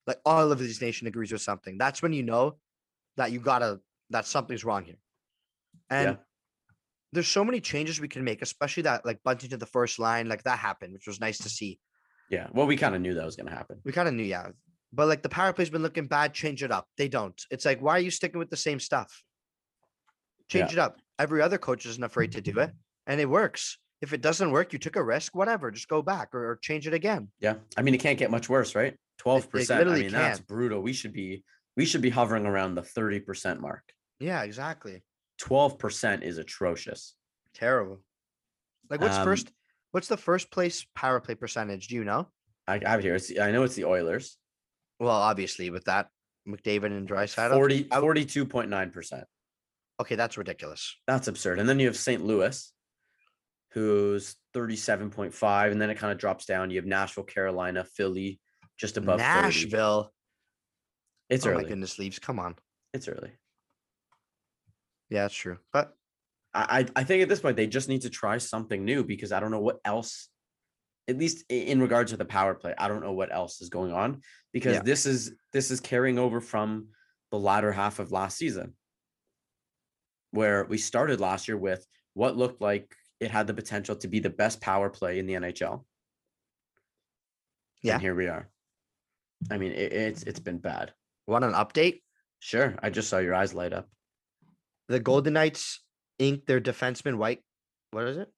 Like 0.06 0.19
all 0.26 0.52
of 0.52 0.60
Leafs 0.60 0.82
Nation 0.82 1.08
agrees 1.08 1.32
with 1.32 1.41
something. 1.41 1.78
That's 1.78 2.02
when 2.02 2.13
you 2.13 2.24
know 2.24 2.58
that 3.17 3.32
you 3.32 3.39
gotta 3.39 3.80
that 4.10 4.26
something's 4.28 4.63
wrong 4.65 4.84
here. 4.84 5.00
And 5.89 6.10
Yeah. 6.12 6.15
There's 7.15 7.28
so 7.28 7.43
many 7.43 7.60
changes 7.60 7.99
we 7.99 8.08
can 8.08 8.23
make, 8.23 8.41
especially 8.41 8.84
that 8.84 9.06
like 9.06 9.23
bunting 9.23 9.49
to 9.49 9.58
the 9.58 9.65
first 9.65 9.97
line, 9.99 10.30
like 10.30 10.43
that 10.43 10.60
happened, 10.60 10.93
which 10.93 11.08
was 11.08 11.19
nice 11.19 11.39
to 11.39 11.49
see. 11.49 11.80
Yeah. 12.30 12.47
Well, 12.54 12.67
we 12.67 12.78
kind 12.78 12.95
of 12.95 13.01
knew 13.01 13.13
that 13.15 13.25
was 13.25 13.36
going 13.36 13.47
to 13.47 13.56
happen. 13.56 13.80
We 13.84 13.91
kind 13.91 14.08
of 14.08 14.13
knew, 14.13 14.23
yeah. 14.23 14.49
But 14.93 15.08
like 15.08 15.23
the 15.23 15.30
power 15.30 15.54
play's 15.54 15.69
been 15.69 15.82
looking 15.82 16.08
bad, 16.08 16.34
change 16.34 16.63
it 16.63 16.71
up. 16.71 16.88
They 16.97 17.08
don't. 17.08 17.39
It's 17.51 17.65
like, 17.65 17.82
why 17.82 17.97
are 17.97 17.99
you 17.99 18.12
sticking 18.12 18.39
with 18.39 18.49
the 18.49 18.58
same 18.58 18.80
stuff? 18.80 19.23
Change 20.47 20.73
it 20.73 20.80
up. 20.80 20.99
Every 21.17 21.41
other 21.41 21.58
coach 21.58 21.86
isn't 21.86 22.04
afraid 22.04 22.34
to 22.34 22.41
do 22.41 22.60
it, 22.60 22.71
and 23.08 23.19
it 23.19 23.28
works. 23.28 23.80
If 24.01 24.13
it 24.13 24.21
doesn't 24.21 24.51
work, 24.51 24.73
you 24.73 24.80
took 24.80 24.95
a 24.95 25.04
risk, 25.04 25.36
whatever, 25.36 25.71
just 25.71 25.88
go 25.88 26.01
back 26.01 26.36
or, 26.36 26.51
or 26.51 26.60
change 26.62 26.86
it 26.86 26.93
again. 26.93 27.30
Yeah. 27.39 27.56
I 27.75 27.82
mean, 27.82 27.95
it 27.95 27.99
can't 27.99 28.19
get 28.19 28.30
much 28.30 28.47
worse, 28.47 28.75
right? 28.75 28.95
12%. 29.23 29.71
I 29.71 29.84
mean, 29.84 30.12
that's 30.12 30.38
can't. 30.38 30.47
brutal. 30.47 30.82
We 30.82 30.93
should 30.93 31.13
be 31.13 31.43
we 31.75 31.86
should 31.86 32.01
be 32.01 32.10
hovering 32.10 32.45
around 32.45 32.75
the 32.75 32.82
30% 32.82 33.60
mark. 33.60 33.84
Yeah, 34.19 34.43
exactly. 34.43 35.04
12% 35.41 36.24
is 36.24 36.38
atrocious. 36.38 37.15
Terrible. 37.54 38.02
Like 38.89 39.02
what's 39.02 39.17
Um, 39.17 39.26
first 39.26 39.52
what's 39.91 40.08
the 40.08 40.17
first 40.17 40.52
place 40.52 40.86
power 40.95 41.19
play 41.19 41.36
percentage? 41.36 41.88
Do 41.88 41.95
you 41.95 42.04
know? 42.04 42.28
I, 42.67 42.76
I 42.76 42.89
have 42.89 43.00
it 43.00 43.04
here. 43.04 43.15
It's, 43.15 43.38
I 43.39 43.52
know 43.52 43.63
it's 43.63 43.76
the 43.76 43.86
Oilers. 43.86 44.38
Well, 45.00 45.12
obviously 45.12 45.69
with 45.69 45.86
that 45.86 46.10
McDavid 46.48 46.86
and 46.86 47.08
Draisaitl. 47.08 47.52
40, 47.52 47.86
42.9%. 47.86 49.24
Okay, 50.02 50.15
that's 50.15 50.38
ridiculous. 50.38 50.95
That's 51.08 51.28
absurd. 51.28 51.60
And 51.60 51.67
then 51.67 51.80
you 51.80 51.88
have 51.88 51.98
St. 51.98 52.24
Louis, 52.24 52.71
who's 53.71 54.36
37.5, 54.54 55.71
and 55.71 55.82
then 55.82 55.89
it 55.89 55.98
kind 55.98 56.12
of 56.12 56.17
drops 56.17 56.45
down. 56.45 56.69
You 56.69 56.78
have 56.78 56.86
Nashville, 56.86 57.24
Carolina, 57.24 57.84
Philly, 57.84 58.39
just 58.78 58.98
above 58.98 59.19
30. 59.19 59.41
Nashville. 59.41 60.12
It's 61.30 61.45
oh 61.45 61.52
early. 61.52 61.63
my 61.63 61.69
goodness, 61.69 61.98
Leafs. 61.98 62.19
Come 62.19 62.39
on. 62.39 62.56
It's 62.93 63.08
early. 63.08 63.32
Yeah, 65.10 65.24
that's 65.24 65.36
true. 65.36 65.58
But 65.72 65.94
I, 66.54 66.86
I 66.96 67.04
think 67.04 67.22
at 67.22 67.30
this 67.30 67.41
point 67.41 67.58
they 67.58 67.68
just 67.68 67.89
need 67.89 68.02
to 68.04 68.10
try 68.10 68.38
something 68.38 68.84
new 68.86 69.04
because 69.04 69.32
I 69.32 69.39
don't 69.39 69.52
know 69.52 69.60
what 69.60 69.80
else, 69.84 70.30
at 71.08 71.18
least 71.18 71.44
in 71.50 71.82
regards 71.82 72.12
to 72.12 72.18
the 72.18 72.26
power 72.26 72.56
play, 72.56 72.74
I 72.78 72.88
don't 72.88 73.02
know 73.04 73.12
what 73.13 73.34
else 73.34 73.62
is 73.62 73.70
going 73.70 73.91
on 73.91 74.22
because 74.54 74.76
Yeah. 74.78 74.82
this 74.84 75.06
is 75.06 75.34
this 75.54 75.70
is 75.70 75.80
carrying 75.80 76.18
over 76.18 76.39
from 76.41 76.88
the 77.32 77.38
latter 77.39 77.72
half 77.72 78.00
of 78.00 78.12
last 78.12 78.38
season, 78.38 78.74
where 80.32 80.63
we 80.65 80.78
started 80.78 81.20
last 81.20 81.48
year 81.48 81.58
with 81.58 81.86
what 82.13 82.38
looked 82.38 82.62
like 82.62 82.96
it 83.20 83.32
had 83.32 83.48
the 83.48 83.54
potential 83.54 83.96
to 83.98 84.08
be 84.08 84.20
the 84.20 84.30
best 84.30 84.62
power 84.62 84.89
play 84.89 85.20
in 85.20 85.26
the 85.26 85.34
NHL. 85.34 85.84
Yeah. 87.82 87.94
And 87.94 88.02
here 88.02 88.15
we 88.15 88.28
are. 88.28 88.50
I 89.52 89.58
mean, 89.58 89.72
it, 89.74 89.91
it's 89.94 90.24
it's 90.24 90.39
been 90.39 90.58
bad. 90.58 90.94
want 91.28 91.44
an 91.46 91.54
update? 91.54 92.02
Sure, 92.39 92.76
I 92.82 92.89
just 92.89 93.10
saw 93.10 93.18
your 93.20 93.36
eyes 93.36 93.54
light 93.54 93.74
up. 93.74 93.89
The 94.88 95.00
Golden 95.00 95.34
Knights 95.34 95.82
inked 96.19 96.48
their 96.48 96.62
defenseman 96.62 97.15
White. 97.17 97.43
What 97.91 98.06
is 98.08 98.17
it? 98.17 98.30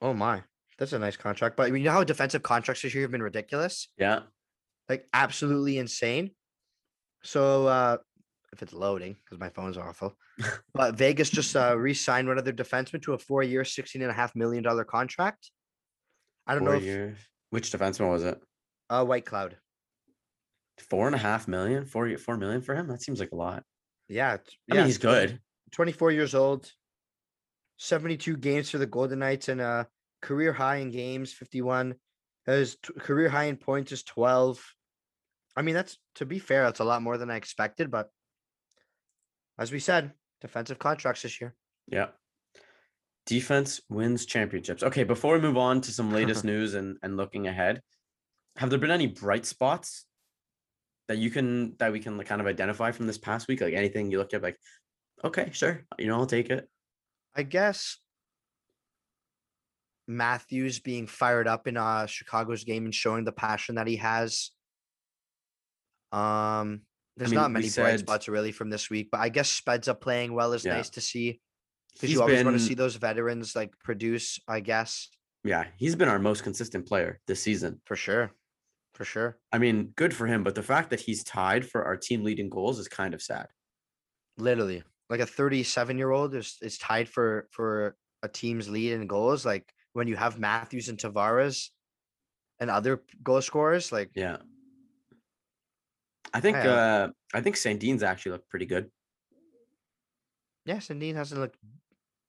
Oh 0.00 0.14
my, 0.14 0.42
that's 0.78 0.92
a 0.92 0.98
nice 0.98 1.16
contract. 1.16 1.56
But 1.56 1.70
you 1.70 1.78
know 1.78 1.92
how 1.92 2.04
defensive 2.04 2.42
contracts 2.42 2.82
this 2.82 2.94
year 2.94 3.02
have 3.04 3.10
been 3.10 3.22
ridiculous, 3.22 3.88
Yeah, 3.98 4.20
like 4.88 5.06
absolutely 5.12 5.78
insane. 5.78 6.30
So 7.22 7.66
uh 7.66 7.96
if 8.52 8.62
it's 8.62 8.72
loading, 8.72 9.16
because 9.24 9.38
my 9.38 9.48
phone's 9.48 9.78
awful. 9.78 10.14
but 10.74 10.96
Vegas 10.96 11.30
just 11.30 11.54
uh 11.54 11.76
re-signed 11.78 12.28
one 12.28 12.38
of 12.38 12.44
their 12.44 12.52
defensemen 12.52 13.02
to 13.02 13.14
a 13.14 13.18
four-year, 13.18 13.64
sixteen 13.64 14.02
and 14.02 14.10
a 14.10 14.14
half 14.14 14.34
million 14.34 14.62
dollar 14.62 14.84
contract. 14.84 15.50
I 16.46 16.54
don't 16.54 16.64
four 16.64 16.72
know 16.72 16.78
if 16.78 16.84
years. 16.84 17.18
Which 17.50 17.70
defenseman 17.70 18.08
was 18.10 18.24
it? 18.24 18.40
uh 18.90 19.04
Whitecloud. 19.04 19.52
Four 20.90 21.06
and 21.06 21.14
a 21.14 21.18
half 21.18 21.46
million, 21.46 21.84
four 21.84 22.16
four 22.18 22.36
million 22.36 22.60
for 22.62 22.74
him. 22.74 22.88
That 22.88 23.02
seems 23.02 23.20
like 23.20 23.30
a 23.32 23.36
lot. 23.36 23.62
Yeah, 24.12 24.34
I 24.34 24.38
yeah, 24.68 24.74
mean, 24.74 24.86
he's 24.86 24.98
good. 24.98 25.40
24 25.72 26.12
years 26.12 26.34
old, 26.34 26.70
72 27.78 28.36
games 28.36 28.70
for 28.70 28.78
the 28.78 28.86
Golden 28.86 29.20
Knights 29.20 29.48
and 29.48 29.60
a 29.60 29.88
career 30.20 30.52
high 30.52 30.76
in 30.76 30.90
games, 30.90 31.32
51. 31.32 31.94
His 32.44 32.76
t- 32.76 32.92
career 32.98 33.28
high 33.28 33.44
in 33.44 33.56
points 33.56 33.90
is 33.90 34.02
12. 34.02 34.62
I 35.56 35.62
mean, 35.62 35.74
that's 35.74 35.98
to 36.16 36.26
be 36.26 36.38
fair, 36.38 36.64
that's 36.64 36.80
a 36.80 36.84
lot 36.84 37.02
more 37.02 37.16
than 37.16 37.30
I 37.30 37.36
expected, 37.36 37.90
but 37.90 38.10
as 39.58 39.72
we 39.72 39.78
said, 39.78 40.12
defensive 40.40 40.78
contracts 40.78 41.22
this 41.22 41.40
year. 41.40 41.54
Yeah. 41.86 42.08
Defense 43.24 43.80
wins 43.88 44.26
championships. 44.26 44.82
Okay, 44.82 45.04
before 45.04 45.34
we 45.34 45.40
move 45.40 45.56
on 45.56 45.80
to 45.82 45.92
some 45.92 46.12
latest 46.12 46.44
news 46.52 46.74
and 46.74 46.98
and 47.02 47.16
looking 47.16 47.46
ahead, 47.46 47.80
have 48.56 48.68
there 48.68 48.78
been 48.78 48.90
any 48.90 49.06
bright 49.06 49.46
spots 49.46 50.04
that 51.08 51.18
you 51.18 51.30
can 51.30 51.76
that 51.78 51.92
we 51.92 52.00
can 52.00 52.16
like, 52.16 52.26
kind 52.26 52.40
of 52.40 52.46
identify 52.46 52.92
from 52.92 53.06
this 53.06 53.18
past 53.18 53.48
week? 53.48 53.60
Like 53.60 53.74
anything 53.74 54.10
you 54.10 54.18
look 54.18 54.34
at, 54.34 54.42
like, 54.42 54.56
okay, 55.24 55.50
sure, 55.52 55.84
you 55.98 56.06
know, 56.06 56.16
I'll 56.16 56.26
take 56.26 56.50
it. 56.50 56.68
I 57.34 57.42
guess 57.42 57.98
Matthews 60.06 60.80
being 60.80 61.06
fired 61.06 61.48
up 61.48 61.66
in 61.66 61.76
uh 61.76 62.06
Chicago's 62.06 62.64
game 62.64 62.84
and 62.84 62.94
showing 62.94 63.24
the 63.24 63.32
passion 63.32 63.76
that 63.76 63.86
he 63.86 63.96
has. 63.96 64.50
Um, 66.12 66.82
there's 67.16 67.30
mean, 67.30 67.40
not 67.40 67.50
many 67.50 67.70
bright 67.70 68.00
spots 68.00 68.28
really 68.28 68.52
from 68.52 68.70
this 68.70 68.90
week, 68.90 69.08
but 69.10 69.20
I 69.20 69.28
guess 69.28 69.60
Speds 69.60 69.84
Spezza 69.84 69.98
playing 69.98 70.34
well 70.34 70.52
is 70.52 70.64
Yeah. 70.64 70.74
nice 70.74 70.90
to 70.90 71.00
see 71.00 71.40
because 71.94 72.10
you 72.10 72.20
always 72.20 72.44
want 72.44 72.56
to 72.58 72.62
see 72.62 72.74
those 72.74 72.96
veterans 72.96 73.54
like 73.56 73.72
produce. 73.82 74.38
I 74.48 74.60
guess 74.60 75.08
Yeah, 75.44 75.66
he's 75.76 75.96
been 75.96 76.08
our 76.08 76.18
most 76.18 76.42
consistent 76.42 76.86
player 76.86 77.20
this 77.26 77.42
season. 77.42 77.80
for 77.84 77.96
sure, 77.96 78.32
for 78.94 79.04
sure. 79.04 79.38
I 79.52 79.58
mean, 79.58 79.92
good 79.96 80.14
for 80.14 80.26
him, 80.26 80.42
but 80.44 80.54
the 80.54 80.62
fact 80.62 80.90
that 80.90 81.00
he's 81.00 81.24
tied 81.24 81.68
for 81.68 81.84
our 81.84 81.96
team 81.96 82.22
leading 82.24 82.48
goals 82.50 82.78
is 82.78 82.88
kind 82.88 83.14
of 83.14 83.22
sad. 83.22 83.46
Literally, 84.38 84.82
like 85.10 85.20
a 85.20 85.26
37 85.26 85.98
year 85.98 86.10
old 86.10 86.34
is 86.34 86.56
is 86.62 86.78
tied 86.78 87.08
for 87.08 87.48
for 87.52 87.96
a 88.22 88.28
team's 88.28 88.68
lead 88.68 88.92
in 88.92 89.06
goals. 89.06 89.44
Like 89.44 89.72
when 89.94 90.08
you 90.08 90.16
have 90.16 90.38
Matthews 90.38 90.88
and 90.88 90.98
Tavares 90.98 91.70
and 92.60 92.70
other 92.70 93.02
goal 93.22 93.42
scorers, 93.42 93.92
like 93.92 94.10
Yeah. 94.14 94.38
I 96.34 96.40
think 96.40 96.56
Yeah. 96.56 96.70
uh 96.72 97.08
I 97.34 97.40
think. 97.40 97.56
Dean's 97.80 98.02
actually 98.02 98.32
looked 98.32 98.48
pretty 98.48 98.66
good. 98.66 98.90
yes, 100.64 100.90
Indeed 100.90 101.16
hasn't 101.16 101.40
looked 101.40 101.58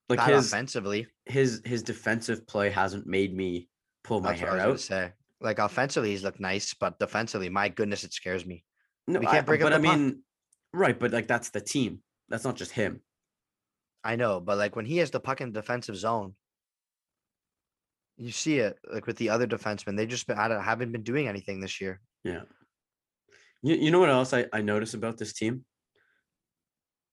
Like 0.08 0.20
his 0.20 0.46
offensively. 0.52 1.06
his 1.26 1.62
his 1.64 1.82
defensive 1.82 2.46
play 2.46 2.70
hasn't 2.70 3.06
made 3.06 3.34
me 3.34 3.68
pull 4.02 4.20
my 4.20 4.30
That's 4.32 4.42
I 4.42 4.46
hair 4.46 4.60
out. 4.60 4.80
say. 4.80 5.12
Like 5.44 5.58
offensively, 5.58 6.10
he's 6.10 6.24
looked 6.24 6.40
nice, 6.40 6.72
but 6.74 6.98
defensively, 6.98 7.50
my 7.50 7.68
goodness, 7.68 8.02
it 8.02 8.14
scares 8.14 8.46
me. 8.46 8.64
No, 9.06 9.20
we 9.20 9.26
can't 9.26 9.44
break 9.44 9.60
up 9.60 9.66
but 9.66 9.74
I 9.74 9.76
puck. 9.76 9.98
mean, 9.98 10.22
right, 10.72 10.98
but 10.98 11.12
like 11.12 11.28
that's 11.28 11.50
the 11.50 11.60
team. 11.60 12.00
That's 12.30 12.44
not 12.44 12.56
just 12.56 12.72
him. 12.72 13.02
I 14.02 14.16
know, 14.16 14.40
but 14.40 14.56
like 14.56 14.74
when 14.74 14.86
he 14.86 14.96
has 14.98 15.10
the 15.10 15.20
puck 15.20 15.42
in 15.42 15.52
the 15.52 15.60
defensive 15.60 15.96
zone, 15.96 16.34
you 18.16 18.30
see 18.30 18.58
it 18.58 18.78
like 18.90 19.06
with 19.06 19.18
the 19.18 19.28
other 19.30 19.46
defensemen. 19.46 19.96
They 19.96 20.06
just 20.06 20.26
been, 20.26 20.38
I 20.38 20.62
haven't 20.62 20.92
been 20.92 21.02
doing 21.02 21.28
anything 21.28 21.60
this 21.60 21.80
year. 21.80 22.00
Yeah. 22.22 22.42
You, 23.62 23.74
you 23.76 23.90
know 23.90 24.00
what 24.00 24.10
else 24.10 24.32
I, 24.32 24.46
I 24.52 24.62
notice 24.62 24.94
about 24.94 25.18
this 25.18 25.32
team? 25.32 25.64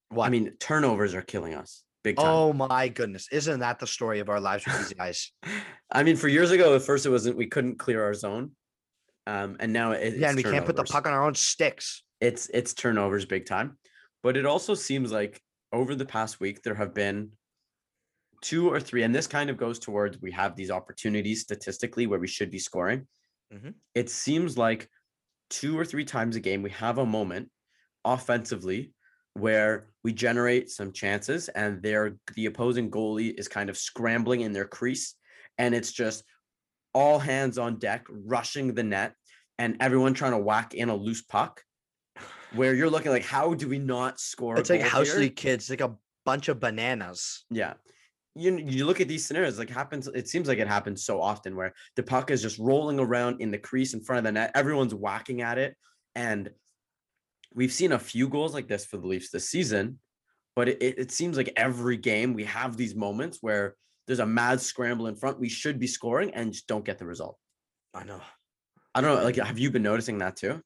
What? 0.09 0.27
I 0.27 0.29
mean, 0.29 0.53
turnovers 0.59 1.13
are 1.13 1.21
killing 1.21 1.53
us 1.53 1.83
big 2.03 2.17
time. 2.17 2.25
oh 2.27 2.53
my 2.53 2.87
goodness, 2.87 3.27
isn't 3.31 3.59
that 3.59 3.79
the 3.79 3.87
story 3.87 4.19
of 4.19 4.29
our 4.29 4.39
lives 4.39 4.65
with 4.65 4.77
these 4.77 4.93
guys? 4.93 5.31
I 5.91 6.03
mean, 6.03 6.15
for 6.15 6.27
years 6.27 6.51
ago, 6.51 6.75
at 6.75 6.81
first 6.81 7.05
it 7.05 7.09
wasn't 7.09 7.37
we 7.37 7.47
couldn't 7.47 7.79
clear 7.79 8.03
our 8.03 8.13
zone. 8.13 8.51
Um, 9.27 9.57
and 9.59 9.71
now 9.71 9.91
it, 9.91 10.17
yeah, 10.17 10.29
and 10.29 10.37
we 10.37 10.43
can't 10.43 10.65
put 10.65 10.75
the 10.75 10.83
puck 10.83 11.05
on 11.05 11.13
our 11.13 11.23
own 11.23 11.35
sticks. 11.35 12.03
it's 12.19 12.49
it's 12.53 12.73
turnovers 12.73 13.25
big 13.25 13.45
time. 13.45 13.77
But 14.23 14.37
it 14.37 14.45
also 14.45 14.73
seems 14.73 15.11
like 15.11 15.41
over 15.73 15.95
the 15.95 16.05
past 16.05 16.39
week 16.39 16.61
there 16.63 16.75
have 16.75 16.93
been 16.93 17.31
two 18.41 18.69
or 18.71 18.79
three, 18.79 19.03
and 19.03 19.13
this 19.13 19.27
kind 19.27 19.49
of 19.49 19.57
goes 19.57 19.79
towards 19.79 20.19
we 20.21 20.31
have 20.31 20.55
these 20.55 20.71
opportunities 20.71 21.41
statistically 21.41 22.07
where 22.07 22.19
we 22.19 22.27
should 22.27 22.49
be 22.51 22.59
scoring. 22.59 23.07
Mhm. 23.53 23.73
It 23.93 24.09
seems 24.09 24.57
like 24.57 24.89
two 25.49 25.77
or 25.77 25.85
three 25.85 26.05
times 26.05 26.35
a 26.35 26.39
game 26.39 26.61
we 26.63 26.69
have 26.71 26.97
a 26.97 27.05
moment 27.05 27.49
offensively 28.05 28.93
where 29.33 29.87
we 30.03 30.11
generate 30.11 30.69
some 30.69 30.91
chances 30.91 31.47
and 31.49 31.81
their 31.81 32.17
the 32.35 32.47
opposing 32.47 32.91
goalie 32.91 33.33
is 33.39 33.47
kind 33.47 33.69
of 33.69 33.77
scrambling 33.77 34.41
in 34.41 34.51
their 34.51 34.65
crease 34.65 35.15
and 35.57 35.73
it's 35.73 35.91
just 35.91 36.23
all 36.93 37.17
hands 37.17 37.57
on 37.57 37.79
deck 37.79 38.05
rushing 38.09 38.73
the 38.73 38.83
net 38.83 39.13
and 39.57 39.77
everyone 39.79 40.13
trying 40.13 40.31
to 40.31 40.37
whack 40.37 40.73
in 40.73 40.89
a 40.89 40.95
loose 40.95 41.21
puck 41.21 41.63
where 42.53 42.73
you're 42.73 42.89
looking 42.89 43.11
like 43.11 43.25
how 43.25 43.53
do 43.53 43.67
we 43.67 43.79
not 43.79 44.19
score 44.19 44.55
a 44.55 44.59
It's 44.59 44.69
like 44.69 44.81
house 44.81 45.15
league 45.15 45.35
kids, 45.35 45.69
like 45.69 45.81
a 45.81 45.95
bunch 46.25 46.49
of 46.49 46.59
bananas. 46.59 47.45
Yeah. 47.49 47.73
You 48.35 48.57
you 48.57 48.85
look 48.85 49.01
at 49.01 49.07
these 49.07 49.25
scenarios, 49.25 49.59
like 49.59 49.69
happens, 49.69 50.07
it 50.07 50.27
seems 50.29 50.47
like 50.47 50.59
it 50.59 50.67
happens 50.67 51.03
so 51.03 51.21
often 51.21 51.55
where 51.55 51.73
the 51.95 52.03
puck 52.03 52.31
is 52.31 52.41
just 52.41 52.59
rolling 52.59 52.99
around 52.99 53.41
in 53.41 53.51
the 53.51 53.57
crease 53.57 53.93
in 53.93 54.01
front 54.01 54.19
of 54.19 54.23
the 54.23 54.31
net. 54.31 54.51
Everyone's 54.55 54.95
whacking 54.95 55.41
at 55.41 55.57
it. 55.57 55.75
And 56.15 56.49
we've 57.53 57.71
seen 57.71 57.91
a 57.91 57.99
few 57.99 58.27
goals 58.27 58.53
like 58.53 58.67
this 58.67 58.85
for 58.85 58.97
the 58.97 59.07
Leafs 59.07 59.29
this 59.29 59.49
season, 59.49 59.99
but 60.55 60.69
it, 60.69 60.81
it, 60.81 61.11
seems 61.11 61.37
like 61.37 61.53
every 61.55 61.97
game 61.97 62.33
we 62.33 62.43
have 62.45 62.77
these 62.77 62.95
moments 62.95 63.39
where 63.41 63.75
there's 64.07 64.19
a 64.19 64.25
mad 64.25 64.61
scramble 64.61 65.07
in 65.07 65.15
front. 65.15 65.39
We 65.39 65.49
should 65.49 65.79
be 65.79 65.87
scoring 65.87 66.33
and 66.33 66.53
just 66.53 66.67
don't 66.67 66.85
get 66.85 66.97
the 66.97 67.05
result. 67.05 67.37
I 67.93 68.03
know. 68.03 68.21
I 68.93 69.01
don't 69.01 69.15
know. 69.15 69.23
Like, 69.23 69.37
have 69.37 69.59
you 69.59 69.71
been 69.71 69.83
noticing 69.83 70.17
that 70.19 70.35
too? 70.35 70.61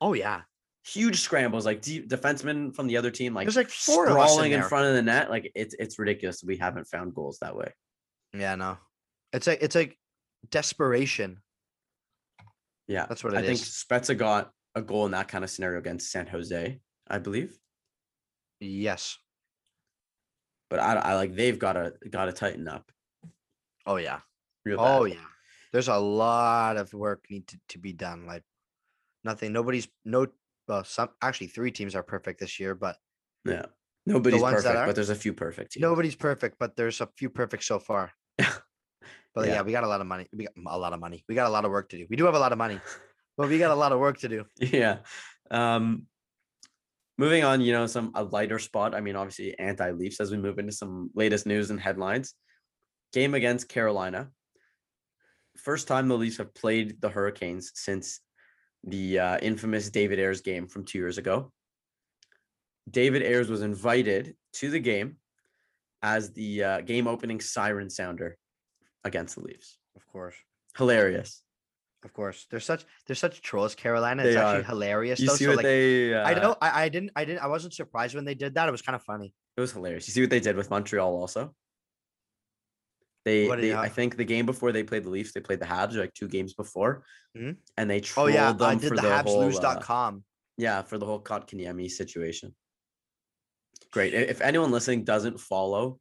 Oh 0.00 0.14
yeah, 0.14 0.42
Huge 0.86 1.20
scrambles, 1.20 1.66
like 1.66 1.82
de- 1.82 2.06
defensemen 2.06 2.74
from 2.74 2.86
the 2.86 2.96
other 2.96 3.10
team, 3.10 3.34
like 3.34 3.44
there's 3.44 3.56
like 3.56 3.68
four 3.68 4.06
of 4.06 4.16
us 4.16 4.22
in 4.22 4.28
sprawling 4.28 4.52
in, 4.52 4.62
front 4.62 4.86
of 4.86 4.94
the 4.94 5.02
net. 5.02 5.28
Like 5.28 5.52
it's 5.54 5.74
it's 5.78 5.98
ridiculous. 5.98 6.42
We 6.42 6.56
haven't 6.56 6.86
found 6.86 7.14
goals 7.14 7.38
that 7.42 7.54
way. 7.54 7.74
Yeah, 8.32 8.54
no. 8.54 8.78
It's 9.34 9.46
like 9.46 9.58
it's 9.60 9.74
like 9.74 9.98
desperation. 10.50 11.42
Yeah, 12.86 13.04
That's 13.06 13.22
what 13.22 13.34
I 13.34 13.40
it 13.40 13.46
think 13.46 13.60
is. 13.60 13.84
Spezza 13.86 14.16
got 14.16 14.50
a 14.78 14.82
goal 14.82 15.06
in 15.06 15.12
that 15.12 15.28
kind 15.28 15.44
of 15.44 15.50
scenario 15.50 15.78
against 15.78 16.10
San 16.10 16.26
Jose, 16.26 16.80
I 17.08 17.18
believe. 17.18 17.58
Yes. 18.60 19.18
But 20.70 20.80
I, 20.80 20.94
I 20.94 21.14
like 21.14 21.34
they've 21.34 21.58
got 21.58 21.74
to 21.74 21.94
got 22.10 22.26
to 22.26 22.32
tighten 22.32 22.68
up. 22.68 22.90
Oh 23.86 23.96
yeah. 23.96 24.20
Real 24.64 24.80
Oh 24.80 25.04
bad. 25.04 25.14
yeah. 25.14 25.24
There's 25.72 25.88
a 25.88 25.96
lot 25.98 26.76
of 26.76 26.92
work 26.92 27.24
need 27.30 27.46
to, 27.48 27.58
to 27.70 27.78
be 27.78 27.92
done. 27.92 28.26
Like 28.26 28.42
nothing. 29.24 29.52
Nobody's 29.52 29.88
no. 30.04 30.26
Well, 30.66 30.84
some 30.84 31.08
actually 31.22 31.46
three 31.46 31.70
teams 31.70 31.94
are 31.94 32.02
perfect 32.02 32.40
this 32.40 32.60
year, 32.60 32.74
but 32.74 32.96
yeah. 33.44 33.66
Nobody's 34.04 34.42
perfect, 34.42 34.66
are? 34.76 34.86
but 34.86 34.94
there's 34.94 35.10
a 35.10 35.14
few 35.14 35.32
perfect 35.32 35.72
teams. 35.72 35.82
nobody's 35.82 36.14
perfect. 36.16 36.56
But 36.58 36.76
there's 36.76 37.00
a 37.00 37.08
few 37.16 37.30
perfect 37.30 37.64
so 37.64 37.78
far. 37.78 38.12
But 39.34 39.46
yeah. 39.46 39.54
Yeah. 39.54 39.62
we 39.62 39.72
got 39.72 39.84
a 39.84 39.88
lot 39.88 40.00
of 40.00 40.06
money. 40.06 40.26
We 40.32 40.44
got 40.46 40.54
a 40.66 40.78
lot 40.78 40.92
of 40.92 40.98
money. 40.98 41.24
We 41.28 41.34
got 41.36 41.46
a 41.46 41.50
lot 41.50 41.64
of 41.64 41.70
work 41.70 41.88
to 41.90 41.96
do. 41.98 42.06
We 42.10 42.16
do 42.16 42.24
have 42.24 42.34
a 42.34 42.38
lot 42.40 42.50
of 42.50 42.58
money, 42.58 42.80
but 43.38 43.48
we 43.48 43.58
got 43.58 43.70
a 43.70 43.74
lot 43.74 43.92
of 43.92 44.00
work 44.00 44.18
to 44.18 44.28
do. 44.28 44.44
yeah. 44.58 44.98
Um, 45.50 46.06
moving 47.16 47.44
on, 47.44 47.60
you 47.60 47.72
know, 47.72 47.86
some 47.86 48.10
a 48.14 48.24
lighter 48.24 48.58
spot. 48.58 48.94
I 48.94 49.00
mean, 49.00 49.16
obviously 49.16 49.58
anti-Leafs 49.58 50.20
as 50.20 50.30
we 50.30 50.36
move 50.36 50.58
into 50.58 50.72
some 50.72 51.10
latest 51.14 51.46
news 51.46 51.70
and 51.70 51.80
headlines. 51.80 52.34
Game 53.12 53.34
against 53.34 53.68
Carolina. 53.68 54.28
First 55.56 55.88
time 55.88 56.08
the 56.08 56.18
Leafs 56.18 56.36
have 56.38 56.52
played 56.52 57.00
the 57.00 57.08
Hurricanes 57.08 57.70
since 57.74 58.20
the 58.84 59.18
uh, 59.18 59.38
infamous 59.40 59.88
David 59.88 60.18
Ayres 60.18 60.40
game 60.40 60.66
from 60.66 60.84
two 60.84 60.98
years 60.98 61.16
ago. 61.16 61.52
David 62.90 63.22
Ayres 63.22 63.48
was 63.48 63.62
invited 63.62 64.34
to 64.54 64.70
the 64.70 64.78
game 64.78 65.16
as 66.02 66.32
the 66.32 66.64
uh, 66.64 66.80
game 66.80 67.06
opening 67.06 67.40
siren 67.40 67.90
sounder 67.90 68.36
against 69.04 69.36
the 69.36 69.42
Leafs. 69.42 69.78
Of 69.96 70.06
course. 70.06 70.34
Hilarious. 70.76 71.42
Of 72.04 72.12
course. 72.12 72.46
They're 72.50 72.60
such 72.60 72.84
they're 73.06 73.16
such 73.16 73.42
trolls, 73.42 73.74
Carolina. 73.74 74.22
They 74.22 74.30
It's 74.30 74.38
actually 74.38 74.60
are. 74.60 74.64
hilarious. 74.64 75.18
You 75.20 75.26
though. 75.26 75.34
see 75.34 75.44
so 75.44 75.50
what 75.50 75.56
like 75.58 75.64
they? 75.64 76.14
Uh, 76.14 76.24
I 76.24 76.34
know 76.34 76.56
I, 76.62 76.84
I 76.84 76.88
didn't 76.88 77.10
I 77.16 77.24
didn't 77.24 77.42
I 77.42 77.48
wasn't 77.48 77.74
surprised 77.74 78.14
when 78.14 78.24
they 78.24 78.34
did 78.34 78.54
that. 78.54 78.68
It 78.68 78.72
was 78.72 78.82
kind 78.82 78.94
of 78.94 79.02
funny. 79.02 79.34
It 79.56 79.60
was 79.60 79.72
hilarious. 79.72 80.06
You 80.06 80.12
see 80.12 80.20
what 80.20 80.30
they 80.30 80.40
did 80.40 80.56
with 80.56 80.70
Montreal 80.70 81.12
also? 81.16 81.54
They, 83.24 83.48
they 83.48 83.56
they 83.56 83.74
I 83.74 83.88
think 83.88 84.16
the 84.16 84.24
game 84.24 84.46
before 84.46 84.70
they 84.72 84.84
played 84.84 85.04
the 85.04 85.10
Leafs, 85.10 85.32
they 85.32 85.40
played 85.40 85.60
the 85.60 85.66
Habs 85.66 85.96
like 85.96 86.14
two 86.14 86.28
games 86.28 86.54
before, 86.54 87.04
Mhm. 87.36 87.56
and 87.76 87.90
they 87.90 87.98
Oh 87.98 88.00
trolled 88.00 88.30
yeah, 88.32 88.52
them 88.52 88.68
I 88.68 88.74
did 88.76 88.88
for 88.88 88.96
the 88.96 89.02
the 89.02 89.22
whole 89.22 89.66
uh, 89.66 90.12
yeah 90.56 90.82
for 90.82 90.98
the 90.98 91.04
whole 91.06 91.20
Kotkaniemi 91.20 91.90
situation. 91.90 92.54
Great. 93.90 94.14
If 94.14 94.40
anyone 94.40 94.70
listening 94.70 95.04
doesn't 95.04 95.40
follow 95.40 95.98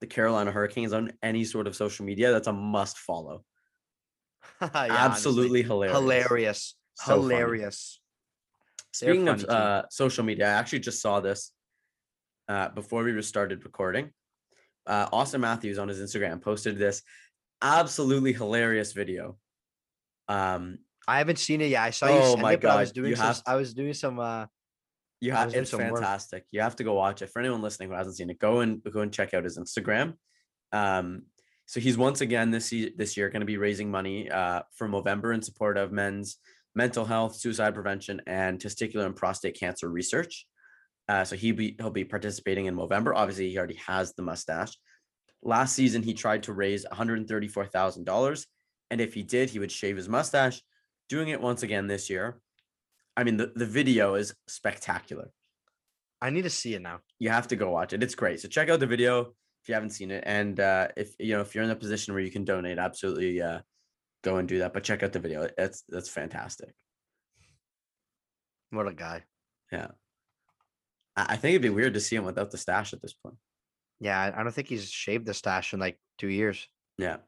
the 0.00 0.06
Carolina 0.06 0.50
Hurricanes 0.52 0.92
on 0.92 1.12
any 1.22 1.44
sort 1.44 1.66
of 1.66 1.74
social 1.74 2.04
media, 2.04 2.30
that's 2.32 2.46
a 2.48 2.52
must 2.52 2.98
follow. 2.98 3.44
Yeah, 4.60 4.68
honestly. 4.74 4.96
Absolutely 4.96 5.62
hilarious. 5.62 5.96
hilarious. 5.98 6.76
So 6.96 7.20
hilarious. 7.20 8.00
Speaking 8.92 9.28
of 9.28 9.44
uh, 9.44 9.84
social 9.90 10.24
media, 10.24 10.46
I 10.46 10.50
actually 10.50 10.80
just 10.80 11.00
saw 11.00 11.20
this 11.20 11.52
uh, 12.48 12.68
before 12.70 13.04
we 13.04 13.22
started 13.22 13.64
recording. 13.64 14.10
Uh, 14.86 15.08
Auston 15.10 15.40
Matthews 15.40 15.78
on 15.78 15.88
his 15.88 16.00
Instagram 16.00 16.42
posted 16.42 16.78
this 16.78 17.02
absolutely 17.62 18.32
hilarious 18.32 18.92
video 18.92 19.38
um, 20.30 20.78
I 21.08 21.18
haven't 21.18 21.40
seen 21.40 21.60
it 21.60 21.66
yet. 21.70 21.82
I 21.82 21.90
saw 21.90 22.06
you 22.06 22.12
Oh 22.14 22.30
send 22.30 22.42
my 22.42 22.52
it, 22.52 22.60
but 22.60 22.70
I 22.70 22.80
was 22.80 22.92
doing 22.92 23.10
you 23.10 23.16
some, 23.16 23.34
I 23.44 23.56
was 23.56 23.74
doing 23.74 23.94
some 23.94 24.20
uh 24.20 24.46
You 25.20 25.32
have 25.32 25.52
it's 25.52 25.70
some 25.70 25.80
work. 25.80 25.94
fantastic. 25.94 26.44
You 26.52 26.60
have 26.60 26.76
to 26.76 26.84
go 26.84 26.94
watch 26.94 27.20
it. 27.20 27.30
For 27.30 27.40
anyone 27.40 27.62
listening 27.62 27.88
who 27.88 27.96
hasn't 27.96 28.16
seen 28.16 28.30
it, 28.30 28.38
go 28.38 28.60
and 28.60 28.80
go 28.82 29.00
and 29.00 29.12
check 29.12 29.34
out 29.34 29.42
his 29.42 29.58
Instagram. 29.58 30.14
Um, 30.72 31.22
so 31.70 31.78
he's 31.78 31.96
once 31.96 32.20
again 32.20 32.50
this 32.50 32.74
this 32.96 33.16
year 33.16 33.30
going 33.30 33.42
to 33.42 33.46
be 33.46 33.56
raising 33.56 33.92
money 33.92 34.28
uh, 34.28 34.62
for 34.74 34.88
Movember 34.88 35.32
in 35.32 35.40
support 35.40 35.78
of 35.78 35.92
men's 35.92 36.38
mental 36.74 37.04
health, 37.04 37.36
suicide 37.36 37.74
prevention, 37.74 38.20
and 38.26 38.58
testicular 38.58 39.06
and 39.06 39.14
prostate 39.14 39.56
cancer 39.56 39.88
research. 39.88 40.48
Uh, 41.08 41.24
so 41.24 41.36
he 41.36 41.52
be 41.52 41.76
he'll 41.78 41.90
be 41.90 42.02
participating 42.02 42.66
in 42.66 42.74
Movember. 42.74 43.12
Obviously, 43.14 43.48
he 43.48 43.56
already 43.56 43.78
has 43.86 44.12
the 44.14 44.22
mustache. 44.22 44.76
Last 45.44 45.76
season, 45.76 46.02
he 46.02 46.12
tried 46.12 46.42
to 46.42 46.52
raise 46.52 46.84
one 46.84 46.96
hundred 46.96 47.28
thirty 47.28 47.46
four 47.46 47.66
thousand 47.66 48.02
dollars, 48.02 48.48
and 48.90 49.00
if 49.00 49.14
he 49.14 49.22
did, 49.22 49.48
he 49.48 49.60
would 49.60 49.70
shave 49.70 49.96
his 49.96 50.08
mustache. 50.08 50.60
Doing 51.08 51.28
it 51.28 51.40
once 51.40 51.62
again 51.62 51.86
this 51.86 52.10
year. 52.10 52.40
I 53.16 53.22
mean, 53.22 53.36
the, 53.36 53.52
the 53.54 53.66
video 53.66 54.16
is 54.16 54.34
spectacular. 54.48 55.30
I 56.20 56.30
need 56.30 56.42
to 56.42 56.50
see 56.50 56.74
it 56.74 56.82
now. 56.82 56.98
You 57.20 57.30
have 57.30 57.46
to 57.48 57.56
go 57.56 57.70
watch 57.70 57.92
it. 57.92 58.02
It's 58.02 58.16
great. 58.16 58.40
So 58.40 58.48
check 58.48 58.68
out 58.70 58.80
the 58.80 58.88
video 58.88 59.34
if 59.62 59.68
you 59.68 59.74
haven't 59.74 59.90
seen 59.90 60.10
it. 60.10 60.24
And 60.26 60.58
uh, 60.58 60.88
if 60.96 61.14
you 61.18 61.34
know 61.34 61.40
if 61.40 61.54
you're 61.54 61.64
in 61.64 61.70
a 61.70 61.76
position 61.76 62.14
where 62.14 62.22
you 62.22 62.30
can 62.30 62.44
donate, 62.44 62.78
absolutely 62.78 63.40
uh, 63.40 63.60
go 64.22 64.36
and 64.36 64.48
do 64.48 64.58
that. 64.60 64.72
But 64.72 64.84
check 64.84 65.02
out 65.02 65.12
the 65.12 65.20
video. 65.20 65.48
That's 65.56 65.82
that's 65.88 66.08
fantastic. 66.08 66.74
What 68.70 68.88
a 68.88 68.92
guy. 68.94 69.24
Yeah. 69.72 69.88
I, 71.16 71.26
I 71.30 71.36
think 71.36 71.52
it'd 71.52 71.62
be 71.62 71.70
weird 71.70 71.94
to 71.94 72.00
see 72.00 72.16
him 72.16 72.24
without 72.24 72.50
the 72.50 72.58
stash 72.58 72.92
at 72.92 73.02
this 73.02 73.12
point. 73.14 73.36
Yeah, 74.00 74.32
I- 74.34 74.42
don't 74.42 74.52
think 74.52 74.68
he's 74.68 74.88
shaved 74.88 75.26
the 75.26 75.34
stash 75.34 75.74
in 75.74 75.80
like 75.80 75.98
two 76.18 76.28
years. 76.28 76.66
Yeah. 76.98 77.18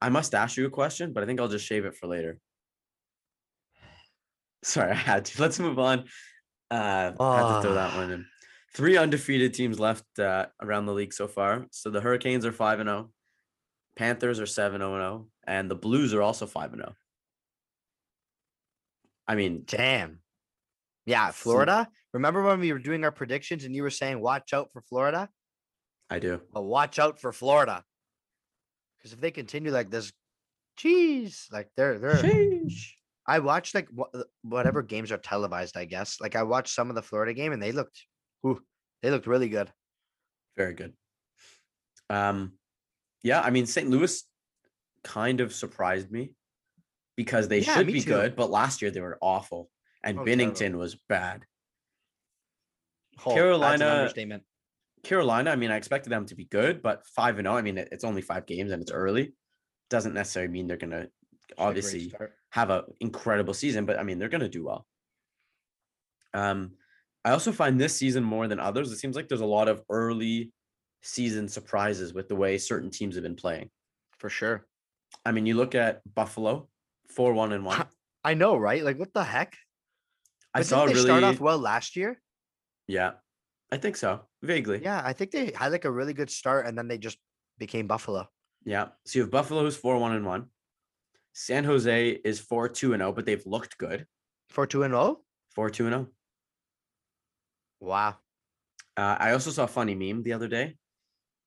I 0.00 0.08
must 0.10 0.34
ask 0.34 0.56
you 0.56 0.66
a 0.66 0.70
question, 0.70 1.12
but 1.12 1.22
I 1.22 1.26
think 1.26 1.40
I'll 1.40 1.48
just 1.48 1.66
shave 1.66 1.84
it 1.84 1.96
for 1.96 2.06
later. 2.06 2.38
Sorry, 4.62 4.92
I 4.92 4.94
had 4.94 5.24
to. 5.26 5.42
Let's 5.42 5.58
move 5.58 5.78
on. 5.78 6.04
Uh, 6.70 7.10
had 7.10 7.12
to 7.16 7.58
throw 7.62 7.74
that 7.74 7.96
one 7.96 8.10
in. 8.10 8.26
Three 8.74 8.96
undefeated 8.96 9.54
teams 9.54 9.80
left 9.80 10.18
uh, 10.18 10.46
around 10.60 10.86
the 10.86 10.92
league 10.92 11.12
so 11.12 11.26
far. 11.26 11.66
So 11.70 11.90
the 11.90 12.00
Hurricanes 12.00 12.44
are 12.44 12.52
five 12.52 12.80
and 12.80 12.88
zero, 12.88 13.10
Panthers 13.96 14.40
are 14.40 14.46
seven 14.46 14.80
zero 14.80 14.94
and 14.94 15.02
zero, 15.02 15.26
and 15.46 15.70
the 15.70 15.74
Blues 15.74 16.14
are 16.14 16.22
also 16.22 16.46
five 16.46 16.72
and 16.72 16.82
zero. 16.82 16.94
I 19.26 19.34
mean, 19.34 19.64
Damn. 19.66 20.20
Yeah, 21.06 21.30
Florida. 21.30 21.88
Remember 22.12 22.42
when 22.42 22.60
we 22.60 22.72
were 22.72 22.78
doing 22.78 23.02
our 23.02 23.10
predictions 23.10 23.64
and 23.64 23.74
you 23.74 23.82
were 23.82 23.90
saying 23.90 24.20
watch 24.20 24.52
out 24.52 24.68
for 24.72 24.82
Florida? 24.82 25.28
I 26.10 26.18
do. 26.18 26.40
Well, 26.52 26.64
watch 26.64 26.98
out 26.98 27.18
for 27.18 27.32
Florida. 27.32 27.82
Because 28.98 29.12
if 29.14 29.20
they 29.20 29.30
continue 29.30 29.72
like 29.72 29.90
this, 29.90 30.12
geez, 30.76 31.46
like 31.50 31.70
they're 31.76 31.98
they're 31.98 32.16
Sheesh. 32.16 32.92
I 33.26 33.38
watched 33.38 33.74
like 33.74 33.88
wha- 33.92 34.24
whatever 34.42 34.82
games 34.82 35.12
are 35.12 35.18
televised, 35.18 35.76
I 35.76 35.84
guess. 35.84 36.20
Like 36.20 36.36
I 36.36 36.42
watched 36.42 36.74
some 36.74 36.88
of 36.90 36.94
the 36.94 37.02
Florida 37.02 37.34
game 37.34 37.52
and 37.52 37.62
they 37.62 37.72
looked 37.72 38.04
whew, 38.42 38.62
they 39.02 39.10
looked 39.10 39.26
really 39.26 39.48
good. 39.48 39.70
Very 40.56 40.74
good. 40.74 40.94
Um, 42.10 42.52
yeah, 43.22 43.40
I 43.40 43.50
mean, 43.50 43.66
St. 43.66 43.88
Louis 43.88 44.22
kind 45.04 45.40
of 45.40 45.52
surprised 45.54 46.10
me 46.10 46.32
because 47.16 47.48
they 47.48 47.60
Yeah, 47.60 47.74
should 47.74 47.86
be 47.86 48.00
too. 48.00 48.10
good, 48.10 48.36
but 48.36 48.50
last 48.50 48.80
year 48.82 48.90
they 48.90 49.00
were 49.00 49.18
awful, 49.20 49.70
and 50.02 50.18
Oh, 50.18 50.24
terrible. 50.24 50.44
Binnington 50.54 50.74
was 50.76 50.94
bad. 51.08 51.44
Oh, 53.26 53.34
Carolina- 53.34 53.84
understatement. 53.86 54.44
Carolina, 55.04 55.50
I 55.50 55.56
mean, 55.56 55.70
I 55.70 55.76
expected 55.76 56.10
them 56.10 56.26
to 56.26 56.34
be 56.34 56.44
good, 56.44 56.82
but 56.82 57.06
five 57.06 57.38
and 57.38 57.46
zero. 57.46 57.56
I 57.56 57.62
mean, 57.62 57.78
it's 57.78 58.04
only 58.04 58.20
five 58.22 58.46
games 58.46 58.72
and 58.72 58.82
it's 58.82 58.90
early. 58.90 59.32
Doesn't 59.90 60.12
necessarily 60.14 60.52
mean 60.52 60.66
they're 60.66 60.76
gonna 60.76 61.02
It's 61.48 61.58
a 61.58 61.62
obviously 61.62 62.12
have 62.50 62.70
an 62.70 62.82
incredible 63.00 63.54
season, 63.54 63.86
but 63.86 63.98
I 63.98 64.02
mean, 64.02 64.18
they're 64.18 64.28
gonna 64.28 64.48
do 64.48 64.64
well. 64.64 64.86
Um, 66.34 66.76
I 67.24 67.30
also 67.32 67.52
find 67.52 67.80
this 67.80 67.94
season 67.96 68.24
more 68.24 68.48
than 68.48 68.60
others. 68.60 68.90
It 68.92 68.96
seems 68.98 69.16
like 69.16 69.28
there's 69.28 69.40
a 69.40 69.46
lot 69.46 69.68
of 69.68 69.82
early 69.90 70.52
season 71.02 71.48
surprises 71.48 72.12
with 72.14 72.28
the 72.28 72.36
way 72.36 72.58
certain 72.58 72.90
teams 72.90 73.14
have 73.16 73.22
been 73.22 73.36
playing. 73.36 73.70
for 74.18 74.28
sure. 74.30 74.66
I 75.24 75.32
mean, 75.32 75.46
you 75.46 75.54
look 75.54 75.74
at 75.74 76.02
Buffalo, 76.14 76.68
four 77.08 77.32
one 77.34 77.52
and 77.52 77.64
one. 77.64 77.86
I 78.24 78.34
know, 78.34 78.56
right? 78.56 78.82
Like 78.84 78.98
what 78.98 79.12
the 79.14 79.24
heck? 79.24 79.54
I 80.54 80.60
But 80.60 80.66
saw 80.66 80.86
they 80.86 80.92
really, 80.92 81.04
start 81.04 81.22
off 81.24 81.40
well 81.40 81.58
last 81.58 81.96
year. 81.96 82.20
yeah, 82.88 83.12
I 83.70 83.76
think 83.76 83.96
so, 83.96 84.22
vaguely. 84.42 84.80
Yeah, 84.82 85.00
I 85.04 85.12
think 85.12 85.30
they 85.30 85.52
had 85.54 85.72
like 85.72 85.84
a 85.84 85.90
really 85.90 86.14
good 86.14 86.30
start 86.30 86.66
and 86.66 86.76
then 86.76 86.88
they 86.88 86.98
just 86.98 87.18
became 87.58 87.86
Buffalo. 87.86 88.28
Yeah. 88.64 88.88
So 89.06 89.18
you 89.18 89.22
have 89.22 89.30
Buffalo 89.30 89.62
who's 89.62 89.76
four 89.76 89.98
one 89.98 90.12
and 90.12 90.26
one. 90.26 90.46
San 91.32 91.64
Jose 91.64 92.10
is 92.24 92.40
four 92.40 92.68
two 92.68 92.92
and 92.92 93.00
zero, 93.00 93.12
but 93.12 93.24
they've 93.24 93.44
looked 93.46 93.78
good. 93.78 94.06
For 94.48 94.66
two 94.66 94.82
and 94.82 94.94
oh? 94.94 95.22
Four 95.54 95.70
two 95.70 95.86
and 95.86 95.94
zero. 95.94 96.08
Wow. 97.80 98.16
Uh, 98.96 99.16
I 99.18 99.32
also 99.32 99.50
saw 99.50 99.64
a 99.64 99.68
funny 99.68 99.94
meme 99.94 100.22
the 100.22 100.32
other 100.32 100.48
day, 100.48 100.76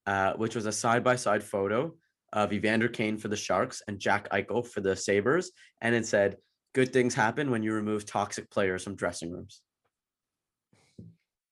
uh, 0.06 0.34
which 0.34 0.56
was 0.56 0.66
a 0.66 0.72
side 0.72 1.04
by 1.04 1.16
side 1.18 1.44
photo 1.44 1.94
of 2.34 2.54
Evander 2.54 2.88
Kane 2.88 3.18
for 3.18 3.28
the 3.28 3.36
Sharks 3.36 3.82
and 3.88 4.00
Jack 4.00 4.30
Eichel 4.30 4.66
for 4.66 4.80
the 4.82 4.96
Sabres, 4.96 5.52
and 5.82 5.94
it 5.94 6.06
said, 6.06 6.38
"Good 6.74 6.94
things 6.94 7.14
happen 7.14 7.52
when 7.52 7.62
you 7.64 7.74
remove 7.74 8.06
toxic 8.06 8.50
players 8.50 8.84
from 8.86 8.96
dressing 8.96 9.32
rooms." 9.32 9.62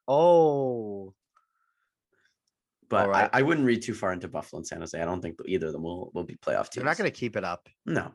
Oh, 0.08 1.14
But 2.90 3.06
Alright. 3.08 3.30
I, 3.34 3.40
I 3.40 3.42
wouldn't 3.44 3.68
read 3.68 3.84
too 3.84 3.94
far 3.94 4.12
into 4.14 4.28
Buffalo 4.28 4.60
and 4.60 4.66
San 4.68 4.80
Jose. 4.80 5.00
I 5.00 5.06
don't 5.06 5.22
think 5.22 5.38
either 5.46 5.68
of 5.68 5.74
them 5.74 5.84
will, 5.84 6.10
will 6.16 6.24
be 6.24 6.36
playoff 6.38 6.64
teams. 6.70 6.76
they're 6.78 6.86
not 6.86 6.98
going 6.98 7.12
to 7.12 7.16
keep 7.16 7.36
it 7.36 7.44
up. 7.44 7.68
No. 7.86 8.14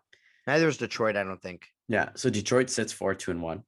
Neither 0.48 0.66
is 0.66 0.76
Detroit, 0.76 1.16
I 1.16 1.22
don't 1.22 1.40
think. 1.40 1.66
Yeah. 1.88 2.08
So 2.16 2.30
Detroit 2.30 2.68
sits 2.70 2.92
four 2.92 3.14
two 3.14 3.30
and 3.30 3.40
one. 3.42 3.62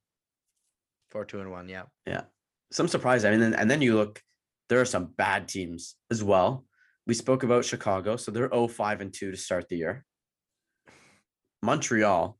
For 1.11 1.23
two 1.23 1.39
and 1.39 1.49
one, 1.51 1.69
Yeah. 1.69 1.83
yeah. 2.05 2.23
Some 2.71 2.87
surprise. 2.87 3.25
I 3.25 3.31
mean, 3.31 3.41
and, 3.41 3.55
and 3.55 3.69
then 3.69 3.81
you 3.81 3.95
look, 3.95 4.21
there 4.69 4.81
are 4.81 4.85
some 4.85 5.05
bad 5.17 5.47
teams 5.47 5.95
as 6.11 6.23
well. 6.23 6.65
We 7.05 7.13
spoke 7.13 7.43
about 7.43 7.65
Chicago, 7.65 8.17
so 8.17 8.31
they're 8.31 8.49
0 8.49 8.67
5 8.67 9.01
and 9.01 9.13
2 9.13 9.31
to 9.31 9.37
start 9.37 9.69
the 9.69 9.77
year. 9.77 10.05
Montreal, 11.61 12.37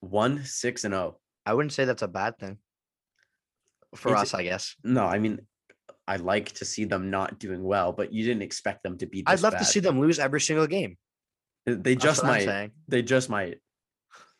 1 0.00 0.44
6 0.44 0.84
and 0.84 0.94
0. 0.94 1.18
I 1.46 1.54
wouldn't 1.54 1.72
say 1.72 1.84
that's 1.84 2.02
a 2.02 2.08
bad 2.08 2.38
thing. 2.38 2.58
For 3.94 4.10
It's- 4.10 4.22
us, 4.22 4.34
I 4.34 4.42
guess. 4.42 4.76
No, 4.84 5.04
I 5.04 5.18
mean, 5.18 5.40
I 6.06 6.16
like 6.16 6.52
to 6.52 6.64
see 6.64 6.84
them 6.84 7.10
not 7.10 7.38
doing 7.38 7.62
well, 7.62 7.92
but 7.92 8.12
you 8.12 8.24
didn't 8.24 8.42
expect 8.42 8.82
them 8.82 8.98
to 8.98 9.06
be. 9.06 9.24
I'd 9.26 9.40
love 9.42 9.56
to 9.58 9.64
see 9.64 9.80
them 9.80 10.00
lose 10.00 10.18
every 10.18 10.40
single 10.40 10.66
game. 10.66 10.96
They 11.66 11.96
just 11.96 12.24
might. 12.24 12.70
They 12.88 13.02
just 13.02 13.28
might. 13.28 13.58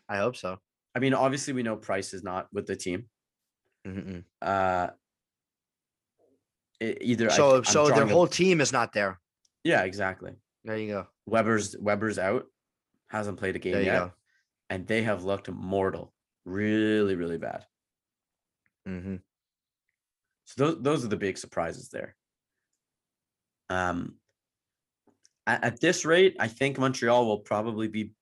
I 0.08 0.18
hope 0.18 0.36
so. 0.36 0.58
I 0.94 0.98
mean, 0.98 1.12
obviously, 1.12 1.52
we 1.52 1.62
know 1.62 1.76
Price 1.76 2.14
is 2.14 2.22
not 2.22 2.48
with 2.52 2.66
the 2.66 2.76
team. 2.76 3.04
Mm-mm. 3.86 4.24
Uh, 4.40 4.88
either 6.80 7.30
So, 7.30 7.56
I'm 7.56 7.64
so 7.64 7.84
their 7.86 7.94
drawing 7.96 8.10
a- 8.10 8.12
whole 8.14 8.26
team 8.26 8.60
is 8.60 8.72
not 8.72 8.92
there. 8.92 9.18
yeah, 9.64 9.82
exactly. 9.82 10.32
There 10.64 10.76
you 10.76 10.88
go. 10.88 11.06
Weber's 11.26 11.76
Weber's 11.78 12.18
out, 12.18 12.46
hasn't 13.08 13.38
played 13.38 13.56
a 13.56 13.58
game 13.58 13.84
yet. 13.84 13.98
go. 13.98 14.12
and 14.70 14.86
they 14.86 15.02
have 15.02 15.24
looked 15.24 15.48
mortal, 15.50 16.12
really, 16.44 17.14
really 17.16 17.38
bad. 17.38 17.64
Mm-hmm. 18.88 19.16
So 20.46 20.54
those 20.64 20.82
those 20.82 21.04
are 21.04 21.08
the 21.08 21.16
big 21.16 21.38
surprises 21.38 21.88
there. 21.90 22.16
Um, 23.70 24.16
at, 25.46 25.64
at 25.64 25.80
this 25.80 26.04
rate, 26.04 26.36
I 26.40 26.48
think 26.48 26.78
Montreal 26.78 27.26
will 27.26 27.40
probably 27.40 27.88
be 27.88 28.12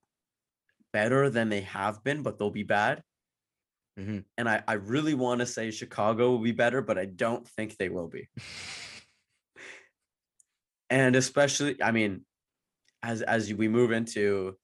better 0.93 1.31
than 1.31 1.49
they 1.49 1.61
have 1.63 2.03
been, 2.05 2.23
but 2.23 2.39
they'll 2.39 2.51
be 2.51 2.63
bad. 2.65 3.03
Mhm. 3.99 4.25
And 4.37 4.49
I, 4.49 4.63
I 4.69 4.75
really 4.75 5.15
want 5.15 5.41
to 5.41 5.47
say 5.47 5.71
Chicago 5.71 6.31
will 6.31 6.43
be 6.43 6.53
better, 6.53 6.83
but 6.83 6.99
I 6.99 7.07
don't 7.07 7.49
think 7.49 7.77
they 7.77 7.89
will 7.89 8.09
be. 8.09 8.29
and 10.91 11.17
especially, 11.17 11.83
I 11.83 11.93
mean, 11.93 12.25
as 13.03 13.23
as 13.23 13.53
we 13.53 13.69
move 13.69 13.93
into 13.93 14.57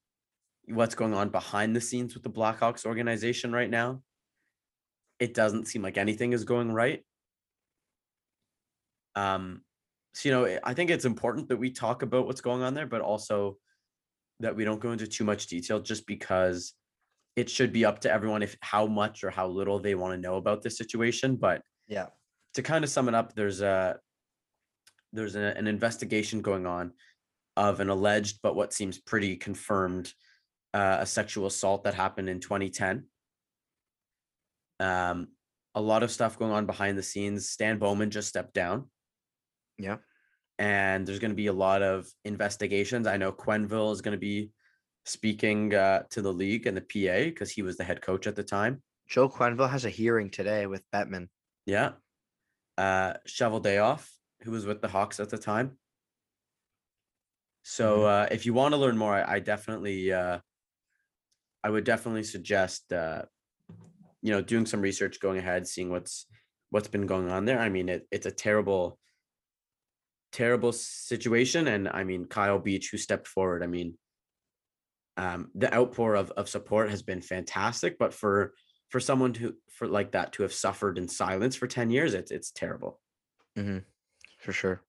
what's 0.66 0.94
going 0.94 1.14
on 1.14 1.30
behind 1.30 1.74
the 1.74 1.80
scenes 1.80 2.14
with 2.14 2.22
the 2.22 2.30
Blackhawks 2.30 2.84
organization 2.84 3.52
right 3.52 3.70
now, 3.70 4.02
it 5.18 5.34
doesn't 5.34 5.66
seem 5.66 5.82
like 5.82 5.96
anything 5.96 6.32
is 6.32 6.44
going 6.44 6.70
right. 6.72 7.02
Um, 9.14 9.62
so 10.14 10.28
you 10.28 10.34
know, 10.34 10.58
I 10.62 10.74
think 10.74 10.90
it's 10.90 11.04
important 11.04 11.48
that 11.48 11.56
we 11.56 11.70
talk 11.70 12.02
about 12.02 12.26
what's 12.26 12.40
going 12.40 12.62
on 12.62 12.74
there, 12.74 12.86
but 12.86 13.00
also 13.00 13.56
that 14.40 14.56
we 14.56 14.64
don't 14.64 14.80
go 14.80 14.92
into 14.92 15.06
too 15.06 15.24
much 15.24 15.46
detail 15.46 15.80
just 15.80 16.06
because 16.06 16.74
it 17.36 17.48
should 17.48 17.72
be 17.72 17.84
up 17.84 18.00
to 18.00 18.10
everyone 18.12 18.42
if 18.42 18.56
how 18.60 18.86
much 18.86 19.24
or 19.24 19.30
how 19.30 19.46
little 19.48 19.78
they 19.78 19.94
want 19.94 20.14
to 20.14 20.20
know 20.20 20.36
about 20.36 20.62
this 20.62 20.76
situation. 20.76 21.36
But 21.36 21.62
Yeah. 21.88 22.08
to 22.54 22.62
kind 22.62 22.84
of 22.84 22.90
sum 22.90 23.08
it 23.08 23.14
up, 23.14 23.34
there's 23.34 23.60
a 23.62 23.98
there's 25.14 25.36
a, 25.36 25.56
an 25.56 25.66
investigation 25.66 26.40
going 26.40 26.66
on 26.66 26.92
of 27.56 27.80
an 27.80 27.90
alleged 27.90 28.38
but 28.42 28.56
what 28.56 28.72
seems 28.72 28.98
pretty 28.98 29.36
confirmed 29.36 30.12
uh, 30.74 30.98
a 31.00 31.06
sexual 31.06 31.46
assault 31.46 31.84
that 31.84 31.92
happened 31.94 32.30
in 32.30 32.40
2010. 32.40 33.04
Um, 34.80 35.28
a 35.74 35.80
lot 35.80 36.02
of 36.02 36.10
stuff 36.10 36.38
going 36.38 36.50
on 36.52 36.66
behind 36.66 36.96
the 36.96 37.02
scenes. 37.02 37.48
Stan 37.50 37.78
Bowman 37.78 38.10
just 38.10 38.28
stepped 38.28 38.54
down, 38.54 38.90
Yeah. 39.78 39.98
and 40.58 41.06
there's 41.06 41.18
going 41.18 41.30
to 41.30 41.36
be 41.36 41.46
a 41.48 41.52
lot 41.52 41.82
of 41.82 42.06
investigations. 42.24 43.06
I 43.06 43.16
know 43.18 43.32
Quenneville 43.32 43.92
is 43.92 44.00
going 44.00 44.12
to 44.12 44.18
be 44.18 44.50
speaking 45.04 45.74
uh, 45.74 46.04
to 46.10 46.22
the 46.22 46.32
league 46.32 46.66
and 46.66 46.76
the 46.76 46.80
PA 46.80 47.24
because 47.24 47.50
he 47.50 47.62
was 47.62 47.76
the 47.76 47.84
head 47.84 48.00
coach 48.02 48.26
at 48.26 48.36
the 48.36 48.44
time. 48.44 48.82
Joe 49.08 49.28
Quenneville 49.28 49.70
has 49.70 49.84
a 49.84 49.90
hearing 49.90 50.30
today 50.30 50.66
with 50.66 50.82
Bettman. 50.90 51.28
Yeah. 51.66 51.92
Uh 52.78 53.14
Cheveldayoff, 53.28 54.08
who 54.42 54.50
was 54.52 54.64
with 54.64 54.80
the 54.80 54.88
Hawks 54.88 55.20
at 55.20 55.28
the 55.28 55.38
time. 55.38 55.78
So 57.64 58.00
Mhm. 58.00 58.24
uh 58.24 58.28
if 58.30 58.46
you 58.46 58.54
want 58.54 58.72
to 58.72 58.78
learn 58.78 58.96
more, 58.96 59.14
I, 59.14 59.34
I 59.34 59.38
definitely 59.40 60.12
uh 60.12 60.40
I 61.62 61.70
would 61.70 61.84
definitely 61.84 62.24
suggest 62.24 62.92
uh 62.92 63.22
you 64.22 64.30
know 64.30 64.40
doing 64.40 64.66
some 64.66 64.80
research 64.80 65.20
going 65.20 65.38
ahead, 65.38 65.66
seeing 65.66 65.90
what's 65.90 66.26
what's 66.70 66.88
been 66.88 67.06
going 67.06 67.30
on 67.30 67.44
there. 67.44 67.58
I 67.60 67.68
mean 67.68 67.88
it, 67.88 68.06
it's 68.10 68.26
a 68.26 68.30
terrible 68.32 68.98
terrible 70.32 70.72
situation. 70.72 71.68
And 71.68 71.88
I 71.88 72.04
mean 72.04 72.24
Kyle 72.24 72.58
Beach 72.58 72.88
who 72.90 72.96
stepped 72.98 73.28
forward. 73.28 73.62
I 73.62 73.66
mean 73.66 73.98
um 75.16 75.50
the 75.54 75.72
outpour 75.74 76.14
of, 76.14 76.30
of 76.32 76.48
support 76.48 76.90
has 76.90 77.02
been 77.02 77.20
fantastic, 77.20 77.98
but 77.98 78.12
for 78.14 78.54
for 78.88 79.00
someone 79.00 79.32
to 79.34 79.54
for 79.70 79.86
like 79.88 80.12
that 80.12 80.32
to 80.32 80.42
have 80.42 80.52
suffered 80.52 80.98
in 80.98 81.08
silence 81.08 81.56
for 81.56 81.66
10 81.66 81.90
years 81.90 82.12
it's 82.14 82.30
it's 82.30 82.50
terrible 82.50 83.00
For 84.38 84.52
sure. 84.52 84.82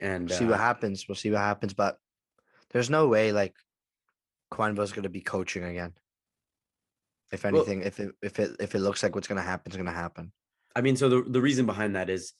and 0.00 0.30
see 0.30 0.44
what 0.44 0.54
uh, 0.54 0.58
happens. 0.58 1.06
We'll 1.08 1.14
see 1.14 1.30
what 1.30 1.40
happens. 1.40 1.72
But 1.74 1.98
there's 2.70 2.90
no 2.90 3.08
way 3.08 3.32
like 3.32 3.54
Quenneville's 4.52 4.92
gonna 4.92 5.08
be 5.08 5.20
coaching 5.20 5.64
again. 5.64 5.92
If 7.32 7.44
Well- 7.44 7.56
anything, 7.56 7.82
if 7.82 8.00
it 8.00 8.14
if 8.22 8.38
it 8.38 8.56
if 8.60 8.74
it 8.74 8.80
looks 8.80 9.02
like 9.02 9.14
what's 9.14 9.28
gonna 9.28 9.42
happen, 9.42 9.72
is 9.72 9.76
gonna 9.78 9.92
happen. 9.92 10.32
i 10.76 10.80
mean 10.80 10.96
so 10.96 11.08
the, 11.08 11.22
the 11.22 11.40
reason 11.40 11.66
behind 11.66 11.94
that 11.96 12.10
is 12.10 12.32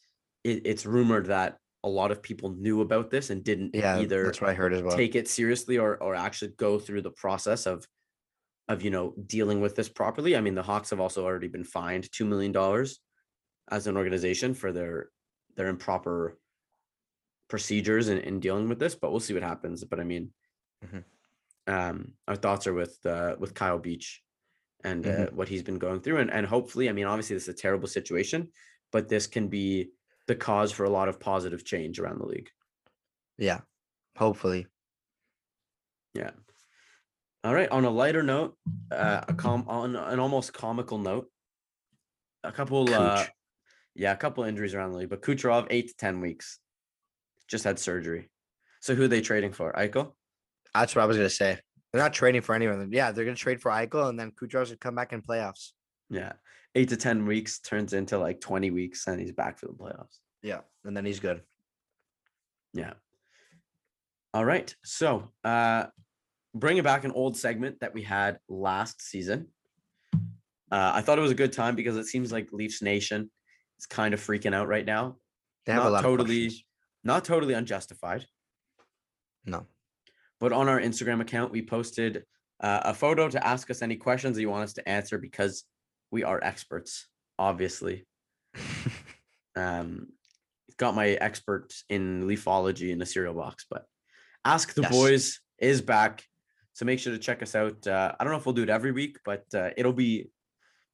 it, 0.42 0.62
it's 0.66 0.84
rumored 0.84 1.26
that 1.26 1.58
a 1.84 1.88
lot 1.88 2.10
of 2.10 2.22
people 2.22 2.50
knew 2.50 2.80
about 2.80 3.10
this 3.10 3.30
and 3.30 3.44
didn't 3.44 3.74
Yeah, 3.74 3.98
either 4.00 4.24
that's 4.24 4.40
what 4.40 4.50
I 4.50 4.54
heard 4.54 4.72
as 4.72 4.82
well. 4.82 4.96
take 4.96 5.14
it 5.14 5.28
seriously 5.28 5.78
or 5.78 6.02
or 6.02 6.14
actually 6.14 6.52
go 6.56 6.78
through 6.78 7.02
the 7.02 7.10
process 7.10 7.66
of 7.66 7.86
of 8.68 8.82
you 8.82 8.90
know 8.90 9.14
dealing 9.26 9.60
with 9.60 9.76
this 9.76 9.90
properly 9.90 10.34
i 10.34 10.40
mean 10.40 10.54
the 10.54 10.62
hawks 10.62 10.88
have 10.90 10.98
also 11.00 11.22
already 11.24 11.48
been 11.48 11.62
fined 11.64 12.10
two 12.10 12.24
million 12.24 12.50
dollars 12.50 13.00
as 13.70 13.86
an 13.86 13.96
organization 13.98 14.54
for 14.54 14.72
their 14.72 15.10
their 15.56 15.68
improper 15.68 16.38
procedures 17.48 18.08
in, 18.08 18.18
in 18.18 18.40
dealing 18.40 18.66
with 18.70 18.78
this 18.78 18.94
but 18.94 19.10
we'll 19.10 19.20
see 19.20 19.34
what 19.34 19.42
happens 19.42 19.84
but 19.84 20.00
i 20.00 20.04
mean 20.04 20.32
Mhm. 20.86 21.04
um 21.66 22.12
our 22.26 22.36
thoughts 22.36 22.66
are 22.66 22.74
with 22.74 22.96
uh 23.04 23.36
with 23.38 23.52
kyle 23.54 23.78
beach 23.78 24.22
and 24.82 25.06
uh, 25.06 25.10
Mhm. 25.10 25.32
what 25.34 25.48
he's 25.48 25.62
been 25.62 25.78
going 25.78 26.00
through 26.00 26.18
and, 26.22 26.30
and 26.30 26.46
hopefully 26.46 26.88
i 26.88 26.92
mean 26.92 27.04
obviously 27.06 27.36
this 27.36 27.44
is 27.48 27.54
a 27.54 27.62
terrible 27.64 27.88
situation 27.88 28.48
but 28.92 29.08
this 29.10 29.26
can 29.26 29.48
be 29.48 29.90
the 30.26 30.34
cause 30.34 30.72
for 30.72 30.84
a 30.84 30.90
lot 30.90 31.08
of 31.08 31.20
positive 31.20 31.64
change 31.64 31.98
around 31.98 32.20
the 32.20 32.26
league 32.26 32.50
Yeah, 33.38 33.60
hopefully. 34.16 34.66
Yeah. 36.14 36.30
All 37.42 37.52
right. 37.52 37.68
On 37.68 37.84
a 37.84 37.90
lighter 37.90 38.22
note, 38.22 38.56
uh, 38.90 39.20
a 39.28 39.34
com 39.34 39.64
on 39.68 39.96
an 39.96 40.18
almost 40.18 40.54
comical 40.54 40.98
note, 40.98 41.26
a 42.42 42.52
couple, 42.52 42.92
uh, 42.92 43.26
yeah, 43.94 44.12
a 44.12 44.16
couple 44.16 44.44
injuries 44.44 44.74
around 44.74 44.92
the 44.92 44.98
league, 44.98 45.10
but 45.10 45.22
Kucherov 45.22 45.66
eight 45.70 45.88
to 45.88 45.96
ten 45.96 46.20
weeks, 46.20 46.58
just 47.48 47.64
had 47.64 47.78
surgery. 47.78 48.30
So 48.80 48.94
who 48.94 49.04
are 49.04 49.08
they 49.08 49.20
trading 49.20 49.52
for? 49.52 49.72
Eichel? 49.72 50.12
That's 50.72 50.94
what 50.94 51.02
I 51.02 51.06
was 51.06 51.16
gonna 51.16 51.28
say. 51.28 51.58
They're 51.92 52.02
not 52.02 52.14
trading 52.14 52.40
for 52.42 52.54
anyone. 52.54 52.88
Yeah, 52.92 53.12
they're 53.12 53.24
gonna 53.24 53.36
trade 53.36 53.60
for 53.60 53.70
Eichel, 53.70 54.08
and 54.08 54.18
then 54.18 54.30
Kucherov's 54.32 54.70
gonna 54.70 54.78
come 54.78 54.94
back 54.94 55.12
in 55.12 55.20
playoffs. 55.20 55.72
Yeah, 56.10 56.32
eight 56.74 56.88
to 56.90 56.96
ten 56.96 57.26
weeks 57.26 57.58
turns 57.60 57.92
into 57.92 58.18
like 58.18 58.40
twenty 58.40 58.70
weeks, 58.70 59.06
and 59.06 59.20
he's 59.20 59.32
back 59.32 59.58
for 59.58 59.66
the 59.66 59.72
playoffs. 59.72 60.18
Yeah, 60.42 60.60
and 60.84 60.96
then 60.96 61.04
he's 61.04 61.20
good. 61.20 61.42
Yeah. 62.72 62.94
All 64.32 64.44
right. 64.44 64.74
So, 64.84 65.30
uh, 65.44 65.86
bringing 66.54 66.82
back 66.82 67.04
an 67.04 67.12
old 67.12 67.36
segment 67.36 67.80
that 67.80 67.94
we 67.94 68.02
had 68.02 68.38
last 68.48 69.00
season. 69.00 69.48
Uh, 70.72 70.90
I 70.94 71.02
thought 71.02 71.18
it 71.18 71.22
was 71.22 71.30
a 71.30 71.36
good 71.36 71.52
time 71.52 71.76
because 71.76 71.96
it 71.96 72.06
seems 72.06 72.32
like 72.32 72.48
Leafs 72.52 72.82
Nation 72.82 73.30
is 73.78 73.86
kind 73.86 74.12
of 74.12 74.20
freaking 74.20 74.54
out 74.54 74.66
right 74.66 74.84
now. 74.84 75.18
They 75.66 75.72
have 75.72 75.84
a 75.84 75.90
lot 75.90 76.02
totally-. 76.02 76.66
Not 77.04 77.24
totally 77.24 77.54
unjustified, 77.54 78.26
No. 79.44 79.66
but 80.40 80.52
on 80.52 80.68
our 80.68 80.80
Instagram 80.80 81.20
account, 81.20 81.52
we 81.52 81.60
posted 81.60 82.24
uh, 82.60 82.80
a 82.84 82.94
photo 82.94 83.28
to 83.28 83.46
ask 83.46 83.70
us 83.70 83.82
any 83.82 83.96
questions 83.96 84.34
that 84.36 84.40
you 84.40 84.48
want 84.48 84.64
us 84.64 84.72
to 84.72 84.88
answer 84.88 85.18
because 85.18 85.64
we 86.14 86.22
are 86.22 86.38
experts, 86.42 87.08
obviously. 87.38 88.06
Um, 89.56 90.08
got 90.78 90.96
my 90.96 91.10
expert 91.10 91.72
in 91.88 92.26
leafology 92.26 92.90
in 92.90 92.98
the 92.98 93.06
cereal 93.06 93.34
box, 93.34 93.66
but 93.70 93.84
Ask 94.44 94.74
the 94.74 94.82
Yes. 94.82 94.90
Boys 94.90 95.40
is 95.58 95.80
back. 95.80 96.22
So 96.74 96.84
make 96.84 96.98
sure 96.98 97.12
to 97.12 97.18
check 97.18 97.42
us 97.42 97.54
out. 97.54 97.86
Uh, 97.86 98.12
I 98.18 98.24
don't 98.24 98.32
know 98.32 98.38
if 98.38 98.46
we'll 98.46 98.54
do 98.54 98.64
it 98.64 98.68
every 98.68 98.92
week, 98.92 99.18
but 99.24 99.44
uh, 99.54 99.70
it'll 99.76 99.92
be 99.92 100.28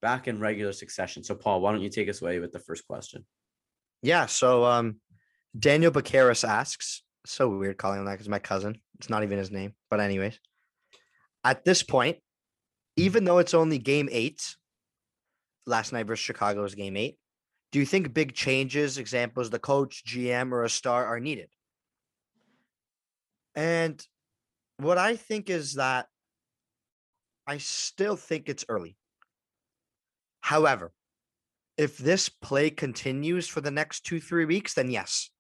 back 0.03 0.29
in 0.29 0.41
regular 0.41 0.73
succession. 0.73 1.25
So, 1.25 1.35
Paul, 1.35 1.61
why 1.61 1.73
don't 1.73 1.81
you 1.81 1.89
take 1.89 2.09
us 2.09 2.21
away 2.21 2.39
with 2.39 2.53
the 2.53 2.59
first 2.59 2.87
question? 2.87 3.25
Yeah. 4.03 4.27
So 4.27 4.65
um 4.65 5.01
Daniel 5.59 5.91
Bacaris 5.91 6.47
asks, 6.47 7.03
so 7.27 7.49
weird 7.49 7.77
calling 7.77 8.01
him 8.01 8.05
that 8.05 8.13
because 8.13 8.29
my 8.29 8.39
cousin. 8.39 8.81
It's 8.99 9.11
not 9.11 9.23
even 9.23 9.39
his 9.39 9.51
name. 9.51 9.75
But 9.91 10.01
anyways, 10.01 10.39
at 11.45 11.65
this 11.65 11.83
point, 11.83 12.19
even 12.97 13.25
though 13.25 13.39
it's 13.39 13.55
only 13.55 13.79
game 13.79 14.09
eight, 14.13 14.57
last 15.71 15.93
night 15.93 16.07
versus 16.07 16.25
Chicago 16.25 16.63
was 16.63 16.75
game 16.75 16.97
eight. 16.97 17.17
Do 17.73 17.79
you 17.79 17.87
think 17.87 18.13
big 18.13 18.35
changes, 18.35 18.99
examples, 18.99 19.49
the 19.49 19.59
coach, 19.59 20.03
GM, 20.05 20.53
or 20.53 20.65
a 20.65 20.71
star 20.71 21.07
are 21.07 21.21
needed? 21.21 21.49
And 23.55 24.05
what 24.77 24.99
I 24.99 25.17
think 25.17 25.49
is 25.49 25.75
that 25.75 26.07
I 27.47 27.59
still 27.59 28.17
think 28.17 28.49
it's 28.49 28.65
early. 28.69 28.97
However, 30.41 30.93
if 31.81 31.97
this 31.97 32.29
play 32.29 32.69
continues 32.69 33.49
for 33.49 33.63
the 33.63 33.71
next 33.71 34.05
two 34.05 34.21
three 34.21 34.45
weeks 34.45 34.75
then 34.75 34.91
yes 34.91 35.31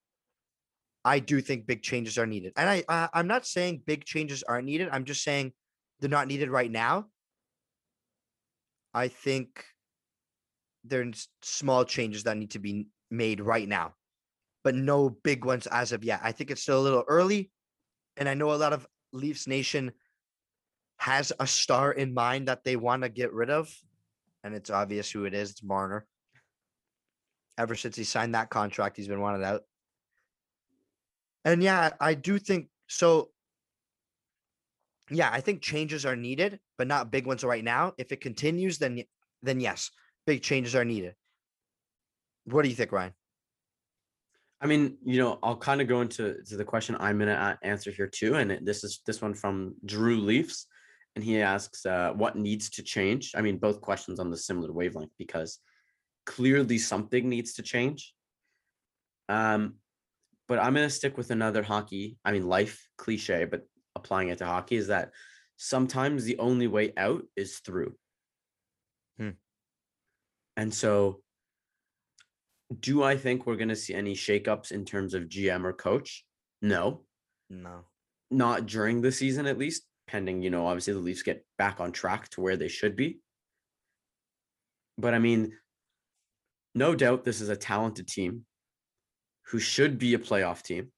i 1.05 1.18
do 1.18 1.39
think 1.39 1.66
big 1.66 1.83
changes 1.83 2.16
are 2.16 2.26
needed 2.26 2.51
and 2.57 2.66
i, 2.66 2.83
I 2.89 3.11
i'm 3.12 3.26
not 3.26 3.47
saying 3.47 3.83
big 3.85 4.07
changes 4.07 4.43
aren't 4.43 4.64
needed 4.64 4.89
i'm 4.91 5.05
just 5.05 5.22
saying 5.22 5.53
they're 6.01 6.09
not 6.09 6.28
needed 6.28 6.49
right 6.49 6.70
now 6.70 7.09
i 8.95 9.09
think 9.09 9.64
there's 10.85 11.28
small 11.43 11.85
changes 11.85 12.24
that 12.24 12.37
need 12.37 12.51
to 12.51 12.59
be 12.59 12.87
made 13.11 13.41
right 13.41 13.68
now 13.68 13.93
but 14.62 14.74
no 14.74 15.11
big 15.11 15.45
ones 15.45 15.66
as 15.66 15.93
of 15.93 16.05
yet 16.05 16.20
i 16.22 16.33
think 16.33 16.51
it's 16.51 16.62
still 16.62 16.81
a 16.81 16.83
little 16.83 17.05
early 17.09 17.51
and 18.16 18.28
i 18.28 18.35
know 18.35 18.53
a 18.53 18.55
lot 18.55 18.72
of 18.72 18.87
leafs 19.12 19.47
nation 19.47 19.93
has 20.99 21.33
a 21.41 21.47
star 21.47 21.93
in 21.93 22.12
mind 22.12 22.49
that 22.49 22.62
they 22.62 22.76
want 22.76 23.03
to 23.03 23.09
get 23.09 23.33
rid 23.33 23.51
of 23.51 23.72
and 24.45 24.55
it's 24.55 24.70
obvious 24.70 25.11
who 25.11 25.24
it 25.24 25.35
is 25.35 25.51
it's 25.51 25.62
marner 25.62 26.07
ever 27.61 27.74
since 27.74 27.95
he 27.95 28.05
signed 28.05 28.35
that 28.35 28.49
contract. 28.51 28.97
He's 28.97 29.09
been 29.09 29.20
wanted 29.20 29.45
out. 29.45 29.62
And 31.45 31.62
yeah, 31.62 31.91
I 32.01 32.14
do 32.14 32.39
think 32.39 32.68
so. 32.89 33.31
Yeah, 35.11 35.28
I 35.31 35.41
think 35.41 35.61
changes 35.61 36.07
are 36.07 36.16
needed, 36.16 36.59
but 36.78 36.87
not 36.87 37.11
big 37.11 37.26
ones 37.26 37.45
right 37.45 37.64
now. 37.64 37.93
If 37.99 38.12
it 38.12 38.20
continues, 38.20 38.78
then 38.78 39.03
then 39.43 39.61
yes, 39.61 39.91
big 40.31 40.43
changes 40.43 40.76
are 40.76 40.85
needed. 40.85 41.14
What 42.45 42.62
do 42.62 42.68
you 42.68 42.76
think, 42.76 42.93
Ryan? 42.93 43.12
I 44.61 44.66
mean, 44.68 44.97
you 45.05 45.18
know, 45.18 45.41
I'll 45.43 45.57
kind 45.57 45.81
of 45.81 45.89
go 45.89 46.03
into 46.03 46.41
to 46.45 46.57
the 46.57 46.64
question 46.64 46.95
I'm 47.01 47.18
going 47.18 47.31
to 47.37 47.59
answer 47.64 47.91
here 47.91 48.07
too, 48.07 48.37
and 48.37 48.53
it- 48.53 48.64
this 48.64 48.85
is 48.85 49.01
this 49.07 49.20
one 49.20 49.35
from 49.35 49.74
Drew 49.85 50.20
Leafs, 50.20 50.66
and 51.16 51.24
he 51.24 51.43
asks, 51.55 51.85
uh, 51.85 52.12
"What 52.12 52.37
needs 52.37 52.70
to 52.76 52.83
change?" 52.85 53.33
I 53.35 53.41
mean, 53.41 53.59
both 53.59 53.81
questions 53.81 54.20
on 54.20 54.31
the 54.31 54.37
similar 54.37 54.72
wavelength 54.72 55.14
because 55.18 55.59
clearly 56.26 56.78
something 56.78 57.28
needs 57.28 57.55
to 57.55 57.62
change. 57.62 58.14
Um, 59.28 59.62
but 60.47 60.61
I'm 60.61 60.74
going 60.74 60.89
to 60.91 60.99
stick 61.01 61.16
with 61.16 61.31
another 61.33 61.64
hockey. 61.64 62.18
I 62.24 62.31
mean, 62.31 62.47
life 62.47 62.76
cliche, 63.03 63.47
but 63.47 63.62
applying 63.97 64.28
it 64.28 64.39
to 64.39 64.47
hockey 64.47 64.76
is 64.76 64.87
that 64.95 65.11
sometimes 65.57 66.22
the 66.22 66.39
only 66.39 66.68
way 66.68 66.93
out 66.97 67.24
is 67.35 67.59
through. 67.66 67.93
Hmm. 69.18 69.35
And 70.61 70.75
so 70.75 71.23
do 72.81 73.03
I 73.03 73.17
think 73.17 73.47
we're 73.47 73.57
going 73.57 73.71
to 73.71 73.75
see 73.77 73.95
any 73.95 74.15
shakeups 74.15 74.73
in 74.73 74.85
terms 74.85 75.15
of 75.15 75.23
GM 75.23 75.65
or 75.65 75.73
coach? 75.73 76.23
No, 76.61 77.07
No. 77.49 77.87
not 78.31 78.67
during 78.67 79.01
the 79.01 79.11
season, 79.11 79.47
at 79.47 79.57
least, 79.57 79.87
pending, 80.07 80.43
you 80.43 80.51
know, 80.51 80.67
obviously 80.67 80.93
the 80.93 80.99
Leafs 80.99 81.23
get 81.23 81.47
back 81.57 81.81
on 81.81 81.93
track 81.93 82.29
to 82.31 82.43
where 82.43 82.59
they 82.59 82.69
should 82.69 82.95
be. 82.95 83.21
But 84.99 85.15
I 85.15 85.19
mean, 85.19 85.57
no 86.75 86.95
doubt 86.95 87.25
this 87.25 87.41
is 87.41 87.49
a 87.49 87.57
talented 87.57 88.07
team 88.07 88.45
who 89.47 89.59
should 89.59 89.99
be 89.99 90.13
a 90.13 90.19
playoff 90.19 90.63
team. 90.63 90.93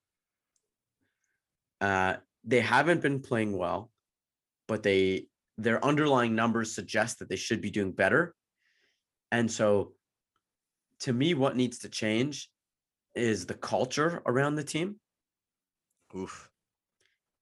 Uh, 1.81 2.17
they 2.43 2.61
haven't 2.61 3.01
been 3.01 3.21
playing 3.21 3.57
well, 3.57 3.93
but 4.67 4.83
they 4.83 5.29
their 5.57 5.85
underlying 5.85 6.35
numbers 6.35 6.75
suggest 6.75 7.21
that 7.21 7.29
they 7.29 7.37
should 7.37 7.61
be 7.61 7.71
doing 7.71 7.93
better. 7.93 8.35
And 9.33 9.51
so 9.51 9.95
to 11.01 11.13
me, 11.13 11.35
what 11.35 11.57
needs 11.57 11.81
to 11.81 11.89
change 11.89 12.49
is 13.17 13.47
the 13.47 13.55
culture 13.55 14.23
around 14.27 14.55
the 14.55 14.65
team. 14.65 14.97
Oof. 16.15 16.49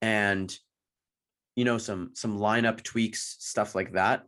and 0.01 0.57
you 1.57 1.65
know 1.65 1.77
some 1.77 2.11
some 2.13 2.39
lineup 2.39 2.81
tweaks, 2.83 3.35
stuff 3.39 3.75
like 3.75 3.93
that. 3.93 4.23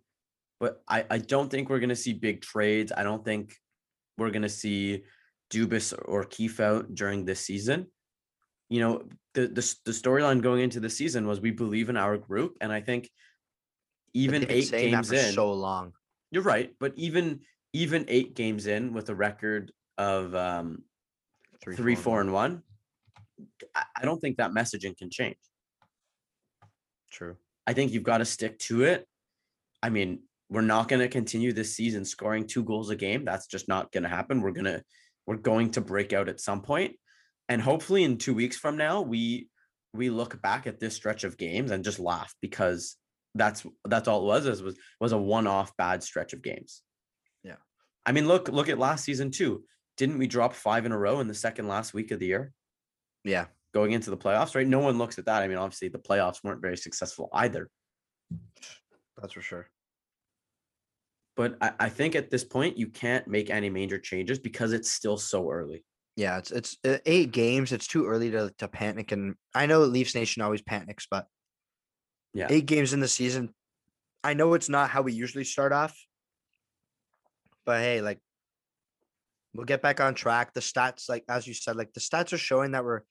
But 0.59 0.81
I 0.87 1.05
I 1.09 1.17
don't 1.17 1.49
think 1.49 1.69
we're 1.69 1.79
gonna 1.79 1.95
see 1.95 2.13
big 2.13 2.41
trades. 2.41 2.91
I 2.95 3.03
don't 3.03 3.23
think 3.23 3.55
we're 4.17 4.31
gonna 4.31 4.49
see 4.49 5.03
Dubas 5.49 5.93
or 6.05 6.25
Keefe 6.25 6.59
out 6.59 6.93
during 6.93 7.25
this 7.25 7.39
season. 7.39 7.87
You 8.69 8.81
know, 8.81 9.03
the 9.33 9.47
the, 9.47 9.75
the 9.85 9.91
storyline 9.91 10.41
going 10.41 10.61
into 10.61 10.79
the 10.79 10.89
season 10.89 11.25
was 11.25 11.39
we 11.39 11.51
believe 11.51 11.89
in 11.89 11.97
our 11.97 12.17
group, 12.17 12.57
and 12.61 12.71
I 12.71 12.81
think 12.81 13.09
even 14.13 14.45
eight 14.49 14.71
games 14.71 15.11
in, 15.11 15.33
so 15.33 15.53
long. 15.53 15.93
you're 16.31 16.43
right. 16.43 16.71
But 16.79 16.93
even 16.97 17.39
even 17.73 18.05
eight 18.07 18.35
games 18.35 18.67
in 18.67 18.93
with 18.93 19.09
a 19.09 19.15
record 19.15 19.71
of 19.97 20.33
um, 20.35 20.83
three, 21.63 21.95
four, 21.95 22.21
and 22.21 22.31
one, 22.31 22.63
I, 23.75 23.83
I 24.01 24.05
don't 24.05 24.19
think 24.19 24.37
that 24.37 24.51
messaging 24.51 24.97
can 24.97 25.09
change. 25.09 25.37
True. 27.11 27.37
I 27.65 27.73
think 27.73 27.91
you've 27.91 28.03
got 28.03 28.19
to 28.19 28.25
stick 28.25 28.59
to 28.59 28.83
it. 28.83 29.07
I 29.81 29.89
mean, 29.89 30.19
we're 30.49 30.61
not 30.61 30.87
going 30.87 30.99
to 30.99 31.07
continue 31.07 31.53
this 31.53 31.75
season 31.75 32.05
scoring 32.05 32.45
two 32.45 32.63
goals 32.63 32.89
a 32.89 32.95
game. 32.95 33.25
That's 33.25 33.47
just 33.47 33.67
not 33.67 33.91
going 33.91 34.03
to 34.03 34.09
happen. 34.09 34.41
We're 34.41 34.51
going 34.51 34.65
to 34.65 34.83
we're 35.25 35.37
going 35.37 35.71
to 35.71 35.81
break 35.81 36.11
out 36.13 36.27
at 36.27 36.41
some 36.41 36.61
point. 36.61 36.95
And 37.47 37.61
hopefully 37.61 38.03
in 38.03 38.17
2 38.17 38.33
weeks 38.33 38.57
from 38.57 38.77
now, 38.77 39.01
we 39.01 39.47
we 39.93 40.09
look 40.09 40.41
back 40.41 40.67
at 40.67 40.79
this 40.79 40.95
stretch 40.95 41.23
of 41.23 41.37
games 41.37 41.71
and 41.71 41.83
just 41.83 41.99
laugh 41.99 42.33
because 42.41 42.97
that's 43.35 43.65
that's 43.85 44.07
all 44.07 44.21
it 44.21 44.25
was 44.25 44.45
is 44.45 44.61
was 44.61 44.77
was 44.99 45.11
a 45.11 45.17
one-off 45.17 45.75
bad 45.77 46.03
stretch 46.03 46.33
of 46.33 46.41
games. 46.41 46.81
I 48.05 48.11
mean, 48.11 48.27
look 48.27 48.47
look 48.49 48.69
at 48.69 48.77
last 48.79 49.05
season 49.05 49.31
too. 49.31 49.63
Didn't 49.97 50.17
we 50.17 50.27
drop 50.27 50.53
5 50.53 50.85
in 50.85 50.91
a 50.91 50.97
row 50.97 51.19
in 51.19 51.27
the 51.27 51.33
second 51.35 51.67
last 51.67 51.93
week 51.93 52.11
of 52.11 52.19
the 52.19 52.25
year? 52.25 52.51
Yeah. 53.23 53.45
going 53.73 53.91
into 53.91 54.09
the 54.09 54.17
playoffs, 54.17 54.55
right? 54.55 54.67
No 54.67 54.79
one 54.79 54.97
looks 54.97 55.17
at 55.17 55.25
that. 55.25 55.41
I 55.43 55.47
mean, 55.47 55.57
obviously 55.57 55.87
the 55.87 55.99
playoffs 55.99 56.43
weren't 56.43 56.61
very 56.61 56.77
successful 56.77 57.29
either. 57.33 57.69
That's 59.19 59.33
for 59.33 59.41
sure. 59.41 59.67
But 61.35 61.57
I, 61.61 61.71
I 61.79 61.89
think 61.89 62.15
at 62.15 62.29
this 62.29 62.43
point 62.43 62.77
you 62.77 62.87
can't 62.87 63.27
make 63.27 63.49
any 63.49 63.69
major 63.69 63.97
changes 63.97 64.37
because 64.39 64.73
it's 64.73 64.91
still 64.91 65.17
so 65.17 65.49
early. 65.49 65.83
Yeah, 66.15 66.37
it's 66.37 66.51
it's 66.51 66.77
uh, 66.85 66.97
eight 67.07 67.31
games. 67.31 67.71
It's 67.71 67.87
too 67.87 68.05
early 68.05 68.29
to 68.31 68.51
to 68.59 68.67
panic, 68.67 69.11
and 69.11 69.33
I 69.55 69.65
know 69.65 69.79
Leafs 69.81 70.13
Nation 70.13 70.43
always 70.43 70.61
panics, 70.61 71.07
but 71.09 71.25
Yeah. 72.35 72.47
eight 72.51 72.67
games 72.67 72.93
in 72.93 72.99
the 72.99 73.07
season. 73.07 73.49
I 74.23 74.35
know 74.35 74.53
it's 74.53 74.69
not 74.69 74.91
how 74.91 75.01
we 75.01 75.13
usually 75.13 75.43
start 75.43 75.71
off, 75.73 75.97
but 77.65 77.79
hey, 77.79 78.01
like 78.01 78.19
we'll 79.53 79.65
get 79.65 79.81
back 79.81 79.99
on 79.99 80.13
track. 80.15 80.53
The 80.53 80.59
stats, 80.61 81.09
like 81.09 81.23
as 81.29 81.47
you 81.47 81.53
said, 81.53 81.75
like 81.75 81.93
the 81.93 81.99
stats 81.99 82.33
are 82.33 82.37
showing 82.37 82.71
that 82.71 82.83
we're 82.83 83.01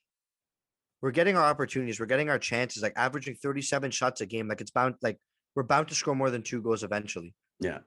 we're 1.01 1.11
getting 1.11 1.37
our 1.37 1.45
opportunities, 1.45 1.99
we're 1.99 2.07
getting 2.07 2.31
our 2.31 2.39
chances, 2.39 2.83
like 2.83 2.93
averaging 2.97 3.35
37 3.35 3.91
shots 3.91 4.21
a 4.21 4.27
game. 4.27 4.47
Like 4.49 4.61
it's 4.61 4.71
bound, 4.71 4.95
like 5.03 5.19
we're 5.57 5.65
bound 5.65 5.89
to 5.89 5.95
score 5.95 6.15
more 6.15 6.31
than 6.31 6.43
two 6.43 6.63
goals 6.63 6.85
eventually. 6.85 7.35
Yeah. 7.61 7.79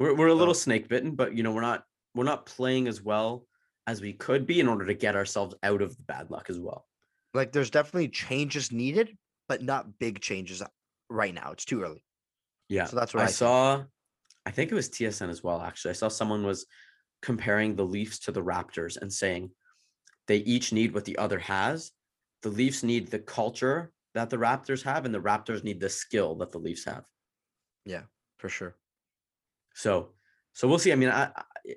We're 0.00 0.14
we're 0.14 0.28
a 0.28 0.34
little 0.34 0.54
So- 0.54 0.60
snake 0.64 0.88
bitten, 0.88 1.14
but 1.14 1.36
you 1.36 1.42
know, 1.42 1.52
we're 1.52 1.60
not 1.60 1.84
we're 2.14 2.24
not 2.24 2.46
playing 2.46 2.88
as 2.88 3.02
well 3.02 3.46
as 3.86 4.00
we 4.00 4.12
could 4.12 4.46
be 4.46 4.60
in 4.60 4.68
order 4.68 4.86
to 4.86 4.94
get 4.94 5.16
ourselves 5.16 5.54
out 5.62 5.82
of 5.82 5.96
the 5.96 6.02
bad 6.02 6.30
luck 6.30 6.48
as 6.48 6.58
well. 6.58 6.86
Like 7.34 7.52
there's 7.52 7.70
definitely 7.70 8.08
changes 8.08 8.70
needed, 8.72 9.16
but 9.48 9.62
not 9.62 9.98
big 9.98 10.20
changes 10.20 10.62
uh, 10.62 10.66
right 11.08 11.34
now. 11.34 11.52
It's 11.52 11.64
too 11.64 11.82
early. 11.82 12.04
Yeah. 12.68 12.84
So 12.86 12.96
that's 12.96 13.12
what 13.12 13.22
I, 13.22 13.26
I 13.26 13.30
saw 13.30 13.84
I 14.46 14.50
think 14.50 14.70
it 14.72 14.74
was 14.74 14.88
TSN 14.88 15.30
as 15.30 15.42
well, 15.42 15.60
actually. 15.60 15.90
I 15.90 15.94
saw 15.94 16.08
someone 16.08 16.44
was 16.44 16.66
comparing 17.22 17.76
the 17.76 17.84
Leafs 17.84 18.18
to 18.20 18.32
the 18.32 18.42
Raptors 18.42 18.96
and 19.00 19.12
saying 19.12 19.50
they 20.26 20.38
each 20.38 20.72
need 20.72 20.94
what 20.94 21.04
the 21.04 21.16
other 21.18 21.38
has. 21.38 21.92
The 22.42 22.48
Leafs 22.48 22.82
need 22.82 23.08
the 23.08 23.20
culture 23.20 23.92
that 24.14 24.30
the 24.30 24.36
Raptors 24.36 24.82
have, 24.82 25.04
and 25.04 25.14
the 25.14 25.20
Raptors 25.20 25.62
need 25.64 25.80
the 25.80 25.88
skill 25.88 26.34
that 26.36 26.50
the 26.50 26.58
Leafs 26.58 26.84
have. 26.84 27.04
Yeah, 27.86 28.02
for 28.38 28.48
sure. 28.48 28.76
So, 29.74 30.10
so 30.52 30.68
we'll 30.68 30.78
see. 30.78 30.92
I 30.92 30.96
mean, 30.96 31.08
I 31.08 31.30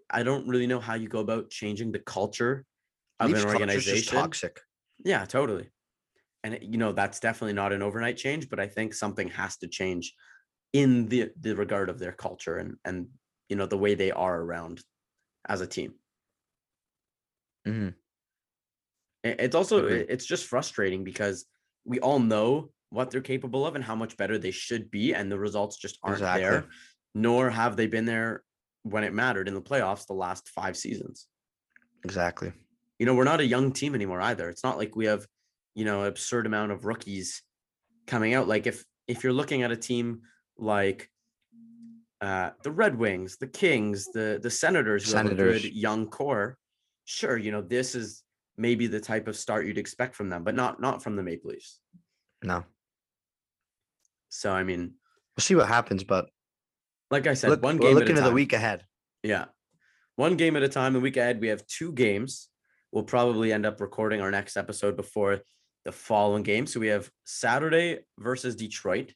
I- 0.10 0.24
don't 0.24 0.48
really 0.48 0.68
know 0.68 0.80
how 0.80 0.96
you 0.96 1.08
go 1.08 1.20
about 1.20 1.50
changing 1.50 1.92
the 1.92 2.00
culture 2.00 2.66
of 3.20 3.30
Leafs 3.30 3.44
an 3.44 3.50
organization. 3.50 4.18
toxic. 4.18 4.60
Yeah, 5.04 5.24
totally. 5.26 5.70
And 6.44 6.56
it- 6.56 6.64
you 6.64 6.78
know 6.78 6.92
that's 6.92 7.20
definitely 7.20 7.54
not 7.54 7.72
an 7.72 7.82
overnight 7.84 8.18
change, 8.18 8.50
but 8.50 8.60
I 8.60 8.68
think 8.68 8.94
something 8.94 9.30
has 9.30 9.58
to 9.58 9.68
change 9.68 10.14
in 10.82 11.08
the 11.12 11.22
the 11.46 11.56
regard 11.64 11.88
of 11.90 11.98
their 12.00 12.12
culture 12.26 12.58
and 12.62 12.72
and 12.88 12.98
you 13.50 13.56
know 13.58 13.68
the 13.68 13.78
way 13.86 13.96
they 13.96 14.12
are 14.26 14.38
around 14.46 14.76
as 15.48 15.62
a 15.62 15.68
team. 15.78 15.92
Mhm. 17.68 17.94
It's 19.24 19.56
also 19.56 19.88
it's 19.88 20.26
just 20.34 20.46
frustrating 20.54 21.04
because 21.04 21.46
we 21.84 22.00
all 22.00 22.20
know 22.20 22.72
what 22.90 23.10
they're 23.10 23.22
capable 23.34 23.66
of 23.66 23.76
and 23.76 23.84
how 23.84 23.96
much 23.96 24.18
better 24.18 24.38
they 24.38 24.52
should 24.52 24.92
be, 24.92 25.14
and 25.16 25.32
the 25.32 25.40
results 25.40 25.78
just 25.78 25.98
aren't 26.04 26.20
there. 26.42 26.68
Nor 27.16 27.50
have 27.50 27.76
they 27.78 27.88
been 27.88 28.06
there 28.06 28.44
when 28.84 29.04
it 29.04 29.14
mattered 29.14 29.48
in 29.48 29.56
the 29.56 29.62
playoffs 29.70 30.06
the 30.06 30.14
last 30.26 30.50
five 30.50 30.76
seasons. 30.78 31.28
Exactly. 32.04 32.52
you 33.00 33.06
know, 33.06 33.16
we're 33.16 33.24
not 33.34 33.40
a 33.40 33.46
young 33.56 33.72
team 33.72 33.96
anymore 33.96 34.22
either. 34.22 34.48
It's 34.50 34.64
not 34.64 34.78
like 34.78 34.96
we 34.96 35.06
have, 35.06 35.26
you 35.74 35.86
know, 35.86 36.04
absurd 36.04 36.46
amount 36.46 36.72
of 36.72 36.86
rookies 36.86 37.42
coming 38.06 38.34
out. 38.36 38.48
Like 38.48 38.68
if 38.68 38.86
if 39.08 39.24
you're 39.24 39.40
looking 39.42 39.64
at 39.64 39.72
a 39.72 39.78
team 39.90 40.22
like 40.58 41.10
uh 42.22 42.52
the 42.64 42.72
Red 42.72 42.98
Wings, 42.98 43.38
the 43.38 43.48
Kings, 43.48 44.08
the 44.14 44.40
the 44.42 44.50
Senators 44.50 45.10
who 45.10 45.18
have 45.18 45.26
a 45.26 45.30
Senators. 45.30 45.62
good 45.64 45.74
young 45.74 46.08
core, 46.08 46.58
sure, 47.06 47.38
you 47.38 47.52
know, 47.52 47.62
this 47.62 47.96
is 47.96 48.24
maybe 48.58 48.88
the 48.88 49.00
type 49.02 49.28
of 49.28 49.36
start 49.36 49.66
you'd 49.66 49.78
expect 49.78 50.16
from 50.16 50.30
them, 50.30 50.44
but 50.44 50.56
not 50.56 50.80
not 50.80 51.04
from 51.04 51.16
the 51.16 51.24
Maple 51.24 51.52
Leafs. 51.52 51.80
No. 52.44 52.64
So 54.30 54.52
I 54.52 54.64
mean, 54.64 54.94
We'll 55.36 55.42
see 55.42 55.56
what 55.56 55.68
happens, 55.68 56.04
but 56.04 56.30
like 57.12 57.28
I 57.28 57.34
said, 57.34 57.50
look, 57.50 57.62
one 57.64 57.78
we're 57.78 57.90
game 57.90 57.98
at 57.98 58.04
a 58.04 58.12
at 58.12 58.16
time. 58.16 58.24
the 58.24 58.32
week 58.32 58.54
ahead. 58.54 58.86
Yeah. 59.22 59.46
One 60.16 60.38
game 60.38 60.56
at 60.56 60.64
a 60.64 60.70
time. 60.70 60.94
The 60.94 61.00
week 61.02 61.18
ahead, 61.18 61.42
we 61.42 61.50
have 61.50 61.66
two 61.68 61.92
games. 61.92 62.48
We'll 62.94 63.04
probably 63.04 63.52
end 63.52 63.66
up 63.66 63.82
recording 63.82 64.22
our 64.22 64.32
next 64.32 64.56
episode 64.56 64.96
before 64.96 65.42
the 65.84 65.92
following 65.92 66.44
game. 66.44 66.66
So 66.68 66.80
we 66.80 66.88
have 66.88 67.10
Saturday 67.26 68.00
versus 68.18 68.56
Detroit, 68.56 69.12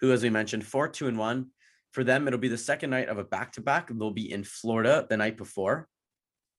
who, 0.00 0.12
as 0.12 0.22
we 0.22 0.30
mentioned, 0.30 0.64
four, 0.64 0.88
two, 0.88 1.08
and 1.08 1.18
one. 1.18 1.50
For 1.92 2.04
them, 2.04 2.26
it'll 2.26 2.38
be 2.38 2.48
the 2.48 2.56
second 2.56 2.90
night 2.90 3.08
of 3.08 3.18
a 3.18 3.24
back 3.24 3.52
to 3.52 3.60
back. 3.60 3.90
They'll 3.92 4.10
be 4.10 4.32
in 4.32 4.44
Florida 4.44 5.06
the 5.08 5.16
night 5.16 5.36
before. 5.36 5.88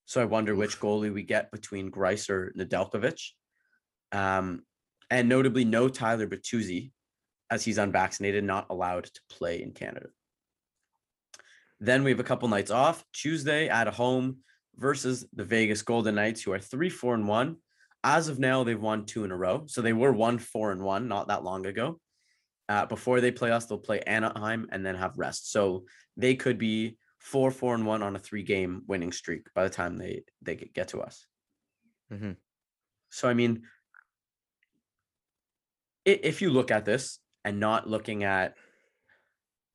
So 0.05 0.21
I 0.21 0.25
wonder 0.25 0.55
which 0.55 0.79
goalie 0.79 1.13
we 1.13 1.23
get 1.23 1.51
between 1.51 1.91
Greiss 1.91 2.29
or 2.29 2.53
Nedeljkovic. 2.57 3.21
Um, 4.11 4.63
and 5.09 5.29
notably, 5.29 5.63
no 5.63 5.87
Tyler 5.87 6.27
Bertuzzi, 6.27 6.91
as 7.49 7.63
he's 7.63 7.77
unvaccinated, 7.77 8.43
not 8.43 8.67
allowed 8.69 9.05
to 9.05 9.21
play 9.29 9.61
in 9.61 9.71
Canada. 9.71 10.07
Then 11.79 12.03
we 12.03 12.11
have 12.11 12.19
a 12.19 12.25
couple 12.25 12.47
nights 12.47 12.71
off. 12.71 13.03
Tuesday 13.13 13.69
at 13.69 13.87
home 13.87 14.37
versus 14.75 15.25
the 15.33 15.45
Vegas 15.45 15.81
Golden 15.81 16.15
Knights, 16.15 16.43
who 16.43 16.51
are 16.51 16.59
three, 16.59 16.89
four, 16.89 17.15
and 17.15 17.27
one. 17.27 17.57
As 18.03 18.27
of 18.27 18.39
now, 18.39 18.63
they've 18.63 18.81
won 18.81 19.05
two 19.05 19.23
in 19.23 19.31
a 19.31 19.37
row. 19.37 19.63
So 19.67 19.81
they 19.81 19.93
were 19.93 20.11
one, 20.11 20.39
four, 20.39 20.71
and 20.71 20.81
one 20.81 21.07
not 21.07 21.27
that 21.29 21.43
long 21.43 21.65
ago. 21.65 21.99
Uh, 22.71 22.85
before 22.85 23.19
they 23.19 23.31
play 23.31 23.51
us, 23.51 23.65
they'll 23.65 23.77
play 23.77 23.99
Anaheim 23.99 24.69
and 24.71 24.85
then 24.85 24.95
have 24.95 25.17
rest. 25.17 25.51
So 25.51 25.83
they 26.15 26.35
could 26.35 26.57
be 26.57 26.97
four, 27.19 27.51
four, 27.51 27.75
and 27.75 27.85
one 27.85 28.01
on 28.01 28.15
a 28.15 28.19
three-game 28.19 28.83
winning 28.87 29.11
streak 29.11 29.53
by 29.53 29.63
the 29.65 29.69
time 29.69 29.97
they 29.97 30.23
they 30.41 30.55
get 30.55 30.87
to 30.89 31.01
us. 31.01 31.27
Mhm. 32.09 32.37
So 33.09 33.27
I 33.27 33.33
mean, 33.33 33.67
if 36.05 36.41
you 36.41 36.49
look 36.49 36.71
at 36.71 36.85
this 36.85 37.19
and 37.43 37.59
not 37.59 37.89
looking 37.89 38.23
at 38.23 38.55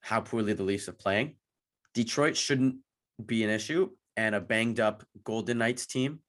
how 0.01 0.23
poorly 0.23 0.55
the 0.55 0.63
Leafs 0.63 0.89
are 0.89 1.03
playing, 1.05 1.37
Detroit 1.93 2.35
shouldn't 2.35 2.77
be 3.33 3.45
an 3.45 3.51
issue. 3.51 3.91
And 4.17 4.35
a 4.35 4.41
banged 4.41 4.81
up 4.81 5.05
Golden 5.23 5.59
Knights 5.59 5.87
team 5.87 6.21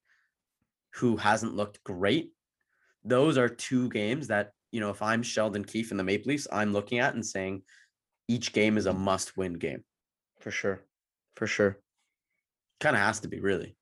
who 0.96 1.16
hasn't 1.16 1.56
looked 1.56 1.82
great. 1.86 2.34
Those 3.08 3.38
are 3.38 3.50
two 3.50 3.90
games 3.90 4.28
that, 4.28 4.52
you 4.72 4.80
know, 4.80 4.90
if 4.90 5.02
I'm 5.02 5.24
Sheldon 5.24 5.64
Keefe 5.64 5.92
in 5.92 5.98
the 5.98 6.04
Maple 6.04 6.30
Leafs, 6.30 6.48
I'm 6.52 6.74
looking 6.74 7.00
at 7.00 7.14
and 7.14 7.26
saying 7.26 7.64
each 8.28 8.54
game 8.54 8.78
is 8.78 8.86
a 8.86 8.94
must 8.94 9.38
win 9.38 9.54
game. 9.54 9.84
For 10.40 10.52
sure. 10.52 10.84
For 11.36 11.48
sure. 11.48 11.80
Kind 12.80 12.96
of 12.96 13.02
has 13.02 13.22
to 13.22 13.28
be, 13.28 13.40
really. 13.40 13.76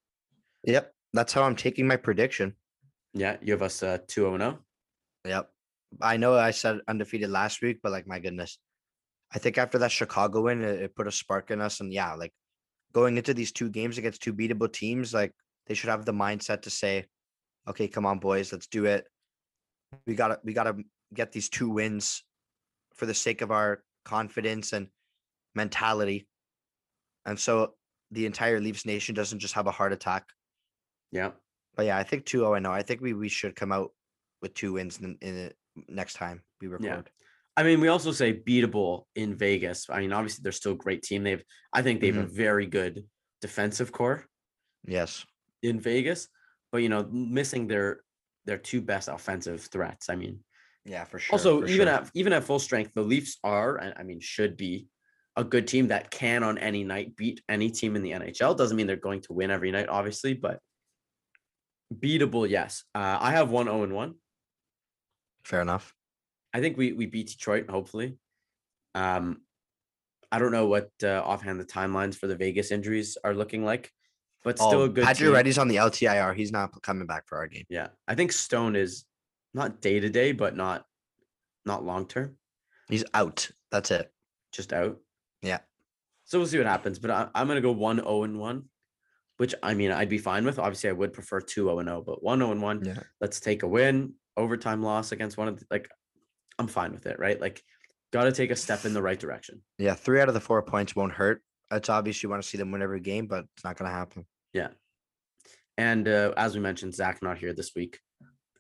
Yep. 0.63 0.93
That's 1.13 1.34
how 1.34 1.43
I'm 1.43 1.55
taking 1.55 1.88
my 1.88 1.95
prediction. 1.95 2.53
Yeah. 3.13 3.38
You 3.41 3.53
have 3.53 3.61
us 3.61 3.82
uh, 3.82 3.97
2 4.07 4.21
0 4.21 4.38
0. 4.38 4.59
Yep. 5.26 5.49
I 6.01 6.17
know 6.17 6.36
I 6.36 6.51
said 6.51 6.80
undefeated 6.88 7.30
last 7.30 7.61
week, 7.61 7.80
but 7.82 7.91
like 7.91 8.07
my 8.07 8.19
goodness. 8.19 8.57
I 9.34 9.39
think 9.39 9.57
after 9.57 9.80
that 9.80 9.91
Chicago 9.91 10.41
win, 10.41 10.63
it, 10.63 10.82
it 10.82 10.95
put 10.95 11.07
a 11.07 11.11
spark 11.11 11.51
in 11.51 11.61
us. 11.61 11.80
And 11.80 11.91
yeah, 11.91 12.13
like 12.13 12.34
going 12.93 13.17
into 13.17 13.34
these 13.34 13.51
two 13.51 13.69
games 13.69 13.97
against 13.97 14.21
two 14.21 14.34
beatable 14.34 14.71
teams, 14.71 15.13
like 15.13 15.32
they 15.67 15.73
should 15.73 15.89
have 15.89 16.05
the 16.05 16.13
mindset 16.13 16.61
to 16.63 16.69
say, 16.69 17.05
okay, 17.67 17.88
come 17.88 18.05
on, 18.05 18.19
boys, 18.19 18.51
let's 18.51 18.67
do 18.67 18.86
it. 18.86 19.05
We 20.05 20.15
gotta 20.15 20.39
we 20.43 20.53
gotta 20.53 20.77
get 21.13 21.31
these 21.31 21.49
two 21.49 21.69
wins 21.69 22.23
for 22.95 23.05
the 23.05 23.13
sake 23.13 23.41
of 23.41 23.51
our 23.51 23.83
confidence 24.03 24.73
and 24.73 24.88
mentality. 25.53 26.27
And 27.25 27.39
so 27.39 27.73
the 28.11 28.25
entire 28.25 28.59
Leafs 28.59 28.86
nation 28.86 29.15
doesn't 29.15 29.39
just 29.39 29.53
have 29.53 29.67
a 29.67 29.71
heart 29.71 29.93
attack. 29.93 30.25
Yeah. 31.11 31.31
But 31.75 31.88
yeah, 31.88 31.97
I 31.97 32.03
think 32.03 32.25
2-0 32.25 32.55
I 32.55 32.59
know. 32.59 32.71
I 32.71 32.83
think 32.83 33.01
we 33.01 33.13
we 33.13 33.29
should 33.29 33.55
come 33.55 33.71
out 33.71 33.91
with 34.41 34.53
two 34.53 34.73
wins 34.73 34.99
in 34.99 35.17
in, 35.21 35.51
next 35.89 36.13
time 36.13 36.41
we 36.61 36.67
record. 36.67 37.09
I 37.57 37.63
mean, 37.63 37.79
we 37.79 37.88
also 37.88 38.11
say 38.11 38.33
beatable 38.33 39.03
in 39.15 39.36
Vegas. 39.36 39.88
I 39.89 40.01
mean, 40.01 40.11
obviously 40.11 40.43
they're 40.43 40.51
still 40.51 40.73
a 40.73 40.77
great 40.77 41.03
team. 41.03 41.23
They've, 41.23 41.43
I 41.71 41.81
think 41.81 42.01
they 42.01 42.07
have 42.07 42.17
a 42.17 42.23
mm-hmm. 42.23 42.36
very 42.36 42.65
good 42.65 43.05
defensive 43.41 43.91
core 43.91 44.25
Yes. 44.86 45.25
in 45.63 45.79
Vegas, 45.79 46.27
but 46.71 46.79
you 46.79 46.89
know, 46.89 47.07
missing 47.09 47.67
their 47.67 48.01
their 48.45 48.57
two 48.57 48.81
best 48.81 49.07
offensive 49.07 49.61
threats. 49.61 50.09
I 50.09 50.15
mean, 50.15 50.39
Yeah, 50.85 51.03
for 51.05 51.19
sure. 51.19 51.33
also 51.33 51.61
for 51.61 51.67
even 51.67 51.87
sure. 51.87 51.95
at 51.95 52.11
even 52.13 52.33
at 52.33 52.43
full 52.43 52.59
strength, 52.59 52.91
the 52.93 53.01
Leafs 53.01 53.37
are, 53.43 53.77
and 53.77 53.93
I 53.97 54.03
mean, 54.03 54.19
should 54.19 54.55
be 54.57 54.87
a 55.35 55.43
good 55.43 55.67
team 55.67 55.87
that 55.89 56.09
can 56.11 56.43
on 56.43 56.57
any 56.57 56.83
night 56.83 57.15
beat 57.15 57.41
any 57.49 57.69
team 57.69 57.95
in 57.95 58.03
the 58.03 58.11
NHL. 58.11 58.55
Doesn't 58.57 58.77
mean 58.77 58.87
they're 58.87 58.95
going 58.95 59.21
to 59.21 59.33
win 59.33 59.51
every 59.51 59.71
night, 59.71 59.89
obviously, 59.89 60.33
but 60.33 60.59
beatable. 61.93 62.47
Yes, 62.47 62.83
uh, 62.93 63.17
I 63.19 63.31
have 63.31 63.49
one 63.49 63.65
zero 63.65 63.83
and 63.83 63.93
one. 63.93 64.15
fair 65.43 65.61
enough. 65.61 65.93
I 66.53 66.61
think 66.61 66.77
we 66.77 66.93
we 66.93 67.05
beat 67.05 67.27
Detroit. 67.27 67.69
Hopefully, 67.69 68.17
um, 68.93 69.41
I 70.31 70.39
don't 70.39 70.51
know 70.51 70.67
what 70.67 70.89
uh, 71.03 71.21
offhand 71.25 71.59
the 71.59 71.65
timelines 71.65 72.15
for 72.15 72.27
the 72.27 72.35
Vegas 72.35 72.71
injuries 72.71 73.17
are 73.23 73.33
looking 73.33 73.63
like, 73.65 73.91
but 74.45 74.57
oh, 74.61 74.67
still 74.67 74.81
oh, 74.81 74.83
a 74.83 74.89
good. 74.89 75.03
Patrick 75.03 75.27
team. 75.27 75.33
Reddy's 75.33 75.57
on 75.57 75.67
the 75.67 75.77
LTIR. 75.77 76.35
He's 76.35 76.51
not 76.51 76.81
coming 76.83 77.07
back 77.07 77.27
for 77.27 77.39
our 77.39 77.47
game. 77.47 77.65
Yeah, 77.67 77.87
I 78.07 78.13
think 78.13 78.31
Stone 78.31 78.75
is 78.77 79.03
not 79.55 79.81
day 79.81 79.99
to 79.99 80.09
day, 80.09 80.31
but 80.31 80.55
not 80.55 80.85
not 81.65 81.83
long 81.83 82.05
term, 82.05 82.37
He's 82.87 83.03
out. 83.13 83.49
That's 83.71 83.89
it. 83.89 84.11
just 84.53 84.71
out. 84.71 84.97
Yeah. 85.41 85.59
So 86.25 86.37
we'll 86.37 86.47
see 86.47 86.59
what 86.59 86.67
happens, 86.67 86.99
but 86.99 87.09
I, 87.09 87.27
I'm 87.33 87.47
gonna 87.47 87.59
go 87.59 87.71
one 87.71 87.97
zero 87.97 88.23
and 88.23 88.39
one, 88.39 88.65
which 89.37 89.55
I 89.63 89.73
mean 89.73 89.91
I'd 89.91 90.09
be 90.09 90.19
fine 90.19 90.45
with. 90.45 90.59
Obviously, 90.59 90.91
I 90.91 90.93
would 90.93 91.11
prefer 91.11 91.41
two 91.41 91.65
zero 91.65 91.79
and 91.79 91.89
zero, 91.89 92.03
but 92.05 92.23
one 92.23 92.39
zero 92.39 92.51
and 92.51 92.61
one. 92.61 92.85
Yeah. 92.85 92.99
Let's 93.19 93.39
take 93.39 93.63
a 93.63 93.67
win, 93.67 94.13
overtime 94.37 94.83
loss 94.83 95.11
against 95.11 95.37
one 95.37 95.47
of 95.47 95.59
the, 95.59 95.65
like, 95.71 95.89
I'm 96.59 96.67
fine 96.67 96.91
with 96.91 97.07
it, 97.07 97.17
right? 97.17 97.41
Like, 97.41 97.63
got 98.13 98.25
to 98.25 98.31
take 98.31 98.51
a 98.51 98.55
step 98.55 98.85
in 98.85 98.93
the 98.93 99.01
right 99.01 99.19
direction. 99.19 99.63
Yeah, 99.79 99.95
three 99.95 100.21
out 100.21 100.27
of 100.27 100.35
the 100.35 100.39
four 100.39 100.61
points 100.61 100.95
won't 100.95 101.13
hurt. 101.13 101.41
It's 101.71 101.89
obvious 101.89 102.21
you 102.21 102.29
want 102.29 102.43
to 102.43 102.47
see 102.47 102.59
them 102.59 102.71
win 102.71 102.83
every 102.83 102.99
game, 102.99 103.25
but 103.25 103.45
it's 103.55 103.63
not 103.63 103.75
going 103.75 103.89
to 103.89 103.95
happen. 103.95 104.25
Yeah. 104.56 104.70
And 105.78 106.08
uh, 106.08 106.32
as 106.38 106.56
we 106.56 106.62
mentioned, 106.62 106.95
Zach 106.95 107.22
not 107.22 107.38
here 107.38 107.51
this 107.53 107.72
week. 107.76 107.99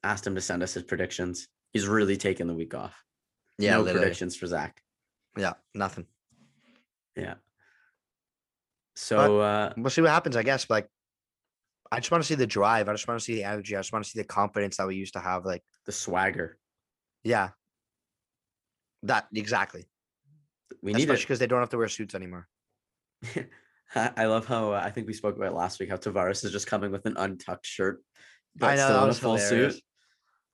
Asked 0.03 0.27
him 0.27 0.35
to 0.35 0.41
send 0.41 0.61
us 0.61 0.73
his 0.73 0.83
predictions. 0.83 1.47
He's 1.71 1.87
really 1.87 2.17
taking 2.17 2.47
the 2.47 2.53
week 2.53 2.75
off. 2.75 3.01
Yeah, 3.57 3.71
no 3.71 3.81
literally. 3.81 4.01
predictions 4.01 4.35
for 4.35 4.45
Zach. 4.45 4.81
Yeah, 5.37 5.53
nothing. 5.73 6.05
Yeah. 7.15 7.35
So 8.97 9.39
uh, 9.39 9.73
We'll 9.77 9.89
see 9.89 10.01
what 10.01 10.11
happens, 10.11 10.35
I 10.35 10.43
guess. 10.43 10.69
Like, 10.69 10.89
I 11.91 11.99
just 11.99 12.11
want 12.11 12.21
to 12.23 12.27
see 12.27 12.35
the 12.35 12.45
drive. 12.45 12.89
I 12.89 12.93
just 12.93 13.07
want 13.07 13.17
to 13.19 13.23
see 13.23 13.35
the 13.35 13.45
energy. 13.45 13.75
I 13.75 13.79
just 13.79 13.93
want 13.93 14.03
to 14.03 14.11
see 14.11 14.19
the 14.19 14.25
confidence 14.25 14.75
that 14.77 14.87
we 14.87 14.95
used 14.95 15.13
to 15.13 15.21
have. 15.21 15.45
Like, 15.45 15.63
the 15.85 15.93
swagger. 15.93 16.57
yeah, 17.23 17.49
that 19.03 19.27
exactly. 19.33 19.85
We 20.81 20.91
need 20.91 21.03
Especially 21.03 21.21
it. 21.21 21.25
because 21.27 21.39
they 21.39 21.47
don't 21.47 21.59
have 21.61 21.69
to 21.69 21.77
wear 21.77 21.87
suits 21.87 22.15
anymore. 22.15 22.47
I 23.95 24.25
love 24.25 24.45
how 24.45 24.73
uh, 24.73 24.81
I 24.83 24.89
think 24.89 25.07
we 25.07 25.13
spoke 25.13 25.37
about 25.37 25.53
last 25.53 25.79
week 25.79 25.89
how 25.89 25.95
Tavares 25.95 26.43
is 26.43 26.51
just 26.51 26.67
coming 26.67 26.91
with 26.91 27.05
an 27.05 27.15
untucked 27.17 27.65
shirt. 27.65 28.01
But 28.55 28.71
I 28.71 28.75
know, 28.75 28.85
still 28.85 29.03
in 29.03 29.09
a 29.09 29.13
full 29.13 29.35
hilarious. 29.37 29.75
suit. 29.75 29.83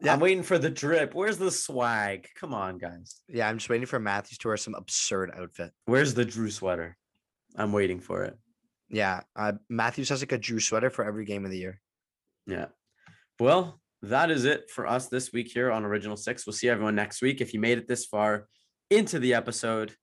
Yeah. 0.01 0.13
I'm 0.13 0.19
waiting 0.19 0.43
for 0.43 0.57
the 0.57 0.69
drip. 0.69 1.13
Where's 1.13 1.37
the 1.37 1.51
swag? 1.51 2.27
Come 2.35 2.53
on, 2.53 2.77
guys. 2.77 3.21
Yeah, 3.27 3.47
I'm 3.47 3.57
just 3.57 3.69
waiting 3.69 3.85
for 3.85 3.99
Matthews 3.99 4.39
to 4.39 4.47
wear 4.47 4.57
some 4.57 4.73
absurd 4.73 5.31
outfit. 5.35 5.71
Where's 5.85 6.13
the 6.15 6.25
Drew 6.25 6.49
sweater? 6.49 6.97
I'm 7.55 7.71
waiting 7.71 7.99
for 7.99 8.23
it. 8.23 8.37
Yeah, 8.89 9.21
uh, 9.35 9.53
Matthews 9.69 10.09
has 10.09 10.21
like 10.21 10.31
a 10.31 10.37
Drew 10.37 10.59
sweater 10.59 10.89
for 10.89 11.05
every 11.05 11.25
game 11.25 11.45
of 11.45 11.51
the 11.51 11.57
year. 11.57 11.79
Yeah. 12.47 12.67
Well, 13.39 13.79
that 14.01 14.31
is 14.31 14.45
it 14.45 14.69
for 14.69 14.87
us 14.87 15.07
this 15.07 15.31
week 15.31 15.51
here 15.53 15.71
on 15.71 15.85
Original 15.85 16.17
Six. 16.17 16.45
We'll 16.45 16.53
see 16.53 16.69
everyone 16.69 16.95
next 16.95 17.21
week. 17.21 17.39
If 17.39 17.53
you 17.53 17.59
made 17.59 17.77
it 17.77 17.87
this 17.87 18.05
far 18.05 18.47
into 18.89 19.19
the 19.19 19.35
episode, 19.35 19.95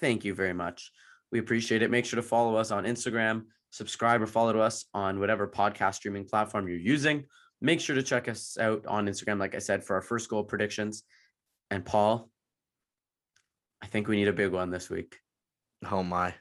thank 0.00 0.24
you 0.24 0.34
very 0.34 0.52
much. 0.52 0.92
We 1.32 1.38
appreciate 1.38 1.82
it. 1.82 1.90
Make 1.90 2.04
sure 2.04 2.16
to 2.16 2.26
follow 2.26 2.56
us 2.56 2.70
on 2.70 2.84
Instagram, 2.84 3.44
subscribe 3.70 4.22
or 4.22 4.26
follow 4.26 4.58
us 4.58 4.86
on 4.94 5.18
whatever 5.20 5.48
podcast 5.48 5.96
streaming 5.96 6.24
platform 6.24 6.68
you're 6.68 6.78
using. 6.78 7.24
Make 7.60 7.80
sure 7.80 7.96
to 7.96 8.02
check 8.02 8.28
us 8.28 8.56
out 8.60 8.86
on 8.86 9.06
Instagram, 9.06 9.38
like 9.38 9.54
I 9.54 9.58
said, 9.58 9.82
for 9.82 9.94
our 9.96 10.02
first 10.02 10.28
goal 10.28 10.44
predictions. 10.44 11.02
And 11.70 11.84
Paul, 11.84 12.30
I 13.82 13.86
think 13.86 14.08
we 14.08 14.16
need 14.16 14.28
a 14.28 14.32
big 14.32 14.52
one 14.52 14.70
this 14.70 14.88
week. 14.88 15.16
Oh 15.90 16.02
my, 16.02 16.34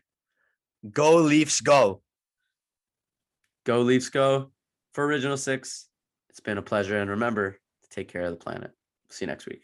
go 0.91 1.15
Leafs, 1.15 1.61
go! 1.61 2.01
Go 3.65 3.81
Leafs, 3.81 4.09
go 4.09 4.51
for 4.93 5.05
Original 5.05 5.37
Six. 5.37 5.87
It's 6.29 6.39
been 6.39 6.59
a 6.59 6.61
pleasure. 6.61 6.99
And 6.99 7.09
remember 7.09 7.51
to 7.51 7.89
take 7.89 8.07
care 8.07 8.21
of 8.21 8.31
the 8.31 8.37
planet. 8.37 8.71
See 9.09 9.25
you 9.25 9.27
next 9.27 9.47
week. 9.47 9.63